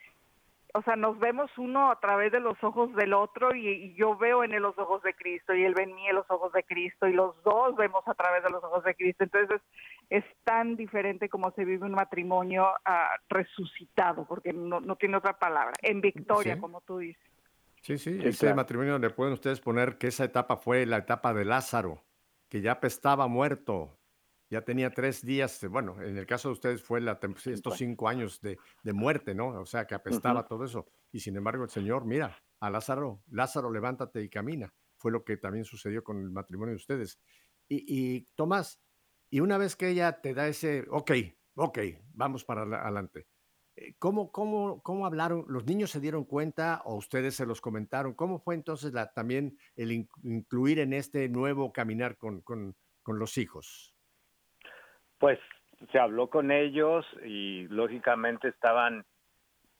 o 0.75 0.83
sea, 0.83 0.97
nos 0.97 1.19
vemos 1.19 1.51
uno 1.59 1.91
a 1.91 1.99
través 2.01 2.33
de 2.33 2.41
los 2.41 2.63
ojos 2.63 2.95
del 2.95 3.13
otro 3.13 3.55
y, 3.55 3.69
y, 3.69 3.95
yo 3.95 4.17
veo 4.17 4.45
en 4.45 4.53
él 4.53 4.63
los 4.63 4.79
ojos 4.79 5.03
de 5.03 5.15
Cristo 5.15 5.55
y 5.55 5.65
él 5.65 5.75
ve 5.75 5.85
en 5.85 5.95
mí 5.95 6.03
los 6.13 6.31
ojos 6.31 6.53
de 6.53 6.63
Cristo 6.65 7.07
y 7.07 7.13
los 7.13 7.41
dos 7.43 7.77
vemos 7.77 8.03
a 8.07 8.15
través 8.15 8.43
de 8.43 8.51
los 8.51 8.63
ojos 8.63 8.85
de 8.85 8.95
Cristo. 8.95 9.25
Entonces 9.25 9.61
es, 10.11 10.23
es 10.23 10.25
tan 10.45 10.77
diferente 10.77 11.29
como 11.29 11.51
se 11.53 11.65
vive 11.65 11.87
un 11.87 11.93
matrimonio 11.93 12.69
uh, 12.87 13.25
resucitado, 13.29 14.27
porque 14.27 14.53
no, 14.53 14.81
no, 14.81 14.97
tiene 14.97 15.17
otra 15.17 15.39
palabra, 15.39 15.73
en 15.83 16.01
victoria, 16.01 16.55
sí. 16.55 16.61
como 16.61 16.81
tú 16.83 16.99
dices. 16.99 17.23
Sí, 17.83 17.97
sí, 17.97 18.21
sí 18.21 18.29
ese 18.29 18.41
claro. 18.41 18.57
matrimonio 18.57 18.99
le 18.99 19.11
pueden 19.11 19.33
ustedes 19.33 19.61
poner 19.61 19.97
que 19.97 20.09
esa 20.09 20.25
etapa 20.25 20.57
fue 20.57 20.85
la 20.85 20.99
etapa 20.99 21.33
de 21.33 21.45
Lázaro, 21.45 22.03
que 22.49 22.61
ya 22.61 22.79
estaba 22.83 23.27
muerto, 23.27 24.00
ya 24.51 24.63
tenía 24.63 24.91
tres 24.91 25.25
días, 25.25 25.65
bueno, 25.71 26.03
en 26.03 26.19
el 26.19 26.27
caso 26.27 26.49
de 26.49 26.55
ustedes 26.55 26.83
fue 26.83 27.01
la, 27.01 27.21
estos 27.47 27.79
cinco 27.79 28.09
años 28.09 28.41
de, 28.41 28.59
de, 28.83 28.93
muerte, 28.93 29.35
¿no? 29.35 29.61
O 29.61 29.65
sea, 29.65 29.87
que 29.87 29.95
apestaba 29.95 30.41
uh 30.41 30.43
-huh. 30.43 30.49
todo 30.49 30.65
eso. 30.65 30.87
Y 31.13 31.21
sin 31.21 31.37
embargo, 31.37 31.63
el 31.63 31.71
Señor, 31.71 32.05
mira, 32.05 32.37
a 32.59 32.69
Lázaro, 32.69 33.23
Lázaro, 33.31 33.71
levántate 33.71 34.23
y 34.23 34.29
camina. 34.29 34.75
Fue 34.99 35.13
lo 35.13 35.25
que 35.25 35.37
también 35.37 35.65
sucedió 35.65 36.03
con 36.03 36.21
el 36.21 36.31
matrimonio 36.31 36.73
de 36.73 36.77
ustedes. 36.77 37.21
Y, 37.69 37.85
y 37.87 38.29
Tomás, 38.35 38.81
y 39.31 39.39
una 39.41 39.57
vez 39.57 39.77
que 39.77 39.89
ella 39.89 40.21
te 40.21 40.35
da 40.35 40.49
ese, 40.49 40.85
ok, 40.91 41.13
ok, 41.55 41.79
vamos 42.13 42.45
para 42.45 42.63
adelante, 42.63 43.29
eh, 43.77 43.95
¿cómo, 43.99 44.33
cómo, 44.33 44.83
¿cómo 44.83 45.07
hablaron? 45.07 45.45
¿Los 45.49 45.65
niños 45.65 45.91
se 45.93 46.01
dieron 46.01 46.25
cuenta 46.25 46.83
o 46.85 46.97
ustedes 46.97 47.37
se 47.37 47.47
los 47.47 47.61
comentaron? 47.61 48.15
¿Cómo 48.15 48.41
fue 48.41 48.57
entonces 48.57 48.93
la, 48.93 49.13
también 49.13 49.57
el 49.77 50.09
incluir 50.25 50.81
en 50.81 50.93
este 50.93 51.29
nuevo 51.29 51.73
caminar 51.73 52.19
con, 52.19 52.41
con, 52.43 52.77
con 53.03 53.19
los 53.21 53.39
hijos? 53.39 53.90
Pues 55.21 55.39
se 55.93 55.99
habló 55.99 56.29
con 56.29 56.51
ellos 56.51 57.07
y 57.25 57.69
lógicamente 57.69 58.49
estaban 58.49 59.05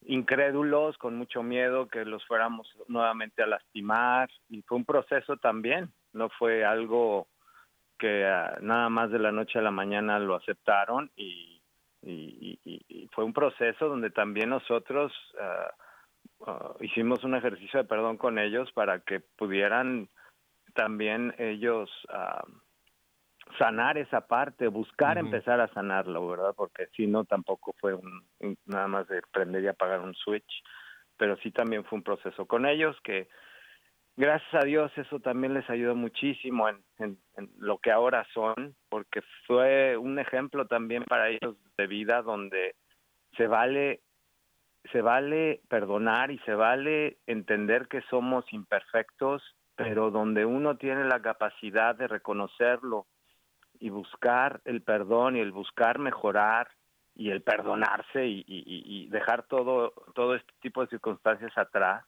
incrédulos, 0.03 0.99
con 0.99 1.17
mucho 1.17 1.43
miedo 1.43 1.89
que 1.89 2.05
los 2.05 2.25
fuéramos 2.27 2.69
nuevamente 2.89 3.43
a 3.43 3.47
lastimar 3.47 4.29
y 4.51 4.63
fue 4.63 4.77
un 4.77 4.85
proceso 4.85 5.39
también, 5.39 5.91
no 6.13 6.29
fue 6.29 6.65
algo 6.65 7.27
que 7.99 8.27
ah, 8.27 8.59
nada 8.61 8.91
más 8.91 9.11
de 9.11 9.19
la 9.19 9.33
noche 9.33 9.59
a 9.59 9.63
la 9.63 9.71
mañana 9.71 10.19
lo 10.19 10.35
aceptaron 10.35 11.11
y, 11.17 11.63
y, 12.03 13.09
fue 13.13 13.25
un 13.25 13.33
proceso 13.33 13.89
donde 13.89 14.11
también 14.11 14.51
nosotros 14.51 15.13
ah, 15.41 15.75
ah, 16.47 16.75
hicimos 16.81 17.25
un 17.25 17.35
ejercicio 17.35 17.81
de 17.81 17.89
perdón 17.89 18.19
con 18.19 18.39
ellos 18.39 18.71
para 18.73 19.01
que 19.01 19.21
pudieran 19.21 20.09
también 20.75 21.35
ellos 21.39 21.91
sanar 23.59 23.99
esa 23.99 24.27
parte, 24.27 24.69
buscar 24.69 25.19
empezar 25.19 25.61
a 25.61 25.73
sanarlo, 25.73 26.27
¿verdad? 26.29 26.55
Porque 26.57 26.87
si 26.97 27.07
no, 27.07 27.25
tampoco 27.25 27.75
fue 27.81 27.95
un, 27.95 28.25
nada 28.67 28.89
más 28.89 29.09
de 29.09 29.23
prender 29.33 29.65
y 29.65 29.69
apagar 29.69 30.01
un 30.01 30.15
switch, 30.15 30.63
pero 31.17 31.37
sí 31.39 31.51
también 31.51 31.85
fue 31.85 31.99
un 31.99 32.03
proceso 32.03 32.47
con 32.47 32.67
ellos 32.67 32.97
que 33.03 33.29
gracias 34.17 34.55
a 34.55 34.67
Dios 34.67 34.93
eso 34.97 35.21
también 35.21 35.55
les 35.55 35.69
ayudó 35.71 35.95
muchísimo 35.95 36.69
en, 36.69 36.79
en, 36.99 37.19
lo 37.59 37.79
que 37.79 37.91
ahora 37.91 38.27
son, 38.33 38.75
porque 38.89 39.23
fue 39.47 39.97
un 39.97 40.19
ejemplo 40.19 40.67
también 40.67 41.05
para 41.05 41.29
ellos 41.29 41.57
de 41.77 41.87
vida 41.87 42.23
donde 42.23 42.75
se 43.37 43.47
vale 43.47 44.01
se 44.93 45.03
vale 45.03 45.61
perdonar 45.69 46.31
y 46.31 46.39
se 46.41 46.55
vale 46.55 47.19
entender 47.27 47.87
que 47.87 48.01
somos 48.09 48.51
imperfectos, 48.51 49.43
pero 49.77 50.11
donde 50.11 50.47
uno 50.47 50.79
tiene 50.79 51.05
la 51.05 51.21
capacidad 51.21 51.95
de 51.95 52.09
reconocerlo 52.09 53.07
y 53.81 53.89
buscar 53.89 54.61
el 54.65 54.83
perdón 54.83 55.37
y 55.37 55.41
el 55.41 55.53
buscar 55.53 55.99
mejorar 55.99 56.69
y 57.15 57.31
el 57.31 57.43
perdonarse 57.43 58.27
y, 58.27 59.09
dejar 59.09 59.43
todo 59.45 59.93
todo 60.15 60.37
este 60.37 60.53
tipo 60.61 60.83
de 60.83 60.89
circunstancias 60.89 61.57
atrás 61.57 62.05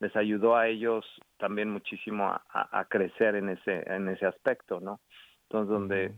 les 0.00 0.16
ayudó 0.16 0.56
a 0.56 0.66
ellos 0.66 1.04
también 1.38 1.70
muchísimo 1.70 2.26
a, 2.28 2.84
crecer 2.86 3.36
en 3.36 3.50
ese 3.50 3.84
en 3.86 4.08
ese 4.08 4.26
aspecto 4.26 4.80
no 4.80 5.00
entonces 5.42 5.70
donde 5.70 6.14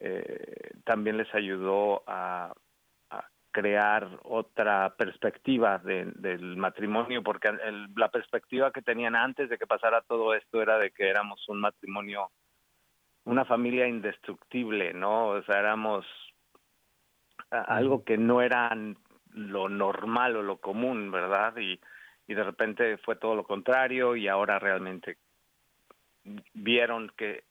eh, 0.00 0.70
también 0.84 1.16
les 1.16 1.34
ayudó 1.34 2.02
a, 2.06 2.52
crear 3.50 4.18
otra 4.24 4.96
perspectiva 4.96 5.78
del 5.78 6.56
matrimonio 6.56 7.22
porque 7.22 7.52
la 7.94 8.08
perspectiva 8.08 8.72
que 8.72 8.82
tenían 8.82 9.14
antes 9.14 9.48
de 9.48 9.58
que 9.58 9.66
pasara 9.68 10.00
todo 10.00 10.34
esto 10.34 10.60
era 10.60 10.76
de 10.76 10.90
que 10.90 11.08
éramos 11.08 11.48
un 11.48 11.60
matrimonio 11.60 12.32
una 13.24 13.44
familia 13.44 13.86
indestructible, 13.86 14.92
¿no? 14.92 15.28
O 15.28 15.42
sea, 15.42 15.60
éramos 15.60 16.06
algo 17.50 18.04
que 18.04 18.18
no 18.18 18.42
era 18.42 18.76
lo 19.32 19.68
normal 19.68 20.36
o 20.36 20.42
lo 20.42 20.58
común, 20.58 21.10
¿verdad? 21.10 21.56
Y, 21.56 21.80
y 22.26 22.34
de 22.34 22.44
repente 22.44 22.98
fue 22.98 23.16
todo 23.16 23.34
lo 23.34 23.44
contrario 23.44 24.16
y 24.16 24.28
ahora 24.28 24.58
realmente 24.58 25.18
vieron 26.52 27.12
que 27.16 27.44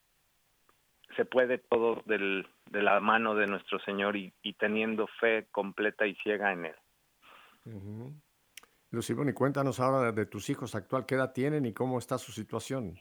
se 1.15 1.25
puede 1.25 1.59
todo 1.59 2.01
del, 2.05 2.47
de 2.69 2.81
la 2.81 2.99
mano 2.99 3.35
de 3.35 3.47
nuestro 3.47 3.79
Señor 3.79 4.15
y, 4.15 4.33
y 4.41 4.53
teniendo 4.53 5.07
fe 5.19 5.47
completa 5.51 6.07
y 6.07 6.15
ciega 6.15 6.51
en 6.51 6.65
Él. 6.65 6.75
Uh 7.65 8.11
y 8.93 9.33
cuéntanos 9.33 9.79
ahora 9.79 10.11
de 10.11 10.25
tus 10.27 10.51
hijos 10.51 10.75
actual, 10.75 11.07
¿qué 11.07 11.15
edad 11.15 11.33
tienen 11.33 11.65
y 11.65 11.73
cómo 11.73 11.97
está 11.97 12.19
su 12.19 12.31
situación? 12.31 12.99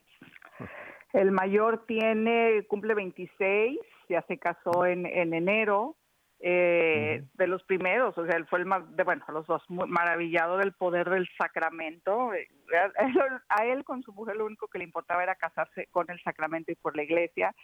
El 1.12 1.30
mayor 1.30 1.84
tiene, 1.86 2.64
cumple 2.68 2.94
26, 2.94 3.78
ya 4.08 4.22
se 4.22 4.38
casó 4.38 4.86
en, 4.86 5.06
en 5.06 5.34
enero, 5.34 5.96
eh, 6.44 7.22
de 7.34 7.46
los 7.46 7.62
primeros, 7.62 8.18
o 8.18 8.26
sea, 8.26 8.36
él 8.36 8.46
fue 8.46 8.58
el 8.58 8.66
más, 8.66 8.82
de, 8.96 9.04
bueno, 9.04 9.24
los 9.28 9.46
dos, 9.46 9.62
maravillado 9.68 10.58
del 10.58 10.72
poder 10.72 11.08
del 11.08 11.28
sacramento. 11.38 12.34
Eh, 12.34 12.48
a 13.48 13.64
él, 13.64 13.84
con 13.84 14.02
su 14.02 14.12
mujer 14.12 14.34
lo 14.34 14.46
único 14.46 14.66
que 14.66 14.78
le 14.78 14.84
importaba 14.84 15.22
era 15.22 15.36
casarse 15.36 15.86
con 15.92 16.10
el 16.10 16.20
sacramento 16.22 16.72
y 16.72 16.74
por 16.74 16.96
la 16.96 17.04
iglesia, 17.04 17.54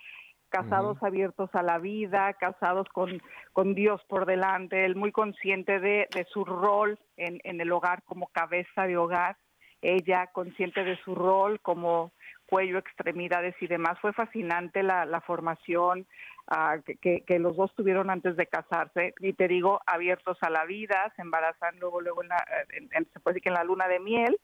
casados 0.48 1.02
abiertos 1.02 1.50
a 1.54 1.62
la 1.64 1.78
vida, 1.78 2.32
casados 2.34 2.86
con, 2.90 3.20
con 3.52 3.74
Dios 3.74 4.00
por 4.08 4.26
delante, 4.26 4.84
él 4.84 4.94
muy 4.94 5.10
consciente 5.10 5.80
de, 5.80 6.06
de 6.14 6.24
su 6.32 6.44
rol 6.44 7.00
en, 7.16 7.40
en 7.42 7.60
el 7.60 7.72
hogar 7.72 8.04
como 8.04 8.28
cabeza 8.28 8.86
de 8.86 8.96
hogar, 8.96 9.36
ella 9.82 10.28
consciente 10.28 10.84
de 10.84 10.96
su 10.98 11.16
rol 11.16 11.60
como 11.60 12.12
cuello, 12.48 12.78
extremidades 12.78 13.54
y 13.60 13.66
demás. 13.66 13.98
Fue 14.00 14.12
fascinante 14.12 14.82
la, 14.82 15.04
la 15.04 15.20
formación 15.20 16.06
uh, 16.50 16.82
que, 17.00 17.22
que, 17.26 17.38
los 17.38 17.56
dos 17.56 17.74
tuvieron 17.74 18.10
antes 18.10 18.36
de 18.36 18.46
casarse. 18.46 19.14
Y 19.20 19.34
te 19.34 19.48
digo, 19.48 19.80
abiertos 19.86 20.38
a 20.40 20.50
la 20.50 20.64
vida, 20.64 21.12
se 21.14 21.22
embarazan 21.22 21.78
luego, 21.78 22.00
luego 22.00 22.22
en 22.22 22.28
la, 22.28 22.44
en, 22.70 23.06
se 23.12 23.20
puede 23.20 23.34
decir 23.34 23.42
que 23.42 23.48
en 23.50 23.54
la 23.54 23.64
luna 23.64 23.86
de 23.86 24.00
miel 24.00 24.38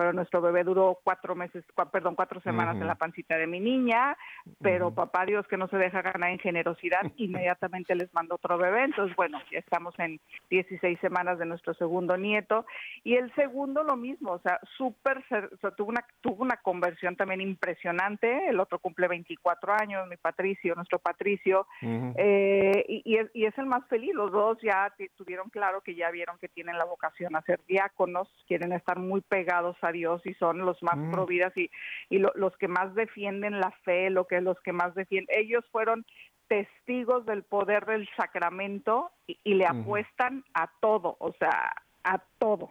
pero 0.00 0.14
nuestro 0.14 0.40
bebé 0.40 0.64
duró 0.64 0.98
cuatro 1.04 1.34
meses, 1.34 1.62
perdón, 1.92 2.14
cuatro 2.14 2.40
semanas 2.40 2.76
en 2.76 2.86
la 2.86 2.94
pancita 2.94 3.36
de 3.36 3.46
mi 3.46 3.60
niña, 3.60 4.16
pero 4.62 4.94
papá 4.94 5.26
Dios 5.26 5.46
que 5.46 5.58
no 5.58 5.68
se 5.68 5.76
deja 5.76 6.00
ganar 6.00 6.30
en 6.30 6.38
generosidad, 6.38 7.02
inmediatamente 7.18 7.94
les 7.94 8.10
mandó 8.14 8.36
otro 8.36 8.56
bebé, 8.56 8.84
entonces 8.84 9.14
bueno, 9.14 9.38
ya 9.52 9.58
estamos 9.58 9.92
en 9.98 10.18
16 10.48 10.98
semanas 11.00 11.38
de 11.38 11.44
nuestro 11.44 11.74
segundo 11.74 12.16
nieto, 12.16 12.64
y 13.04 13.16
el 13.16 13.30
segundo 13.34 13.82
lo 13.82 13.94
mismo, 13.94 14.32
o 14.32 14.38
sea, 14.38 14.58
súper, 14.78 15.18
o 15.18 15.56
sea, 15.58 15.70
tuvo, 15.72 15.90
una, 15.90 16.02
tuvo 16.22 16.44
una 16.44 16.56
conversión 16.56 17.14
también 17.14 17.42
impresionante, 17.42 18.48
el 18.48 18.58
otro 18.58 18.78
cumple 18.78 19.06
24 19.06 19.74
años, 19.74 20.08
mi 20.08 20.16
Patricio, 20.16 20.74
nuestro 20.76 20.98
Patricio, 20.98 21.66
eh, 21.82 22.86
y, 22.88 23.18
es, 23.18 23.30
y 23.34 23.44
es 23.44 23.58
el 23.58 23.66
más 23.66 23.86
feliz, 23.88 24.14
los 24.14 24.32
dos 24.32 24.56
ya 24.62 24.94
tuvieron 25.16 25.50
claro 25.50 25.82
que 25.82 25.94
ya 25.94 26.10
vieron 26.10 26.38
que 26.38 26.48
tienen 26.48 26.78
la 26.78 26.86
vocación 26.86 27.36
a 27.36 27.42
ser 27.42 27.60
diáconos, 27.68 28.32
quieren 28.48 28.72
estar 28.72 28.98
muy 28.98 29.20
pegados 29.20 29.76
a 29.82 29.89
Dios 29.92 30.20
y 30.24 30.34
son 30.34 30.58
los 30.58 30.82
más 30.82 30.96
mm. 30.96 31.10
providas 31.10 31.56
y, 31.56 31.70
y 32.08 32.18
los 32.18 32.56
que 32.58 32.68
más 32.68 32.94
defienden 32.94 33.60
la 33.60 33.70
fe, 33.84 34.10
lo 34.10 34.26
que 34.26 34.40
los 34.40 34.60
que 34.60 34.72
más 34.72 34.94
defienden. 34.94 35.36
Ellos 35.38 35.64
fueron 35.70 36.04
testigos 36.50 37.24
del 37.26 37.44
poder 37.44 37.86
del 37.86 38.08
sacramento 38.16 39.12
y, 39.26 39.54
le 39.54 39.66
apuestan 39.66 40.44
a 40.52 40.68
todo, 40.80 41.16
o 41.20 41.32
sea, 41.38 41.72
a 42.02 42.18
todo. 42.38 42.70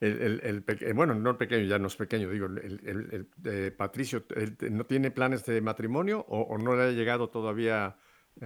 El, 0.00 0.40
el, 0.44 0.64
eh, 0.66 0.92
bueno, 0.92 1.14
no 1.14 1.30
el 1.30 1.36
pequeño, 1.36 1.64
ya 1.64 1.78
no 1.80 1.88
es 1.88 1.96
pequeño, 1.96 2.30
digo, 2.30 2.46
el, 2.46 3.26
eh, 3.44 3.72
Patricio, 3.76 4.24
¿no 4.70 4.84
tiene 4.84 5.10
planes 5.10 5.44
de 5.44 5.60
matrimonio 5.60 6.24
o, 6.28 6.56
no 6.56 6.76
le 6.76 6.84
ha 6.84 6.90
llegado 6.90 7.28
todavía 7.28 7.96
eh, 8.40 8.44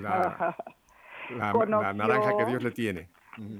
la, 0.00 0.56
la, 1.38 1.92
naranja 1.94 2.36
que 2.36 2.44
Dios 2.44 2.62
le 2.62 2.70
tiene? 2.72 3.08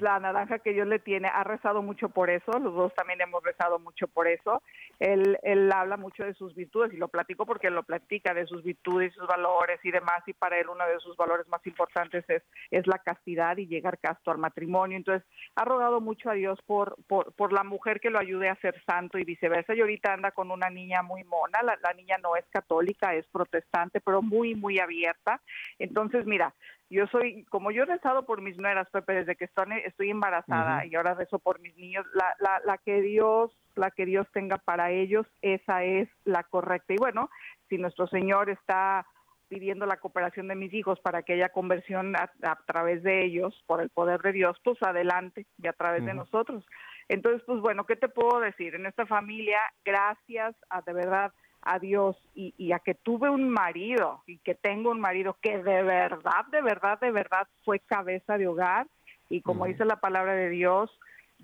La 0.00 0.18
naranja 0.20 0.58
que 0.58 0.72
Dios 0.72 0.86
le 0.86 0.98
tiene, 0.98 1.28
ha 1.28 1.44
rezado 1.44 1.82
mucho 1.82 2.08
por 2.08 2.30
eso, 2.30 2.58
los 2.58 2.74
dos 2.74 2.94
también 2.94 3.20
hemos 3.20 3.42
rezado 3.42 3.78
mucho 3.78 4.06
por 4.08 4.28
eso. 4.28 4.62
Él, 5.00 5.38
él 5.42 5.70
habla 5.72 5.96
mucho 5.96 6.24
de 6.24 6.34
sus 6.34 6.54
virtudes 6.54 6.92
y 6.92 6.96
lo 6.96 7.08
platico 7.08 7.46
porque 7.46 7.70
lo 7.70 7.82
platica 7.82 8.32
de 8.34 8.46
sus 8.46 8.62
virtudes 8.62 9.14
sus 9.14 9.26
valores 9.26 9.80
y 9.82 9.90
demás 9.90 10.22
y 10.26 10.32
para 10.32 10.58
él 10.58 10.68
uno 10.68 10.86
de 10.86 10.98
sus 11.00 11.16
valores 11.16 11.46
más 11.48 11.64
importantes 11.66 12.24
es, 12.28 12.42
es 12.70 12.86
la 12.86 12.98
castidad 12.98 13.56
y 13.56 13.66
llegar 13.66 13.98
casto 13.98 14.30
al 14.30 14.38
matrimonio. 14.38 14.96
Entonces 14.96 15.26
ha 15.56 15.64
rogado 15.64 16.00
mucho 16.00 16.30
a 16.30 16.34
Dios 16.34 16.60
por, 16.66 16.96
por, 17.06 17.32
por 17.32 17.52
la 17.52 17.64
mujer 17.64 18.00
que 18.00 18.10
lo 18.10 18.18
ayude 18.18 18.48
a 18.48 18.56
ser 18.56 18.82
santo 18.84 19.18
y 19.18 19.24
viceversa. 19.24 19.74
Y 19.74 19.80
ahorita 19.80 20.12
anda 20.12 20.30
con 20.30 20.50
una 20.50 20.70
niña 20.70 21.02
muy 21.02 21.24
mona, 21.24 21.62
la, 21.62 21.78
la 21.82 21.92
niña 21.94 22.16
no 22.22 22.36
es 22.36 22.44
católica, 22.50 23.14
es 23.14 23.26
protestante, 23.26 24.00
pero 24.00 24.22
muy, 24.22 24.54
muy 24.54 24.78
abierta. 24.78 25.40
Entonces, 25.78 26.26
mira, 26.26 26.54
yo 26.90 27.06
soy, 27.08 27.44
como 27.46 27.70
yo 27.70 27.82
he 27.82 27.86
rezado 27.86 28.24
por 28.24 28.40
mis 28.40 28.56
nueras, 28.58 28.88
Pepe, 28.90 29.14
desde 29.14 29.36
que 29.36 29.46
estoy, 29.46 29.66
estoy 29.84 30.10
embarazada 30.10 30.86
y 30.86 30.94
ahora 30.94 31.14
rezo 31.14 31.38
por 31.38 31.60
mis 31.60 31.76
niños, 31.76 32.06
la, 32.14 32.36
la, 32.38 32.60
la 32.64 32.78
que 32.78 33.00
Dios, 33.00 33.56
la 33.74 33.90
que 33.90 34.06
Dios 34.06 34.26
tenga 34.32 34.58
para 34.58 34.90
ellos, 34.90 35.26
esa 35.42 35.84
es 35.84 36.08
la 36.24 36.44
correcta. 36.44 36.94
Y 36.94 36.98
bueno, 36.98 37.30
si 37.68 37.78
nuestro 37.78 38.06
Señor 38.06 38.50
está 38.50 39.06
pidiendo 39.48 39.86
la 39.86 39.98
cooperación 39.98 40.48
de 40.48 40.56
mis 40.56 40.72
hijos 40.72 40.98
para 41.00 41.22
que 41.22 41.34
haya 41.34 41.50
conversión 41.50 42.14
a, 42.16 42.56
través 42.66 43.02
de 43.02 43.24
ellos, 43.24 43.62
por 43.66 43.80
el 43.80 43.90
poder 43.90 44.20
de 44.22 44.32
Dios, 44.32 44.56
pues 44.64 44.82
adelante 44.82 45.46
y 45.62 45.68
a 45.68 45.72
través 45.72 46.04
de 46.04 46.14
nosotros. 46.14 46.64
Entonces, 47.08 47.42
pues 47.46 47.60
bueno, 47.60 47.84
¿qué 47.84 47.96
te 47.96 48.08
puedo 48.08 48.40
decir? 48.40 48.74
En 48.74 48.86
esta 48.86 49.06
familia, 49.06 49.58
gracias 49.84 50.56
a 50.70 50.80
de 50.82 50.92
verdad 50.92 51.32
a 51.64 51.78
Dios 51.78 52.16
y, 52.34 52.72
a 52.72 52.78
que 52.78 52.94
tuve 52.94 53.30
un 53.30 53.48
marido 53.48 54.22
y 54.26 54.38
que 54.38 54.54
tengo 54.54 54.90
un 54.90 55.00
marido 55.00 55.36
que 55.40 55.58
de 55.62 55.82
verdad, 55.82 56.44
de 56.50 56.62
verdad, 56.62 57.00
de 57.00 57.10
verdad 57.10 57.48
fue 57.64 57.80
cabeza 57.80 58.38
de 58.38 58.46
hogar 58.46 58.86
y 59.28 59.40
como 59.40 59.66
dice 59.66 59.84
la 59.84 60.00
palabra 60.00 60.34
de 60.34 60.50
Dios, 60.50 60.90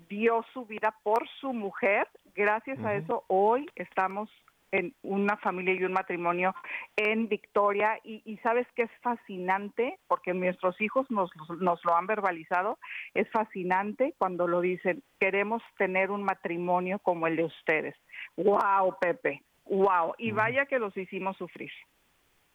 dio 0.09 0.45
su 0.53 0.65
vida 0.65 0.95
por 1.03 1.27
su 1.39 1.53
mujer. 1.53 2.07
Gracias 2.35 2.79
a 2.85 2.95
eso 2.95 3.23
hoy 3.27 3.65
estamos 3.75 4.29
en 4.71 4.93
una 5.01 5.35
familia 5.37 5.73
y 5.73 5.83
un 5.83 5.93
matrimonio 5.93 6.55
en 6.95 7.27
Victoria 7.27 7.99
y, 8.03 8.21
y 8.25 8.37
sabes 8.37 8.65
que 8.75 8.83
es 8.83 8.91
fascinante 9.01 9.99
porque 10.07 10.33
nuestros 10.33 10.79
hijos 10.79 11.09
nos, 11.11 11.29
nos 11.59 11.83
lo 11.83 11.95
han 11.95 12.07
verbalizado, 12.07 12.79
es 13.13 13.29
fascinante 13.31 14.13
cuando 14.17 14.47
lo 14.47 14.61
dicen, 14.61 15.03
queremos 15.19 15.61
tener 15.77 16.09
un 16.09 16.23
matrimonio 16.23 16.99
como 16.99 17.27
el 17.27 17.35
de 17.35 17.45
ustedes. 17.45 17.95
¡Wow, 18.37 18.95
Pepe! 18.99 19.41
¡Wow! 19.71 20.13
Y 20.17 20.31
vaya 20.31 20.65
que 20.65 20.77
los 20.79 20.95
hicimos 20.97 21.37
sufrir. 21.37 21.71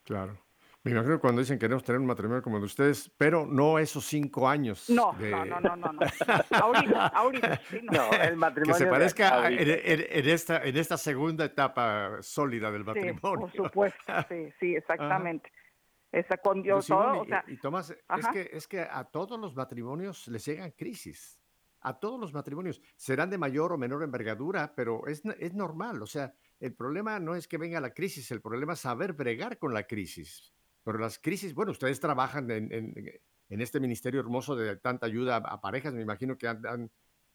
Claro. 0.04 0.38
Me 0.84 0.92
imagino 0.92 1.18
cuando 1.18 1.40
dicen 1.40 1.56
que 1.56 1.62
queremos 1.62 1.82
tener 1.82 2.00
un 2.00 2.06
matrimonio 2.06 2.40
como 2.42 2.58
el 2.58 2.62
de 2.62 2.66
ustedes, 2.66 3.10
pero 3.18 3.44
no 3.44 3.76
esos 3.80 4.04
cinco 4.04 4.48
años. 4.48 4.88
No, 4.88 5.12
de- 5.14 5.30
no, 5.32 5.44
no, 5.44 5.58
no, 5.60 5.74
no, 5.76 5.92
no. 5.94 6.00
Ahorita, 6.50 7.06
ahorita, 7.14 7.60
sí, 7.68 7.80
no. 7.82 7.92
No, 7.92 8.12
el 8.12 8.30
Que 8.30 8.36
matrimonio. 8.36 8.74
se 8.76 8.84
de 8.84 8.90
parezca 8.90 9.48
en, 9.50 9.58
en- 9.68 10.06
en 10.08 10.28
esta, 10.28 10.62
en 10.62 10.76
esta 10.76 10.96
segunda 10.96 11.44
etapa 11.44 12.18
sólida 12.22 12.70
del 12.70 12.82
Sí, 12.82 12.86
matrimonio. 12.86 13.20
por 13.40 13.52
supuesto, 13.52 14.12
sí, 14.28 14.48
sí, 14.60 14.76
exactamente. 14.76 15.50
Esa 16.12 16.36
con 16.36 16.62
Dios 16.62 16.86
todo, 16.86 17.22
o 17.22 17.24
y- 17.24 17.28
sea, 17.28 17.44
y, 17.48 17.56
Tomás, 17.56 17.90
es 17.90 18.28
que, 18.28 18.50
es 18.52 18.68
que 18.68 18.80
a 18.82 19.02
todos 19.04 19.40
los 19.40 19.56
matrimonios 19.56 20.28
les 20.28 20.44
llegan 20.44 20.70
crisis. 20.70 21.40
A 21.80 21.98
todos 21.98 22.20
los 22.20 22.32
matrimonios. 22.32 22.80
Serán 22.94 23.28
de 23.30 23.38
mayor 23.38 23.72
o 23.72 23.78
menor 23.78 24.02
envergadura, 24.04 24.72
pero 24.76 25.06
es, 25.08 25.24
n- 25.24 25.34
es 25.40 25.52
normal. 25.52 26.00
O 26.02 26.06
sea, 26.06 26.32
el 26.60 26.74
problema 26.74 27.18
no 27.20 27.34
es 27.34 27.46
que 27.48 27.58
venga 27.58 27.80
la 27.80 27.92
crisis, 27.94 28.30
el 28.30 28.40
problema 28.40 28.72
es 28.74 28.80
saber 28.80 29.12
bregar 29.12 29.58
con 29.58 29.74
la 29.74 29.86
crisis. 29.86 30.52
Pero 30.84 30.98
las 30.98 31.18
crisis, 31.18 31.54
bueno, 31.54 31.72
ustedes 31.72 31.98
trabajan 32.00 32.50
en, 32.50 32.72
en 33.48 33.60
este 33.60 33.80
ministerio 33.80 34.20
hermoso 34.20 34.56
de 34.56 34.76
tanta 34.76 35.06
ayuda 35.06 35.36
a, 35.36 35.60
parejas, 35.60 35.94
me 35.94 36.02
imagino 36.02 36.36
que 36.36 36.48
han, 36.48 36.64
han- 36.66 36.90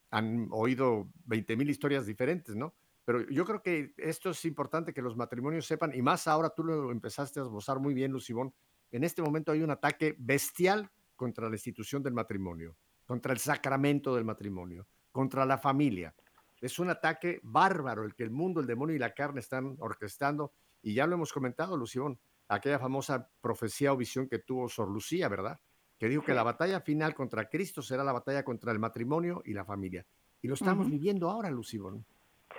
han 0.10 0.48
oído 0.52 1.10
20 1.26 1.56
mil 1.56 1.70
historias 1.70 2.06
diferentes, 2.06 2.56
¿no? 2.56 2.74
Pero 3.06 3.28
yo 3.30 3.46
creo 3.46 3.62
que 3.62 3.94
esto 3.98 4.30
es 4.32 4.44
importante 4.46 4.94
que 4.94 5.02
los 5.02 5.16
matrimonios 5.16 5.66
sepan, 5.66 5.92
y 5.96 6.02
más 6.02 6.28
ahora 6.28 6.50
tú 6.50 6.64
lo 6.64 6.92
empezaste 6.92 7.40
a 7.40 7.44
esbozar 7.44 7.80
muy 7.80 7.94
bien, 7.94 8.12
Lucibón, 8.12 8.54
en 8.92 9.04
este 9.04 9.22
momento 9.22 9.52
hay 9.54 9.62
un 9.62 9.72
ataque 9.72 10.16
bestial 10.20 10.90
contra 11.16 11.48
la 11.50 11.56
institución 11.56 12.04
del 12.04 12.14
matrimonio, 12.14 12.76
contra 13.06 13.32
el 13.32 13.40
sacramento 13.40 14.14
del 14.16 14.26
matrimonio, 14.26 14.86
contra 15.12 15.46
la 15.46 15.58
familia. 15.58 16.14
Es 16.62 16.78
un 16.80 16.90
ataque 16.90 17.40
bárbaro 17.44 18.04
el 18.06 18.14
que 18.16 18.24
el 18.24 18.30
mundo, 18.32 18.62
el 18.62 18.68
demonio 18.68 18.96
y 18.96 19.00
la 19.00 19.14
carne 19.14 19.40
están 19.40 19.76
orquestando, 19.80 20.54
y 20.84 20.94
ya 20.94 21.08
lo 21.08 21.16
hemos 21.16 21.34
comentado, 21.34 21.76
Lucibón, 21.76 22.20
aquella 22.48 22.80
famosa 22.80 23.28
profecía 23.42 23.92
o 23.94 23.98
visión 23.98 24.28
que 24.30 24.40
tuvo 24.40 24.70
Sor 24.70 24.90
Lucía, 24.90 25.28
¿verdad? 25.28 25.60
Que 25.98 26.08
dijo 26.08 26.24
que 26.24 26.34
la 26.34 26.44
batalla 26.44 26.82
final 26.82 27.14
contra 27.14 27.50
Cristo 27.50 27.82
será 27.82 28.04
la 28.04 28.12
batalla 28.14 28.44
contra 28.44 28.72
el 28.72 28.80
matrimonio 28.80 29.42
y 29.46 29.54
la 29.54 29.66
familia. 29.66 30.06
Y 30.42 30.48
lo 30.48 30.54
estamos 30.56 30.90
viviendo 30.90 31.30
ahora, 31.30 31.50
Lucibón. 31.52 32.06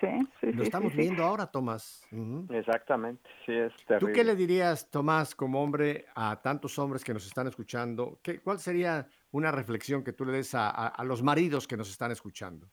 sí, 0.00 0.06
sí, 0.40 0.46
Lo 0.52 0.62
sí, 0.62 0.68
estamos 0.68 0.92
sí, 0.92 0.96
sí. 0.98 1.02
viendo 1.02 1.24
ahora, 1.24 1.46
Tomás. 1.48 2.02
Exactamente, 2.48 3.28
sí, 3.44 3.52
es 3.52 3.72
¿Tú 3.76 3.84
terrible. 3.86 4.12
qué 4.12 4.24
le 4.24 4.36
dirías, 4.36 4.90
Tomás, 4.90 5.34
como 5.34 5.62
hombre, 5.62 6.06
a 6.14 6.40
tantos 6.40 6.78
hombres 6.78 7.02
que 7.04 7.12
nos 7.14 7.26
están 7.26 7.46
escuchando? 7.48 8.20
¿Qué, 8.22 8.40
¿Cuál 8.40 8.58
sería 8.60 9.08
una 9.32 9.50
reflexión 9.50 10.04
que 10.04 10.12
tú 10.12 10.24
le 10.24 10.32
des 10.32 10.54
a, 10.54 10.70
a- 10.70 10.88
a 10.88 11.04
los 11.04 11.22
maridos 11.22 11.66
que 11.66 11.76
nos 11.76 11.90
están 11.90 12.12
escuchando? 12.12 12.68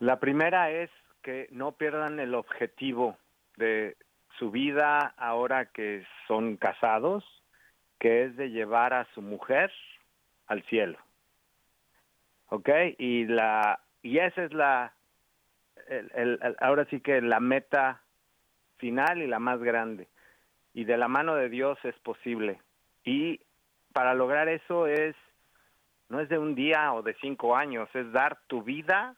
La 0.00 0.18
primera 0.18 0.70
es 0.70 0.90
que 1.22 1.48
no 1.50 1.72
pierdan 1.72 2.20
el 2.20 2.34
objetivo 2.34 3.16
de 3.56 3.96
su 4.38 4.50
vida 4.50 5.14
ahora 5.16 5.66
que 5.66 6.04
son 6.26 6.56
casados, 6.56 7.24
que 7.98 8.24
es 8.24 8.36
de 8.36 8.50
llevar 8.50 8.92
a 8.92 9.06
su 9.14 9.22
mujer 9.22 9.72
al 10.46 10.62
cielo. 10.64 10.98
¿Ok? 12.48 12.68
Y 12.98 13.26
la 13.26 13.80
y 14.02 14.18
esa 14.18 14.44
es 14.44 14.52
la 14.52 14.92
el- 15.88 16.56
ahora 16.60 16.84
sí 16.86 17.00
que 17.00 17.20
la 17.20 17.40
meta 17.40 18.02
final 18.78 19.22
y 19.22 19.26
la 19.26 19.38
más 19.38 19.60
grande. 19.60 20.08
Y 20.74 20.84
de 20.84 20.96
la 20.96 21.08
mano 21.08 21.36
de 21.36 21.48
Dios 21.48 21.78
es 21.84 21.94
posible. 22.00 22.60
Y 23.04 23.40
para 23.92 24.14
lograr 24.14 24.48
eso 24.48 24.86
es 24.86 25.14
no 26.08 26.20
es 26.20 26.28
de 26.28 26.38
un 26.38 26.54
día 26.54 26.92
o 26.92 27.02
de 27.02 27.14
cinco 27.20 27.56
años, 27.56 27.88
es 27.94 28.10
dar 28.12 28.38
tu 28.46 28.62
vida 28.62 29.16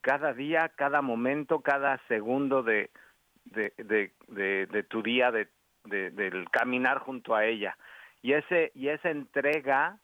cada 0.00 0.32
día, 0.32 0.68
cada 0.70 1.02
momento, 1.02 1.60
cada 1.60 1.98
segundo 2.08 2.62
de, 2.62 2.90
de, 3.44 3.72
de, 3.78 4.12
de- 4.28 4.66
de 4.66 4.82
tu 4.84 5.02
día, 5.02 5.30
de, 5.30 5.48
de- 5.84 6.10
del 6.10 6.48
caminar 6.50 6.98
junto 6.98 7.34
a 7.34 7.44
ella. 7.44 7.76
Y, 8.22 8.32
ese, 8.32 8.72
y 8.74 8.88
esa 8.88 9.10
entrega 9.10 9.98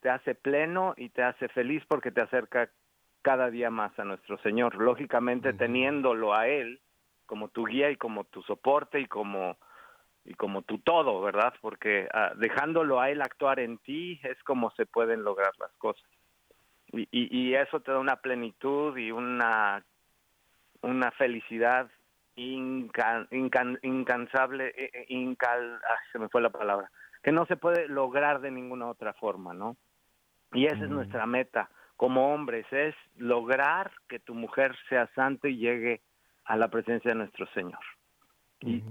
te 0.00 0.10
hace 0.10 0.34
pleno 0.34 0.94
y 0.96 1.10
te 1.10 1.22
hace 1.22 1.48
feliz 1.48 1.82
porque 1.88 2.10
te 2.10 2.20
acerca 2.22 2.70
cada 3.22 3.50
día 3.50 3.70
más 3.70 3.96
a 3.98 4.04
nuestro 4.04 4.36
Señor. 4.38 4.74
Lógicamente 4.76 5.52
teniéndolo 5.52 6.34
a 6.34 6.48
Él 6.48 6.80
como 7.26 7.48
tu 7.48 7.64
guía 7.66 7.90
y 7.90 7.96
como 7.96 8.24
tu 8.24 8.42
soporte 8.42 9.00
y 9.00 9.06
como 9.06 9.56
y 10.24 10.34
como 10.34 10.62
tu 10.62 10.78
todo, 10.78 11.20
¿verdad? 11.20 11.52
Porque 11.60 12.08
ah, 12.12 12.32
dejándolo 12.36 13.00
a 13.00 13.10
Él 13.10 13.22
actuar 13.22 13.58
en 13.58 13.78
ti 13.78 14.20
es 14.22 14.40
como 14.44 14.70
se 14.72 14.86
pueden 14.86 15.24
lograr 15.24 15.52
las 15.58 15.72
cosas 15.78 16.08
y, 16.92 17.08
y, 17.10 17.28
y 17.50 17.54
eso 17.54 17.80
te 17.80 17.92
da 17.92 17.98
una 17.98 18.16
plenitud 18.16 18.96
y 18.96 19.10
una 19.10 19.84
una 20.82 21.10
felicidad 21.12 21.90
inca- 22.36 23.28
incan- 23.30 23.78
incansable 23.82 24.68
eh, 24.76 24.90
eh, 24.92 25.04
incal 25.08 25.80
ah, 25.88 25.98
se 26.12 26.18
me 26.18 26.28
fue 26.28 26.40
la 26.42 26.50
palabra 26.50 26.90
que 27.22 27.32
no 27.32 27.46
se 27.46 27.56
puede 27.56 27.88
lograr 27.88 28.40
de 28.40 28.50
ninguna 28.50 28.88
otra 28.88 29.12
forma 29.14 29.54
no 29.54 29.76
y 30.52 30.66
esa 30.66 30.84
es 30.84 30.90
nuestra 30.90 31.26
meta 31.26 31.70
como 31.96 32.34
hombres 32.34 32.66
es 32.72 32.94
lograr 33.16 33.92
que 34.08 34.18
tu 34.18 34.34
mujer 34.34 34.76
sea 34.88 35.06
santa 35.14 35.48
y 35.48 35.56
llegue 35.56 36.02
a 36.44 36.56
la 36.56 36.66
presencia 36.68 37.10
de 37.12 37.16
nuestro 37.18 37.46
Señor. 37.54 37.78
Y 38.60 38.82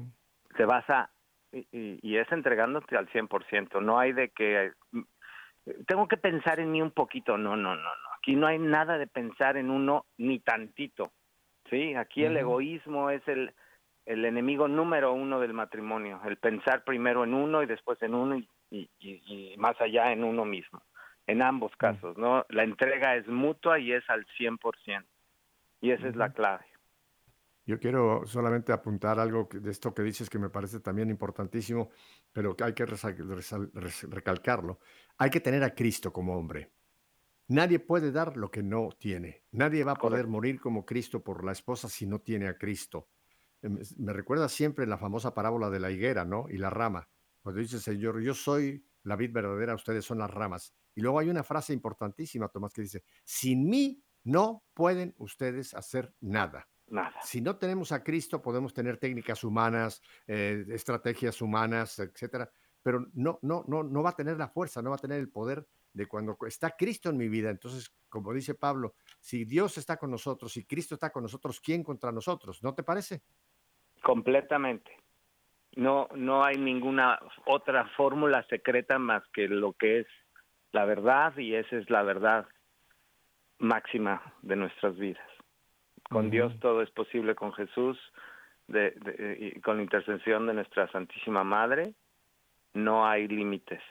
te 0.55 0.63
vas 0.63 0.89
a 0.89 1.09
y, 1.51 1.59
y- 1.73 1.99
y 2.01 2.17
es 2.17 2.31
entregándote 2.31 2.95
al 2.95 3.09
100%, 3.09 3.81
no 3.81 3.99
hay 3.99 4.13
de 4.13 4.29
que 4.29 4.71
tengo 5.87 6.07
que 6.07 6.17
pensar 6.17 6.59
en 6.59 6.71
mí 6.71 6.81
un 6.81 6.91
poquito, 6.91 7.37
no, 7.37 7.55
no, 7.55 7.75
no, 7.75 7.81
no. 7.83 8.09
Aquí 8.17 8.35
no 8.35 8.47
hay 8.47 8.59
nada 8.59 8.97
de 8.97 9.07
pensar 9.07 9.57
en 9.57 9.69
uno 9.69 10.05
ni 10.17 10.39
tantito. 10.39 11.11
Sí, 11.69 11.95
aquí 11.95 12.23
el 12.25 12.33
egoísmo 12.37 13.09
es 13.09 13.25
el 13.27 13.53
el 14.07 14.25
enemigo 14.25 14.67
número 14.67 15.13
uno 15.13 15.39
del 15.39 15.53
matrimonio, 15.53 16.19
el 16.25 16.37
pensar 16.37 16.83
primero 16.83 17.23
en 17.23 17.35
uno 17.35 17.61
y 17.61 17.67
después 17.67 18.01
en 18.01 18.15
uno 18.15 18.35
y, 18.35 18.49
y- 18.71 18.89
y- 18.99 19.21
y 19.53 19.57
más 19.57 19.79
allá 19.79 20.11
en 20.11 20.23
uno 20.23 20.43
mismo. 20.43 20.81
En 21.27 21.43
ambos 21.43 21.71
casos, 21.77 22.17
¿no? 22.17 22.43
La 22.49 22.63
entrega 22.63 23.15
es 23.15 23.27
mutua 23.27 23.77
y 23.79 23.93
es 23.93 24.03
al 24.09 24.25
100%. 24.37 25.05
Y 25.81 25.91
esa 25.91 26.07
es 26.07 26.15
la 26.15 26.33
clave. 26.33 26.65
Yo 27.65 27.79
quiero 27.79 28.25
solamente 28.25 28.71
apuntar 28.73 29.19
algo 29.19 29.47
de 29.51 29.69
esto 29.71 29.93
que 29.93 30.01
dices 30.03 30.29
que 30.29 30.39
me 30.39 30.49
parece 30.49 30.79
también 30.79 31.09
importantísimo, 31.09 31.89
pero 32.31 32.55
que 32.55 32.63
hay 32.63 32.73
que 32.73 32.85
recalcarlo. 32.85 34.79
Hay 35.17 35.29
que 35.29 35.39
tener 35.39 35.63
a 35.63 35.73
Cristo 35.75 36.11
como 36.11 36.35
hombre. 36.37 36.73
Nadie 37.47 37.79
puede 37.79 38.11
dar 38.11 38.37
lo 38.37 38.49
que 38.49 38.63
no 38.63 38.89
tiene. 38.97 39.43
Nadie 39.51 39.83
va 39.83 39.93
a 39.93 39.99
poder 39.99 40.25
Correcto. 40.25 40.31
morir 40.31 40.59
como 40.59 40.85
Cristo 40.85 41.23
por 41.23 41.43
la 41.43 41.51
esposa 41.51 41.89
si 41.89 42.05
no 42.05 42.19
tiene 42.21 42.47
a 42.47 42.57
Cristo. 42.57 43.09
Em, 43.61 43.79
Me 43.97 44.13
recuerda 44.13 44.47
siempre 44.49 44.87
la 44.87 44.97
famosa 44.97 45.33
parábola 45.33 45.69
de 45.69 45.79
la 45.79 45.91
higuera, 45.91 46.25
¿no? 46.25 46.45
Y 46.49 46.57
la 46.57 46.69
rama. 46.69 47.09
Cuando 47.41 47.61
dice 47.61 47.75
el 47.77 47.81
Señor, 47.81 48.21
yo 48.21 48.33
soy 48.33 48.85
la 49.03 49.15
vid 49.15 49.31
verdadera, 49.33 49.75
ustedes 49.75 50.05
son 50.05 50.19
las 50.19 50.31
ramas. 50.31 50.73
Y 50.95 51.01
luego 51.01 51.19
hay 51.19 51.29
una 51.29 51.43
frase 51.43 51.73
importantísima, 51.73 52.47
Tomás, 52.49 52.73
que 52.73 52.83
dice, 52.83 53.03
sin 53.23 53.67
mí 53.69 54.03
no 54.23 54.63
pueden 54.73 55.13
ustedes 55.17 55.73
hacer 55.73 56.13
nada. 56.21 56.69
Nada. 56.91 57.21
Si 57.23 57.39
no 57.39 57.55
tenemos 57.55 57.93
a 57.93 58.03
Cristo, 58.03 58.41
podemos 58.41 58.73
tener 58.73 58.97
técnicas 58.97 59.45
humanas, 59.45 60.01
eh, 60.27 60.65
estrategias 60.69 61.41
humanas, 61.41 61.97
etcétera, 61.99 62.51
pero 62.83 63.07
no, 63.13 63.39
no, 63.41 63.63
no, 63.67 63.81
no 63.81 64.03
va 64.03 64.09
a 64.09 64.15
tener 64.15 64.37
la 64.37 64.49
fuerza, 64.49 64.81
no 64.81 64.89
va 64.89 64.97
a 64.97 64.99
tener 64.99 65.19
el 65.19 65.29
poder 65.29 65.65
de 65.93 66.05
cuando 66.05 66.37
está 66.45 66.71
Cristo 66.71 67.09
en 67.09 67.17
mi 67.17 67.29
vida. 67.29 67.49
Entonces, 67.49 67.93
como 68.09 68.33
dice 68.33 68.55
Pablo, 68.55 68.95
si 69.21 69.45
Dios 69.45 69.77
está 69.77 69.95
con 69.95 70.11
nosotros, 70.11 70.51
si 70.51 70.65
Cristo 70.65 70.95
está 70.95 71.11
con 71.11 71.23
nosotros, 71.23 71.61
¿quién 71.61 71.81
contra 71.81 72.11
nosotros? 72.11 72.61
¿No 72.61 72.73
te 72.73 72.83
parece? 72.83 73.21
Completamente. 74.03 74.91
No, 75.77 76.09
no 76.13 76.43
hay 76.43 76.57
ninguna 76.57 77.17
otra 77.45 77.87
fórmula 77.95 78.45
secreta 78.49 78.99
más 78.99 79.23
que 79.33 79.47
lo 79.47 79.71
que 79.73 80.01
es 80.01 80.07
la 80.73 80.83
verdad 80.83 81.37
y 81.37 81.55
esa 81.55 81.77
es 81.77 81.89
la 81.89 82.03
verdad 82.03 82.47
máxima 83.59 84.33
de 84.41 84.57
nuestras 84.57 84.97
vidas. 84.97 85.30
Con. 86.11 86.29
Dios 86.29 86.53
todo 86.59 86.81
es 86.81 86.91
posible, 86.91 87.35
con 87.35 87.53
Jesús, 87.53 87.97
de, 88.67 88.91
de- 88.91 89.53
y 89.55 89.61
con 89.61 89.77
la 89.77 89.83
intercesión 89.83 90.47
de 90.47 90.53
nuestra 90.53 90.91
Santísima 90.91 91.43
Madre, 91.43 91.93
no 92.73 93.07
hay 93.07 93.27
límites 93.27 93.81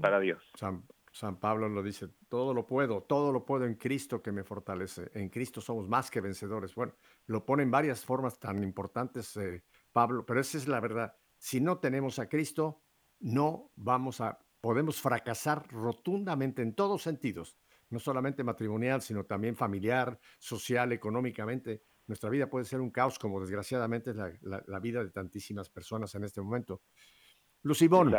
para 0.00 0.18
Dios. 0.18 0.42
San, 0.54 0.82
San 1.12 1.36
Pablo 1.36 1.68
lo 1.68 1.82
dice, 1.82 2.08
todo 2.28 2.54
lo 2.54 2.66
puedo, 2.66 3.02
todo 3.02 3.32
lo 3.32 3.44
puedo 3.44 3.66
en 3.66 3.74
Cristo 3.74 4.22
que 4.22 4.32
me 4.32 4.44
fortalece. 4.44 5.10
En 5.14 5.28
Cristo 5.28 5.60
somos 5.60 5.88
más 5.88 6.10
que 6.10 6.20
vencedores. 6.20 6.74
Bueno, 6.74 6.94
lo 7.26 7.44
pone 7.44 7.64
en 7.64 7.70
varias 7.70 8.04
formas 8.04 8.38
tan 8.38 8.62
importantes 8.62 9.36
eh, 9.36 9.62
Pablo, 9.92 10.24
pero 10.24 10.40
esa 10.40 10.56
es 10.56 10.66
la 10.68 10.80
verdad. 10.80 11.14
Si 11.36 11.60
no 11.60 11.78
tenemos 11.78 12.18
a 12.18 12.28
Cristo, 12.28 12.80
no 13.20 13.70
vamos 13.76 14.20
a, 14.20 14.38
podemos 14.60 15.00
fracasar 15.00 15.66
rotundamente 15.68 16.62
en 16.62 16.74
todos 16.74 17.02
sentidos, 17.02 17.58
no 17.90 17.98
solamente 17.98 18.44
matrimonial, 18.44 19.00
sino 19.02 19.24
también 19.24 19.56
familiar, 19.56 20.18
social, 20.38 20.92
económicamente. 20.92 21.82
nuestra 22.06 22.30
vida 22.30 22.48
puede 22.48 22.64
ser 22.64 22.80
un 22.80 22.90
caos, 22.90 23.18
como 23.18 23.38
desgraciadamente 23.40 24.10
es 24.10 24.16
la, 24.16 24.32
la- 24.40 24.64
la 24.66 24.80
vida 24.80 25.04
de 25.04 25.10
tantísimas 25.10 25.68
personas 25.68 26.14
en 26.14 26.24
este 26.24 26.40
momento. 26.40 26.82
Lucibón. 27.62 28.14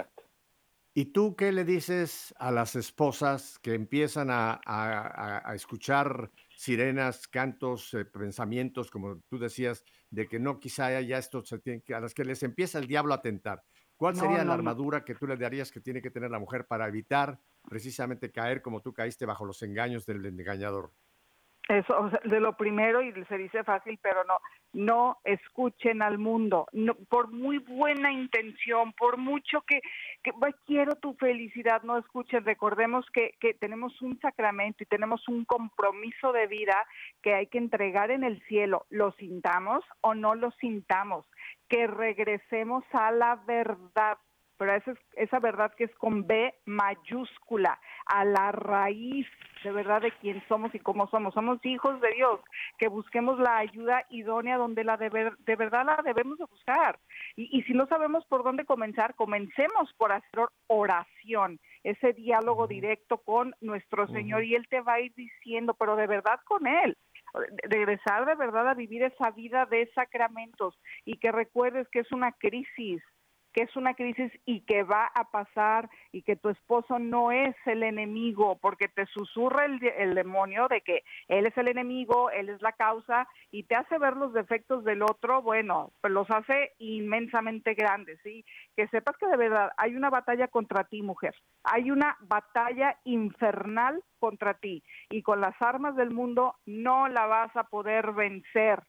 ¿y 0.93 1.05
tú 1.05 1.35
qué 1.35 1.51
le 1.51 1.63
dices 1.65 2.33
a 2.39 2.51
las 2.51 2.75
esposas 2.75 3.57
que 3.59 3.73
empiezan 3.73 4.29
a, 4.31 4.59
a- 4.65 5.07
a- 5.07 5.51
a 5.51 5.55
escuchar 5.55 6.31
sirenas, 6.55 7.27
cantos, 7.27 7.93
eh, 7.93 8.05
pensamientos, 8.05 8.91
como 8.91 9.21
tú 9.29 9.39
decías, 9.39 9.85
de 10.09 10.27
que 10.27 10.39
no, 10.39 10.59
quizá 10.59 10.99
ya 11.01 11.17
esto 11.17 11.43
se 11.45 11.59
tiene 11.59 11.81
que, 11.81 11.93
a 11.93 11.99
las 11.99 12.13
que 12.13 12.25
les 12.25 12.41
empieza 12.43 12.79
el 12.79 12.87
diablo 12.87 13.13
a 13.13 13.21
tentar? 13.21 13.63
¿Cuál 13.95 14.15
No, 14.15 14.21
sería 14.21 14.37
no, 14.39 14.43
la 14.43 14.45
no. 14.45 14.53
armadura 14.53 15.03
que 15.03 15.15
tú 15.15 15.27
le 15.27 15.35
darías 15.37 15.71
que 15.71 15.81
tiene 15.81 16.01
que 16.01 16.09
tener 16.11 16.31
la 16.31 16.39
mujer 16.39 16.65
para 16.65 16.87
evitar 16.87 17.39
precisamente 17.67 18.31
caer 18.31 18.61
como 18.61 18.81
tú 18.81 18.93
caíste 18.93 19.25
bajo 19.25 19.45
los 19.45 19.61
engaños 19.61 20.05
del 20.05 20.25
engañador? 20.25 20.93
Eso, 21.67 21.99
o 21.99 22.09
sea, 22.09 22.19
de 22.25 22.39
lo 22.39 22.57
primero, 22.57 23.03
y 23.03 23.13
se 23.25 23.37
dice 23.37 23.63
fácil, 23.63 23.99
pero 24.01 24.23
no, 24.23 24.39
no 24.73 25.17
escuchen 25.23 26.01
al 26.01 26.17
mundo, 26.17 26.65
por 27.09 27.31
muy 27.31 27.59
buena 27.59 28.11
intención, 28.11 28.91
por 28.93 29.17
mucho 29.17 29.61
que, 29.67 29.79
que 30.23 30.31
"Ay, 30.41 30.53
quiero 30.65 30.95
tu 30.95 31.13
felicidad, 31.15 31.83
no 31.83 31.97
escuchen, 31.97 32.43
recordemos 32.45 33.05
que, 33.13 33.35
que 33.39 33.53
tenemos 33.53 34.01
un 34.01 34.19
sacramento 34.19 34.83
y 34.83 34.87
tenemos 34.87 35.27
un 35.27 35.45
compromiso 35.45 36.31
de 36.33 36.47
vida 36.47 36.85
que 37.21 37.33
hay 37.33 37.47
que 37.47 37.57
entregar 37.57 38.11
en 38.11 38.23
el 38.23 38.41
cielo, 38.47 38.85
lo 38.89 39.11
sintamos 39.13 39.83
o 40.01 40.13
no 40.13 40.35
lo 40.35 40.51
sintamos, 40.51 41.25
que 41.67 41.87
regresemos 41.87 42.83
a 42.93 43.11
la 43.11 43.35
verdad, 43.47 44.17
pero 44.59 44.75
esa, 44.75 44.91
es- 44.91 44.99
esa 45.15 45.39
verdad 45.39 45.73
que 45.75 45.85
es 45.85 45.95
con 45.95 46.27
B 46.27 46.53
mayúscula, 46.65 47.79
a 48.05 48.25
la 48.25 48.51
raíz 48.51 49.25
de 49.63 49.71
verdad 49.71 50.01
de 50.01 50.11
quién 50.21 50.41
somos 50.47 50.73
y 50.75 50.79
cómo 50.79 51.07
somos. 51.07 51.33
Somos 51.33 51.59
hijos 51.65 51.99
de 51.99 52.11
Dios, 52.13 52.39
que 52.77 52.87
busquemos 52.87 53.39
la 53.39 53.57
ayuda 53.57 54.05
idónea 54.09 54.57
donde 54.57 54.83
la 54.85 54.95
de, 54.97 55.09
ver- 55.09 55.37
de 55.39 55.55
verdad 55.57 55.85
la 55.85 56.01
debemos 56.03 56.37
de 56.37 56.45
buscar. 56.45 56.99
Y, 57.35 57.57
y 57.57 57.63
si 57.63 57.73
no 57.73 57.85
sabemos 57.87 58.25
por 58.27 58.43
dónde 58.43 58.63
comenzar, 58.65 59.15
comencemos 59.15 59.91
por 59.97 60.11
hacer 60.13 60.45
oración, 60.67 61.59
ese 61.83 62.13
diálogo 62.13 62.67
directo 62.67 63.17
con 63.17 63.53
nuestro 63.61 64.07
Señor 64.07 64.43
y 64.43 64.55
Él 64.55 64.67
te 64.69 64.81
va 64.81 64.93
a 64.93 64.99
ir 65.01 65.13
diciendo, 65.15 65.73
pero 65.73 65.95
de 65.95 66.07
verdad 66.07 66.39
con 66.45 66.67
Él 66.67 66.97
regresar 67.63 68.25
de 68.25 68.35
verdad 68.35 68.67
a 68.69 68.73
vivir 68.73 69.03
esa 69.03 69.29
vida 69.31 69.65
de 69.67 69.87
sacramentos 69.93 70.79
y 71.05 71.17
que 71.17 71.31
recuerdes 71.31 71.87
que 71.89 71.99
es 71.99 72.11
una 72.11 72.31
crisis, 72.31 73.03
que 73.53 73.63
es 73.63 73.75
una 73.75 73.93
crisis 73.93 74.31
y 74.45 74.61
que 74.61 74.83
va 74.83 75.05
a 75.13 75.25
pasar 75.31 75.89
y 76.11 76.21
que 76.23 76.35
tu 76.35 76.49
esposo 76.49 76.99
no 76.99 77.31
es 77.31 77.55
el 77.65 77.83
enemigo 77.83 78.57
porque 78.61 78.87
te 78.87 79.05
susurra 79.07 79.65
el, 79.65 79.79
de- 79.79 79.95
el 79.97 80.15
demonio 80.15 80.67
de 80.67 80.81
que 80.81 81.03
él 81.27 81.45
es 81.47 81.57
el 81.57 81.67
enemigo, 81.67 82.29
él 82.31 82.49
es 82.49 82.61
la 82.61 82.73
causa 82.73 83.27
y 83.51 83.63
te 83.63 83.75
hace 83.75 83.97
ver 83.97 84.15
los 84.17 84.33
defectos 84.33 84.83
del 84.83 85.01
otro, 85.01 85.41
bueno, 85.41 85.91
pues 86.01 86.13
los 86.13 86.29
hace 86.31 86.73
inmensamente 86.79 87.73
grandes, 87.73 88.19
¿sí? 88.23 88.45
Que 88.75 88.87
sepas 88.87 89.17
que 89.17 89.27
de 89.27 89.37
verdad 89.37 89.71
hay 89.77 89.95
una 89.95 90.09
batalla 90.09 90.47
contra 90.47 90.83
ti, 90.83 91.01
mujer, 91.01 91.35
hay 91.63 91.91
una 91.91 92.17
batalla 92.21 92.97
infernal 93.03 94.03
contra 94.19 94.53
ti 94.55 94.83
y 95.09 95.21
con 95.21 95.41
las 95.41 95.59
armas 95.61 95.95
del 95.95 96.11
mundo 96.11 96.55
no 96.65 97.07
la 97.07 97.25
vas 97.25 97.55
a 97.55 97.63
poder 97.65 98.11
vencer. 98.13 98.83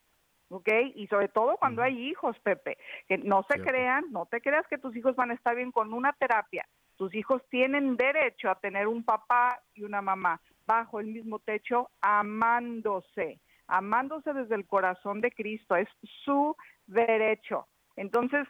¿Ok? 0.50 0.68
Y 0.94 1.06
sobre 1.06 1.28
todo 1.28 1.56
cuando 1.56 1.82
hay 1.82 2.08
hijos, 2.08 2.38
Pepe, 2.40 2.76
que 3.08 3.18
no 3.18 3.42
se 3.44 3.54
Cierto. 3.54 3.70
crean, 3.70 4.04
no 4.10 4.26
te 4.26 4.40
creas 4.40 4.66
que 4.68 4.78
tus 4.78 4.94
hijos 4.96 5.16
van 5.16 5.30
a 5.30 5.34
estar 5.34 5.56
bien 5.56 5.72
con 5.72 5.94
una 5.94 6.12
terapia. 6.12 6.66
Tus 6.96 7.14
hijos 7.14 7.42
tienen 7.48 7.96
derecho 7.96 8.50
a 8.50 8.56
tener 8.56 8.86
un 8.86 9.04
papá 9.04 9.60
y 9.74 9.84
una 9.84 10.02
mamá 10.02 10.40
bajo 10.66 11.00
el 11.00 11.06
mismo 11.06 11.38
techo, 11.38 11.90
amándose, 12.00 13.40
amándose 13.66 14.32
desde 14.34 14.54
el 14.54 14.66
corazón 14.66 15.20
de 15.20 15.30
Cristo, 15.30 15.76
es 15.76 15.88
su 16.24 16.54
derecho. 16.86 17.66
Entonces, 17.96 18.46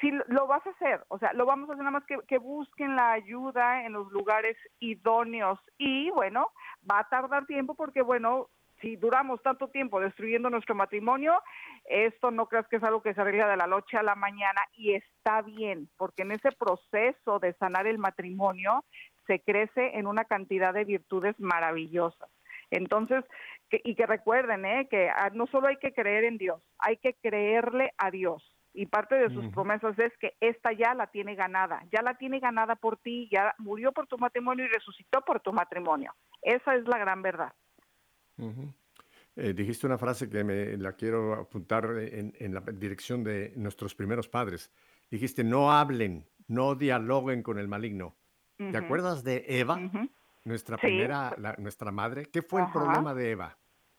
si 0.00 0.10
lo 0.10 0.46
vas 0.46 0.66
a 0.66 0.70
hacer, 0.70 1.04
o 1.08 1.18
sea, 1.18 1.32
lo 1.32 1.46
vamos 1.46 1.68
a 1.68 1.72
hacer 1.72 1.84
nada 1.84 1.98
más 1.98 2.06
que, 2.06 2.18
que 2.26 2.38
busquen 2.38 2.96
la 2.96 3.12
ayuda 3.12 3.84
en 3.84 3.92
los 3.92 4.10
lugares 4.12 4.56
idóneos 4.80 5.58
y 5.78 6.10
bueno, 6.10 6.52
va 6.90 7.00
a 7.00 7.08
tardar 7.08 7.46
tiempo 7.46 7.74
porque 7.74 8.02
bueno, 8.02 8.48
si 8.84 8.96
duramos 8.96 9.42
tanto 9.42 9.68
tiempo 9.68 9.98
destruyendo 9.98 10.50
nuestro 10.50 10.74
matrimonio, 10.74 11.40
esto 11.86 12.30
no 12.30 12.46
creas 12.46 12.68
que 12.68 12.76
es 12.76 12.82
algo 12.82 13.02
que 13.02 13.14
se 13.14 13.20
arregla 13.22 13.48
de 13.48 13.56
la 13.56 13.66
noche 13.66 13.96
a 13.96 14.02
la 14.02 14.14
mañana 14.14 14.60
y 14.74 14.94
está 14.94 15.40
bien, 15.40 15.88
porque 15.96 16.22
en 16.22 16.32
ese 16.32 16.52
proceso 16.52 17.38
de 17.38 17.54
sanar 17.54 17.86
el 17.86 17.96
matrimonio 17.98 18.84
se 19.26 19.40
crece 19.40 19.96
en 19.98 20.06
una 20.06 20.26
cantidad 20.26 20.74
de 20.74 20.84
virtudes 20.84 21.34
maravillosas. 21.40 22.28
Entonces, 22.70 23.24
que- 23.70 23.80
y 23.84 23.94
que 23.94 24.04
recuerden, 24.06 24.66
¿eh? 24.66 24.86
que 24.90 25.08
ah, 25.08 25.30
no 25.32 25.46
solo 25.46 25.68
hay 25.68 25.76
que 25.78 25.92
creer 25.94 26.24
en 26.24 26.36
Dios, 26.36 26.60
hay 26.78 26.98
que 26.98 27.14
creerle 27.14 27.92
a 27.96 28.10
Dios. 28.10 28.42
Y 28.76 28.86
parte 28.86 29.14
de 29.14 29.30
sus 29.30 29.46
promesas 29.52 29.96
es 29.98 30.12
que 30.18 30.34
esta 30.40 30.72
ya 30.72 30.94
la 30.94 31.06
tiene 31.06 31.36
ganada, 31.36 31.84
ya 31.92 32.02
la 32.02 32.14
tiene 32.14 32.40
ganada 32.40 32.74
por 32.74 32.96
ti, 32.98 33.28
ya 33.32 33.54
murió 33.58 33.92
por 33.92 34.08
tu 34.08 34.18
matrimonio 34.18 34.64
y 34.64 34.68
resucitó 34.68 35.20
por 35.22 35.40
tu 35.40 35.52
matrimonio. 35.52 36.12
Esa 36.42 36.74
es 36.74 36.84
la 36.86 36.98
gran 36.98 37.22
verdad. 37.22 37.52
Ujú. 38.38 38.72
Eh, 39.36 39.52
dijiste 39.52 39.86
una 39.86 39.98
frase 39.98 40.28
que 40.28 40.44
me 40.44 40.76
la 40.76 40.92
quiero 40.92 41.34
apuntar 41.34 41.86
en, 41.98 42.32
en 42.38 42.54
la 42.54 42.60
dirección 42.60 43.24
de 43.24 43.52
nuestros 43.56 43.94
primeros 43.94 44.28
padres. 44.28 44.70
Dijiste, 45.10 45.42
no 45.42 45.72
hablen, 45.72 46.24
no 46.46 46.74
dialoguen 46.74 47.42
con 47.42 47.58
el 47.58 47.66
maligno. 47.68 48.14
¿Te 48.56 48.68
Ujú, 48.68 48.76
acuerdas 48.76 49.24
de 49.24 49.44
Eva, 49.48 49.74
ujú. 49.76 50.08
nuestra 50.44 50.76
Sí. 50.76 50.82
primera, 50.86 51.34
la- 51.38 51.56
nuestra 51.58 51.90
madre? 51.90 52.26
¿Qué 52.26 52.42
fue 52.42 52.60
el 52.60 52.66
Ajá. 52.66 52.72
problema 52.72 53.12
de 53.14 53.30
Eva? 53.32 53.58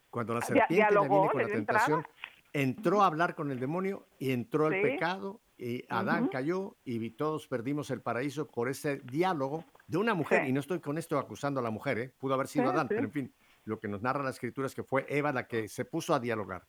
Cuando 0.09 0.33
la 0.33 0.39
Dia- 0.39 0.47
serpiente 0.47 0.73
le 0.73 0.75
dialogó, 0.77 1.21
viene 1.23 1.31
con 1.33 1.51
la 1.51 1.57
entrada. 1.57 1.86
tentación, 1.86 2.05
entró 2.53 3.03
a 3.03 3.07
hablar 3.07 3.36
con 3.36 3.51
el 3.51 3.59
demonio 3.59 4.07
y 4.17 4.31
entró 4.31 4.67
el 4.67 4.75
Sí. 4.75 4.81
pecado 4.81 5.41
y 5.57 5.83
Adán 5.89 6.23
Ujú. 6.23 6.31
cayó 6.31 6.77
y 6.86 7.09
todos 7.11 7.47
perdimos 7.49 7.91
el 7.91 7.99
paraíso 8.01 8.47
por 8.47 8.69
ese 8.69 8.99
diálogo 8.99 9.65
de 9.88 9.97
una 9.97 10.13
mujer. 10.13 10.47
Y 10.47 10.53
no 10.53 10.61
estoy 10.61 10.79
con 10.79 10.97
esto 10.97 11.17
acusando 11.19 11.59
a 11.59 11.63
la 11.63 11.71
mujer, 11.71 11.97
¿eh? 11.99 12.13
pudo 12.17 12.33
haber 12.36 12.47
sido 12.47 12.69
Adán, 12.69 12.88
sí. 12.88 12.93
pero 12.95 13.03
en 13.07 13.11
fin, 13.11 13.33
lo 13.66 13.80
que 13.80 13.88
nos 13.88 14.01
narra 14.01 14.24
la 14.24 14.30
escritura 14.30 14.68
es 14.68 14.76
que 14.76 14.84
fue 14.84 15.05
Eva 15.09 15.32
la 15.32 15.47
que 15.47 15.68
se 15.68 15.86
puso 15.86 16.13
a 16.13 16.20
dialogar. 16.20 16.63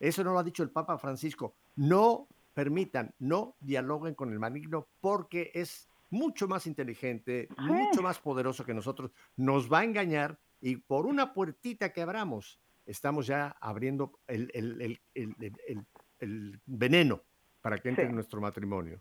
Eso 0.00 0.24
no 0.24 0.32
lo 0.32 0.38
ha 0.38 0.42
dicho 0.44 0.62
el 0.62 0.70
Papa 0.70 0.98
Francisco. 0.98 1.54
No 1.76 2.26
permitan, 2.54 3.14
no 3.18 3.56
dialoguen 3.60 4.14
con 4.14 4.32
el 4.32 4.38
maligno 4.38 4.88
porque 5.00 5.50
es 5.54 5.88
mucho 6.10 6.48
más 6.48 6.66
inteligente, 6.66 7.48
mucho 7.58 8.02
más 8.02 8.18
poderoso 8.18 8.64
que 8.64 8.74
nosotros. 8.74 9.12
Nos 9.36 9.72
va 9.72 9.80
a 9.80 9.84
engañar 9.84 10.38
y 10.60 10.76
por 10.76 11.06
una 11.06 11.32
puertita 11.32 11.92
que 11.92 12.02
abramos, 12.02 12.60
estamos 12.84 13.26
ya 13.26 13.56
abriendo 13.60 14.18
el, 14.26 14.50
el- 14.52 14.80
el- 14.82 15.00
el- 15.14 15.36
el- 15.38 15.56
el- 15.68 15.86
el 16.18 16.60
veneno 16.66 17.22
para 17.60 17.78
que 17.78 17.88
entre 17.88 18.04
Sí. 18.04 18.08
en 18.10 18.14
nuestro 18.16 18.40
matrimonio. 18.40 19.00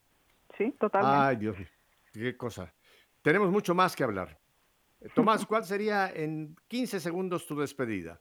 Sí, 0.57 0.71
totalmente. 0.79 1.17
Ay, 1.17 1.35
Dios 1.37 1.57
mío, 1.57 1.67
qué 2.13 2.37
cosa. 2.37 2.73
Tenemos 3.21 3.49
mucho 3.51 3.73
más 3.75 3.95
que 3.95 4.03
hablar. 4.03 4.39
Tomás, 5.15 5.45
¿cuál 5.45 5.63
sería 5.63 6.09
en 6.13 6.55
15 6.67 6.99
segundos 6.99 7.47
tu 7.47 7.59
despedida? 7.59 8.19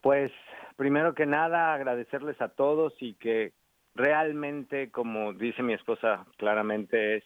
Pues 0.00 0.32
primero 0.76 1.14
que 1.14 1.26
nada 1.26 1.74
agradecerles 1.74 2.40
a 2.40 2.48
todos 2.48 2.94
y 3.00 3.14
que 3.14 3.52
realmente, 3.94 4.90
como 4.90 5.32
dice 5.32 5.62
mi 5.62 5.74
esposa 5.74 6.26
claramente, 6.36 7.16
es 7.16 7.24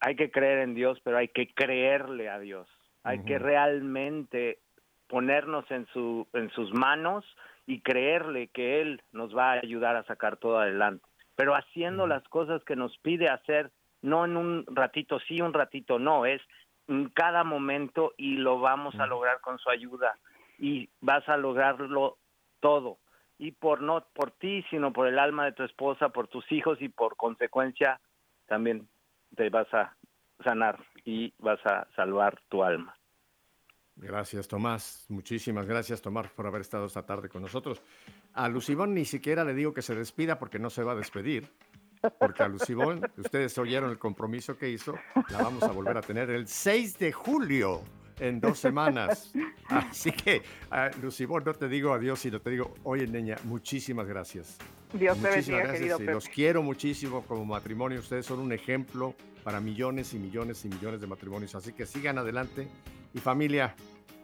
hay 0.00 0.16
que 0.16 0.30
creer 0.30 0.60
en 0.60 0.74
Dios, 0.74 1.00
pero 1.04 1.18
hay 1.18 1.28
que 1.28 1.52
creerle 1.52 2.28
a 2.28 2.38
Dios. 2.38 2.68
Hay 3.02 3.22
que 3.24 3.38
realmente 3.38 4.58
ponernos 5.06 5.70
en 5.70 5.86
su 5.92 6.26
en 6.32 6.50
sus 6.50 6.72
manos 6.74 7.24
y 7.66 7.80
creerle 7.80 8.48
que 8.48 8.80
él 8.80 9.02
nos 9.12 9.36
va 9.36 9.52
a 9.52 9.60
ayudar 9.60 9.94
a 9.94 10.04
sacar 10.04 10.36
todo 10.36 10.58
adelante, 10.58 11.04
pero 11.36 11.54
haciendo 11.54 12.06
las 12.08 12.26
cosas 12.28 12.64
que 12.64 12.74
nos 12.74 12.96
pide 12.98 13.28
hacer, 13.28 13.70
no 14.02 14.24
en 14.24 14.36
un 14.36 14.64
ratito 14.66 15.20
sí, 15.20 15.40
un 15.40 15.52
ratito 15.52 16.00
no, 16.00 16.26
es 16.26 16.42
cada 17.14 17.44
momento 17.44 18.12
y 18.16 18.36
lo 18.36 18.60
vamos 18.60 18.94
a 18.96 19.06
lograr 19.06 19.40
con 19.40 19.58
su 19.58 19.70
ayuda 19.70 20.18
y 20.58 20.88
vas 21.00 21.28
a 21.28 21.36
lograrlo 21.36 22.18
todo 22.60 22.98
y 23.38 23.52
por 23.52 23.82
no 23.82 24.06
por 24.14 24.30
ti 24.30 24.64
sino 24.70 24.92
por 24.92 25.08
el 25.08 25.18
alma 25.18 25.44
de 25.44 25.52
tu 25.52 25.64
esposa 25.64 26.10
por 26.10 26.28
tus 26.28 26.50
hijos 26.52 26.80
y 26.80 26.88
por 26.88 27.16
consecuencia 27.16 28.00
también 28.46 28.88
te 29.34 29.50
vas 29.50 29.72
a 29.74 29.96
sanar 30.44 30.78
y 31.04 31.34
vas 31.38 31.64
a 31.66 31.86
salvar 31.96 32.40
tu 32.48 32.62
alma 32.62 32.96
Gracias, 33.98 34.46
Tomás. 34.46 35.06
Muchísimas 35.08 35.64
gracias, 35.66 36.02
Tomás, 36.02 36.28
por 36.28 36.46
haber 36.46 36.60
estado 36.60 36.84
esta 36.84 37.06
tarde 37.06 37.30
con 37.30 37.40
nosotros. 37.40 37.82
A 38.34 38.46
Lucibón 38.46 38.92
ni 38.92 39.06
siquiera 39.06 39.42
le 39.42 39.54
digo 39.54 39.72
que 39.72 39.80
se 39.80 39.94
despida 39.94 40.38
porque 40.38 40.58
no 40.58 40.68
se 40.68 40.84
va 40.84 40.92
a 40.92 40.96
despedir. 40.96 41.50
Porque 42.18 42.42
a 42.42 42.48
Lucibón, 42.48 43.00
ustedes 43.16 43.56
oyeron 43.58 43.90
el 43.90 43.98
compromiso 43.98 44.56
que 44.56 44.70
hizo, 44.70 44.94
la 45.30 45.42
vamos 45.42 45.62
a 45.62 45.72
volver 45.72 45.96
a 45.96 46.02
tener 46.02 46.30
el 46.30 46.46
6 46.46 46.98
de 46.98 47.12
julio, 47.12 47.82
en 48.18 48.40
dos 48.40 48.58
semanas. 48.58 49.32
Así 49.68 50.12
que, 50.12 50.42
a 50.70 50.90
Lucibón, 51.02 51.44
no 51.44 51.52
te 51.52 51.68
digo 51.68 51.92
adiós, 51.92 52.20
sino 52.20 52.40
te 52.40 52.50
digo, 52.50 52.74
oye, 52.84 53.06
niña, 53.06 53.36
muchísimas 53.44 54.06
gracias. 54.06 54.58
Dios 54.92 55.18
te 55.18 55.28
Muchísimas 55.28 55.34
bendiga, 55.34 55.58
gracias 55.58 55.78
querido 55.78 55.98
Pepe. 55.98 56.12
los 56.12 56.28
quiero 56.28 56.62
muchísimo 56.62 57.22
como 57.26 57.44
matrimonio. 57.44 57.98
Ustedes 57.98 58.24
son 58.24 58.38
un 58.40 58.52
ejemplo 58.52 59.14
para 59.44 59.60
millones 59.60 60.14
y 60.14 60.18
millones 60.18 60.64
y 60.64 60.68
millones 60.68 61.00
de 61.00 61.06
matrimonios. 61.06 61.54
Así 61.54 61.72
que 61.72 61.86
sigan 61.86 62.18
adelante. 62.18 62.68
Y 63.12 63.18
familia, 63.18 63.74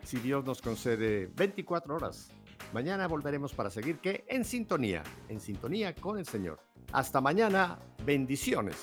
si 0.05 0.19
Dios 0.19 0.45
nos 0.45 0.63
concede 0.63 1.29
24 1.35 1.97
horas 1.97 2.33
Mañana 2.73 3.07
volveremos 3.07 3.53
para 3.53 3.69
seguir 3.69 3.99
que 3.99 4.25
en 4.29 4.47
sintonía, 4.47 5.03
en 5.29 5.41
sintonía 5.41 5.95
con 5.95 6.19
el 6.19 6.25
Señor. 6.25 6.59
Hasta 6.91 7.21
mañana, 7.21 7.79
bendiciones. 8.05 8.77